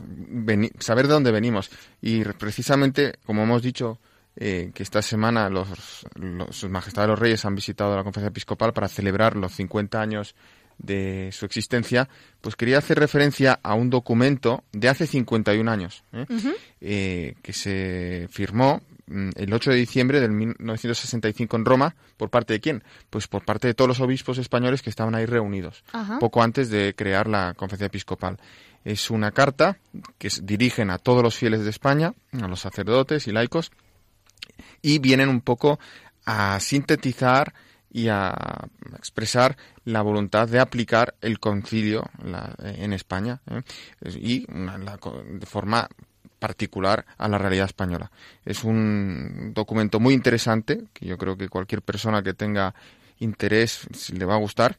saber 0.79 1.07
de 1.07 1.13
dónde 1.13 1.31
venimos. 1.31 1.71
Y 2.01 2.25
precisamente, 2.25 3.19
como 3.27 3.43
hemos 3.43 3.63
dicho, 3.63 3.99
eh, 4.37 4.73
que 4.75 4.83
esta 4.83 5.03
semana 5.03 5.49
los, 5.51 5.69
sus 6.51 6.71
majestades 6.71 7.09
los 7.09 7.19
reyes 7.19 7.45
han 7.45 7.55
visitado 7.55 7.95
la 7.95 8.03
conferencia 8.03 8.31
episcopal 8.31 8.73
para 8.73 8.89
celebrar 8.89 9.37
los 9.37 9.53
50 9.53 10.01
años 10.01 10.35
de 10.79 11.31
su 11.31 11.45
existencia, 11.45 12.09
pues 12.41 12.57
quería 12.57 12.79
hacer 12.79 12.99
referencia 12.99 13.61
a 13.63 13.75
un 13.75 13.91
documento 13.91 14.65
de 14.73 14.89
hace 14.89 15.07
51 15.07 15.71
años, 15.71 16.03
¿eh? 16.13 16.27
Eh, 16.81 17.35
que 17.43 17.53
se 17.53 18.27
firmó 18.31 18.83
el 19.07 19.53
8 19.53 19.71
de 19.71 19.77
diciembre 19.77 20.21
del 20.21 20.31
1965 20.33 21.57
en 21.57 21.65
Roma, 21.65 21.95
¿por 22.17 22.31
parte 22.31 22.55
de 22.55 22.61
quién? 22.61 22.85
Pues 23.11 23.29
por 23.29 23.45
parte 23.45 23.69
de 23.69 23.75
todos 23.75 23.89
los 23.89 24.01
obispos 24.01 24.39
españoles 24.39 24.83
que 24.83 24.91
estaban 24.91 25.15
ahí 25.15 25.27
reunidos, 25.27 25.85
poco 26.21 26.43
antes 26.43 26.71
de 26.71 26.95
crear 26.95 27.29
la 27.29 27.55
conferencia 27.55 27.87
episcopal. 27.87 28.39
Es 28.85 29.11
una 29.11 29.31
carta 29.31 29.79
que 30.19 30.29
dirigen 30.43 30.91
a 30.91 30.99
todos 30.99 31.23
los 31.23 31.37
fieles 31.37 31.65
de 31.65 31.71
España, 31.71 32.15
a 32.33 32.49
los 32.49 32.61
sacerdotes 32.61 33.27
y 33.27 33.33
laicos, 33.33 33.73
y 34.83 34.99
vienen 34.99 35.29
un 35.29 35.41
poco 35.41 35.79
a 36.27 36.59
sintetizar 36.61 37.55
y 37.91 38.09
a 38.09 38.35
expresar 38.97 39.57
la 39.85 40.03
voluntad 40.03 40.49
de 40.49 40.59
aplicar 40.59 41.15
el 41.21 41.39
concilio 41.39 42.11
en 42.59 42.93
España 42.93 43.41
¿eh? 43.49 43.63
y 44.17 44.47
de 44.49 45.47
forma 45.47 45.89
particular 46.45 47.07
a 47.17 47.27
la 47.27 47.39
realidad 47.39 47.65
española. 47.65 48.11
Es 48.45 48.65
un 48.65 49.53
documento 49.55 49.99
muy 49.99 50.13
interesante 50.13 50.85
que 50.93 51.07
yo 51.07 51.17
creo 51.17 51.39
que 51.39 51.49
cualquier 51.49 51.81
persona 51.81 52.23
que 52.23 52.35
tenga 52.35 52.75
interés 53.19 53.87
le 54.13 54.27
va 54.27 54.35
a 54.35 54.37
gustar. 54.37 54.77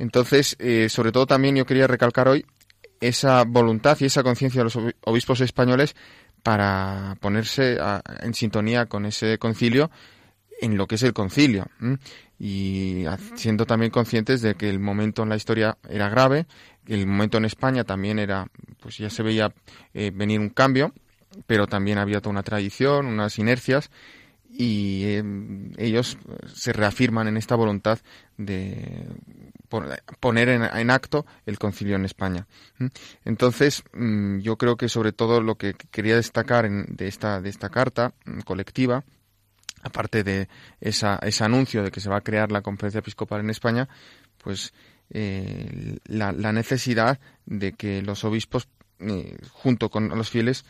Entonces, 0.00 0.56
eh, 0.58 0.88
sobre 0.88 1.12
todo 1.12 1.24
también 1.24 1.54
yo 1.54 1.64
quería 1.64 1.86
recalcar 1.86 2.26
hoy 2.26 2.44
esa 3.00 3.44
voluntad 3.44 3.96
y 4.00 4.06
esa 4.06 4.24
conciencia 4.24 4.58
de 4.58 4.64
los 4.64 4.78
obispos 5.02 5.40
españoles 5.40 5.94
para 6.42 7.16
ponerse 7.20 7.78
en 8.20 8.34
sintonía 8.34 8.86
con 8.86 9.06
ese 9.06 9.38
concilio 9.38 9.92
en 10.60 10.76
lo 10.76 10.86
que 10.86 10.96
es 10.96 11.02
el 11.02 11.12
concilio 11.12 11.66
y 12.38 13.04
siendo 13.34 13.66
también 13.66 13.90
conscientes 13.90 14.42
de 14.42 14.54
que 14.54 14.70
el 14.70 14.78
momento 14.78 15.22
en 15.22 15.28
la 15.28 15.36
historia 15.36 15.76
era 15.88 16.08
grave, 16.08 16.46
el 16.86 17.06
momento 17.06 17.38
en 17.38 17.44
España 17.44 17.84
también 17.84 18.18
era, 18.18 18.46
pues 18.80 18.98
ya 18.98 19.10
se 19.10 19.22
veía 19.22 19.52
eh, 19.92 20.12
venir 20.14 20.40
un 20.40 20.50
cambio, 20.50 20.92
pero 21.46 21.66
también 21.66 21.98
había 21.98 22.20
toda 22.20 22.30
una 22.30 22.42
tradición, 22.42 23.06
unas 23.06 23.38
inercias 23.38 23.90
y 24.50 25.02
eh, 25.04 25.24
ellos 25.76 26.16
se 26.46 26.72
reafirman 26.72 27.28
en 27.28 27.36
esta 27.36 27.54
voluntad 27.54 27.98
de 28.38 29.06
poner 30.20 30.48
en, 30.48 30.90
acto 30.90 31.26
el 31.44 31.58
concilio 31.58 31.96
en 31.96 32.06
España. 32.06 32.46
Entonces, 33.24 33.84
mm, 33.92 34.38
yo 34.38 34.56
creo 34.56 34.76
que 34.76 34.88
sobre 34.88 35.12
todo 35.12 35.42
lo 35.42 35.56
que 35.56 35.74
quería 35.74 36.16
destacar 36.16 36.70
de, 36.70 37.08
esta, 37.08 37.42
de 37.42 37.50
esta 37.50 37.68
carta 37.68 38.14
mm, 38.24 38.40
colectiva, 38.40 39.04
aparte 39.88 40.24
de 40.24 40.48
esa, 40.80 41.18
ese 41.22 41.44
anuncio 41.44 41.82
de 41.82 41.90
que 41.90 42.00
se 42.00 42.08
va 42.08 42.18
a 42.18 42.22
crear 42.22 42.52
la 42.52 42.62
conferencia 42.62 43.00
episcopal 43.00 43.40
en 43.40 43.50
España, 43.50 43.88
pues 44.42 44.72
eh, 45.10 45.98
la, 46.06 46.32
necesidad 46.52 47.18
de 47.46 47.72
que 47.72 48.02
los 48.02 48.24
obispos, 48.24 48.68
eh, 49.00 49.36
junto 49.50 49.90
con 49.90 50.08
los 50.08 50.30
fieles, 50.30 50.64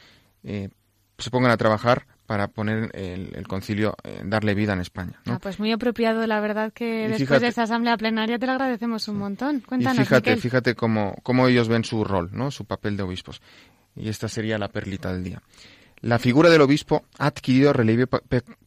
se 1.19 1.31
pongan 1.31 1.51
a 1.51 1.57
trabajar 1.57 2.07
para 2.29 2.49
poner 2.49 2.91
el, 2.95 3.49
concilio, 3.49 3.97
eh, 4.05 4.21
darle 4.23 4.55
vida 4.55 4.75
en 4.75 4.81
España. 4.81 5.19
Ah, 5.27 5.39
pues 5.41 5.59
muy 5.59 5.73
apropiado, 5.73 6.27
la 6.27 6.41
verdad 6.41 6.73
que 6.75 7.09
después 7.09 7.41
de 7.41 7.49
esta 7.49 7.62
asamblea 7.62 7.97
plenaria 7.97 8.39
te 8.39 8.45
lo 8.45 8.53
agradecemos 8.53 9.09
un 9.09 9.16
montón. 9.16 9.61
Cuéntanos, 9.61 10.01
y 10.01 10.05
fíjate, 10.05 10.37
fíjate 10.37 10.75
cómo, 10.75 11.16
cómo 11.23 11.49
ellos 11.49 11.69
ven 11.69 11.85
su 11.85 12.05
rol, 12.05 12.29
¿no? 12.33 12.51
su 12.51 12.66
papel 12.66 12.99
de 12.99 13.03
obispos. 13.03 13.41
Y 13.97 14.11
esta 14.11 14.29
sería 14.29 14.59
la 14.59 14.69
perlita 14.69 15.11
del 15.11 15.25
día. 15.25 15.43
La 16.01 16.19
figura 16.19 16.49
del 16.49 16.61
obispo 16.61 17.05
ha 17.19 17.27
adquirido 17.27 17.73
relieve 17.73 18.07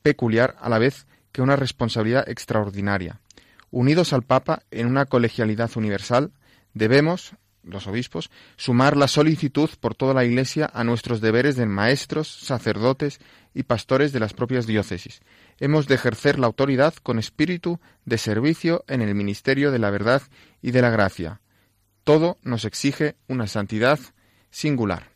peculiar 0.02 0.56
a 0.60 0.70
la 0.70 0.80
vez 0.80 1.08
que 1.32 1.42
una 1.42 1.56
responsabilidad 1.56 2.28
extraordinaria. 2.28 3.22
Unidos 3.70 4.12
al 4.12 4.24
Papa 4.24 4.64
en 4.70 4.88
una 4.88 5.06
colegialidad 5.06 5.72
universal, 5.76 6.32
debemos, 6.74 7.34
los 7.64 7.88
obispos, 7.88 8.32
sumar 8.58 8.98
la 8.98 9.08
solicitud 9.08 9.70
por 9.80 9.96
toda 9.96 10.14
la 10.14 10.26
Iglesia 10.26 10.70
a 10.74 10.84
nuestros 10.84 11.22
deberes 11.22 11.56
de 11.56 11.66
maestros, 11.66 12.28
sacerdotes 12.28 13.20
y 13.54 13.64
pastores 13.64 14.12
de 14.12 14.20
las 14.20 14.34
propias 14.34 14.68
diócesis. 14.68 15.22
Hemos 15.58 15.88
de 15.88 15.96
ejercer 15.96 16.38
la 16.38 16.48
autoridad 16.48 16.96
con 16.96 17.18
espíritu 17.18 17.80
de 18.04 18.18
servicio 18.18 18.84
en 18.88 19.02
el 19.02 19.16
ministerio 19.16 19.72
de 19.72 19.80
la 19.80 19.90
verdad 19.90 20.22
y 20.62 20.72
de 20.72 20.82
la 20.82 20.90
gracia. 20.90 21.40
Todo 22.04 22.40
nos 22.42 22.66
exige 22.66 23.16
una 23.28 23.48
santidad 23.48 24.00
singular. 24.50 25.11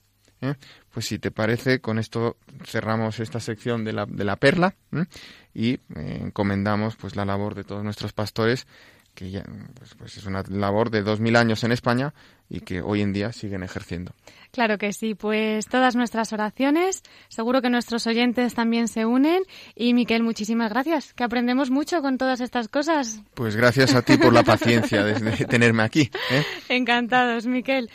¿Eh? 0.49 0.55
Pues 0.91 1.05
si 1.07 1.19
te 1.19 1.31
parece, 1.31 1.79
con 1.79 1.99
esto 1.99 2.37
cerramos 2.63 3.19
esta 3.19 3.39
sección 3.39 3.83
de 3.83 3.93
la, 3.93 4.05
de 4.05 4.23
la 4.23 4.35
perla 4.35 4.75
¿eh? 4.93 5.05
y 5.53 5.73
eh, 5.73 5.79
encomendamos 6.21 6.95
pues 6.95 7.15
la 7.15 7.25
labor 7.25 7.55
de 7.55 7.63
todos 7.63 7.83
nuestros 7.83 8.13
pastores 8.13 8.67
que 9.15 9.31
ya, 9.31 9.43
pues, 9.79 9.95
pues, 9.95 10.17
es 10.17 10.25
una 10.25 10.43
labor 10.49 10.91
de 10.91 11.01
dos 11.01 11.19
mil 11.19 11.35
años 11.37 11.63
en 11.63 11.71
España 11.71 12.13
y 12.49 12.59
que 12.59 12.81
hoy 12.81 13.01
en 13.01 13.13
día 13.13 13.31
siguen 13.31 13.63
ejerciendo. 13.63 14.13
Claro 14.51 14.77
que 14.77 14.93
sí, 14.93 15.15
pues 15.15 15.65
todas 15.67 15.95
nuestras 15.95 16.31
oraciones, 16.33 17.01
seguro 17.29 17.61
que 17.61 17.69
nuestros 17.69 18.05
oyentes 18.05 18.53
también 18.53 18.87
se 18.87 19.05
unen 19.05 19.41
y 19.73 19.93
Miquel, 19.93 20.21
muchísimas 20.21 20.69
gracias, 20.69 21.13
que 21.13 21.23
aprendemos 21.23 21.71
mucho 21.71 22.01
con 22.01 22.17
todas 22.17 22.41
estas 22.41 22.67
cosas. 22.67 23.21
Pues 23.33 23.55
gracias 23.55 23.95
a 23.95 24.01
ti 24.03 24.17
por 24.17 24.33
la 24.33 24.43
paciencia 24.43 25.03
de, 25.03 25.45
tenerme 25.47 25.83
aquí. 25.83 26.11
¿eh? 26.31 26.43
Encantados, 26.69 27.47
Miquel. 27.47 27.89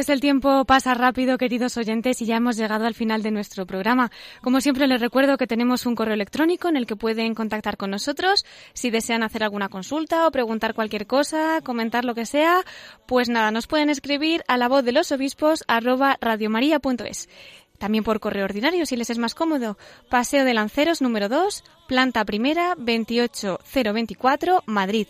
Pues 0.00 0.08
el 0.08 0.22
tiempo 0.22 0.64
pasa 0.64 0.94
rápido, 0.94 1.36
queridos 1.36 1.76
oyentes, 1.76 2.22
y 2.22 2.24
ya 2.24 2.36
hemos 2.36 2.56
llegado 2.56 2.86
al 2.86 2.94
final 2.94 3.22
de 3.22 3.30
nuestro 3.30 3.66
programa. 3.66 4.10
Como 4.40 4.62
siempre, 4.62 4.86
les 4.86 4.98
recuerdo 4.98 5.36
que 5.36 5.46
tenemos 5.46 5.84
un 5.84 5.94
correo 5.94 6.14
electrónico 6.14 6.70
en 6.70 6.78
el 6.78 6.86
que 6.86 6.96
pueden 6.96 7.34
contactar 7.34 7.76
con 7.76 7.90
nosotros 7.90 8.46
si 8.72 8.88
desean 8.88 9.22
hacer 9.22 9.42
alguna 9.42 9.68
consulta 9.68 10.26
o 10.26 10.30
preguntar 10.30 10.72
cualquier 10.72 11.06
cosa, 11.06 11.60
comentar 11.62 12.06
lo 12.06 12.14
que 12.14 12.24
sea. 12.24 12.62
Pues 13.04 13.28
nada, 13.28 13.50
nos 13.50 13.66
pueden 13.66 13.90
escribir 13.90 14.42
a 14.48 14.56
la 14.56 14.68
voz 14.68 14.86
de 14.86 14.92
los 14.92 15.12
obispos 15.12 15.64
arroba 15.68 16.16
radiomaria.es. 16.18 17.28
También 17.76 18.02
por 18.02 18.20
correo 18.20 18.46
ordinario, 18.46 18.86
si 18.86 18.96
les 18.96 19.10
es 19.10 19.18
más 19.18 19.34
cómodo. 19.34 19.76
Paseo 20.08 20.46
de 20.46 20.54
Lanceros 20.54 21.02
número 21.02 21.28
2, 21.28 21.62
planta 21.88 22.24
primera, 22.24 22.74
28024, 22.78 24.62
Madrid. 24.64 25.08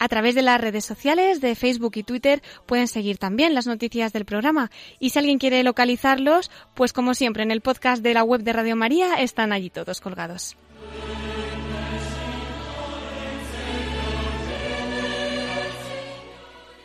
A 0.00 0.08
través 0.08 0.34
de 0.34 0.40
las 0.40 0.58
redes 0.58 0.86
sociales 0.86 1.42
de 1.42 1.54
Facebook 1.54 1.92
y 1.94 2.02
Twitter 2.02 2.42
pueden 2.64 2.88
seguir 2.88 3.18
también 3.18 3.52
las 3.52 3.66
noticias 3.66 4.14
del 4.14 4.24
programa. 4.24 4.70
Y 4.98 5.10
si 5.10 5.18
alguien 5.18 5.38
quiere 5.38 5.62
localizarlos, 5.62 6.50
pues 6.72 6.94
como 6.94 7.12
siempre 7.12 7.42
en 7.42 7.50
el 7.50 7.60
podcast 7.60 8.02
de 8.02 8.14
la 8.14 8.24
web 8.24 8.42
de 8.42 8.54
Radio 8.54 8.76
María 8.76 9.16
están 9.16 9.52
allí 9.52 9.68
todos 9.68 10.00
colgados. 10.00 10.56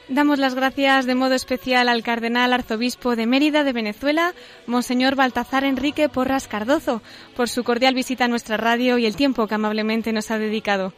Damos 0.09 0.37
las 0.37 0.53
gracias 0.53 1.05
de 1.05 1.15
modo 1.15 1.35
especial 1.35 1.87
al 1.87 2.03
cardenal 2.03 2.51
arzobispo 2.51 3.15
de 3.15 3.27
Mérida 3.27 3.63
de 3.63 3.71
Venezuela, 3.71 4.33
Monseñor 4.67 5.15
Baltazar 5.15 5.63
Enrique 5.63 6.09
Porras 6.09 6.49
Cardozo, 6.49 7.01
por 7.35 7.47
su 7.47 7.63
cordial 7.63 7.95
visita 7.95 8.25
a 8.25 8.27
nuestra 8.27 8.57
radio 8.57 8.97
y 8.97 9.05
el 9.05 9.15
tiempo 9.15 9.47
que 9.47 9.55
amablemente 9.55 10.11
nos 10.11 10.31
ha 10.31 10.37
dedicado. 10.37 10.93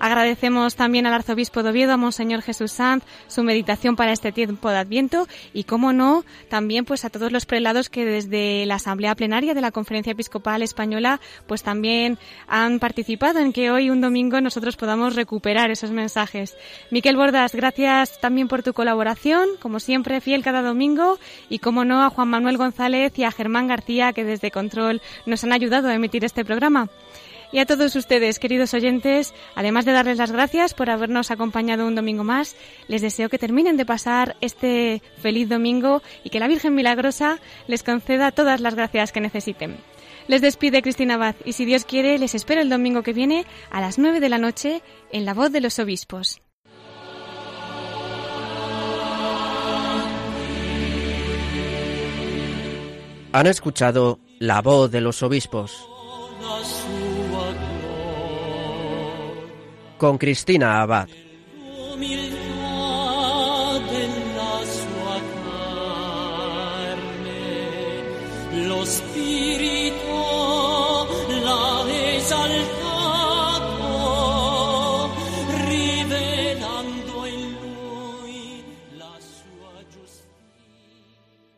Agradecemos 0.00 0.76
también 0.76 1.06
al 1.06 1.14
arzobispo 1.14 1.62
de 1.62 1.70
Oviedo, 1.70 1.92
a 1.92 1.96
Monseñor 1.96 2.42
Jesús 2.42 2.72
Sanz, 2.72 3.04
su 3.26 3.42
meditación 3.42 3.96
para 3.96 4.12
este 4.12 4.32
tiempo 4.32 4.70
de 4.70 4.78
Adviento 4.78 5.26
y, 5.52 5.64
como 5.64 5.92
no, 5.92 6.24
también 6.48 6.84
pues 6.84 7.04
a 7.04 7.10
todos 7.10 7.32
los 7.32 7.46
prelados 7.46 7.88
que 7.88 8.04
desde 8.04 8.66
la 8.66 8.76
Asamblea 8.76 9.14
Plenaria 9.14 9.54
de 9.54 9.60
la 9.60 9.70
Conferencia 9.70 10.12
Episcopal 10.12 10.62
Española 10.62 11.20
pues 11.46 11.62
también 11.62 12.18
han 12.46 12.78
participado 12.78 13.38
en 13.38 13.52
que 13.52 13.70
hoy, 13.70 13.90
un 13.90 14.00
domingo, 14.00 14.40
nosotros 14.40 14.76
podamos 14.76 15.14
recuperar 15.14 15.70
esos 15.70 15.90
mensajes. 15.90 16.56
Miquel 16.90 17.16
Bordas, 17.16 17.54
gracias 17.54 18.20
también 18.20 18.48
por 18.48 18.62
tu 18.62 18.72
colaboración, 18.72 19.48
como 19.60 19.80
siempre, 19.80 20.20
fiel 20.20 20.42
cada 20.42 20.62
domingo 20.62 21.18
y, 21.48 21.58
como 21.58 21.84
no, 21.84 22.02
a 22.02 22.10
Juan 22.10 22.28
Manuel 22.28 22.56
González 22.56 23.18
y 23.18 23.24
a 23.24 23.32
Germán 23.32 23.68
García 23.68 24.12
que 24.12 24.24
desde 24.24 24.50
Control 24.50 25.00
nos 25.26 25.44
han 25.44 25.52
ayudado 25.52 25.88
a 25.88 25.94
emitir 25.94 26.24
este 26.24 26.44
programa. 26.44 26.88
Y 27.54 27.60
a 27.60 27.66
todos 27.66 27.94
ustedes, 27.94 28.40
queridos 28.40 28.74
oyentes, 28.74 29.32
además 29.54 29.84
de 29.84 29.92
darles 29.92 30.18
las 30.18 30.32
gracias 30.32 30.74
por 30.74 30.90
habernos 30.90 31.30
acompañado 31.30 31.86
un 31.86 31.94
domingo 31.94 32.24
más, 32.24 32.56
les 32.88 33.00
deseo 33.00 33.28
que 33.28 33.38
terminen 33.38 33.76
de 33.76 33.86
pasar 33.86 34.34
este 34.40 35.02
feliz 35.18 35.48
domingo 35.48 36.02
y 36.24 36.30
que 36.30 36.40
la 36.40 36.48
Virgen 36.48 36.74
Milagrosa 36.74 37.38
les 37.68 37.84
conceda 37.84 38.32
todas 38.32 38.60
las 38.60 38.74
gracias 38.74 39.12
que 39.12 39.20
necesiten. 39.20 39.76
Les 40.26 40.42
despide 40.42 40.82
Cristina 40.82 41.14
Abad 41.14 41.36
y 41.44 41.52
si 41.52 41.64
Dios 41.64 41.84
quiere 41.84 42.18
les 42.18 42.34
espero 42.34 42.60
el 42.60 42.68
domingo 42.68 43.04
que 43.04 43.12
viene 43.12 43.46
a 43.70 43.80
las 43.80 44.00
9 44.00 44.18
de 44.18 44.28
la 44.28 44.38
noche 44.38 44.82
en 45.12 45.24
La 45.24 45.32
Voz 45.32 45.52
de 45.52 45.60
los 45.60 45.78
Obispos. 45.78 46.42
Han 53.30 53.46
escuchado 53.46 54.18
La 54.40 54.60
Voz 54.60 54.90
de 54.90 55.00
los 55.00 55.22
Obispos 55.22 55.94
con 59.96 60.16
Cristina 60.18 60.80
Abad. 60.80 61.08
lo 68.66 68.84
spirito 68.86 70.06
la 71.44 71.84
esalta 72.16 72.83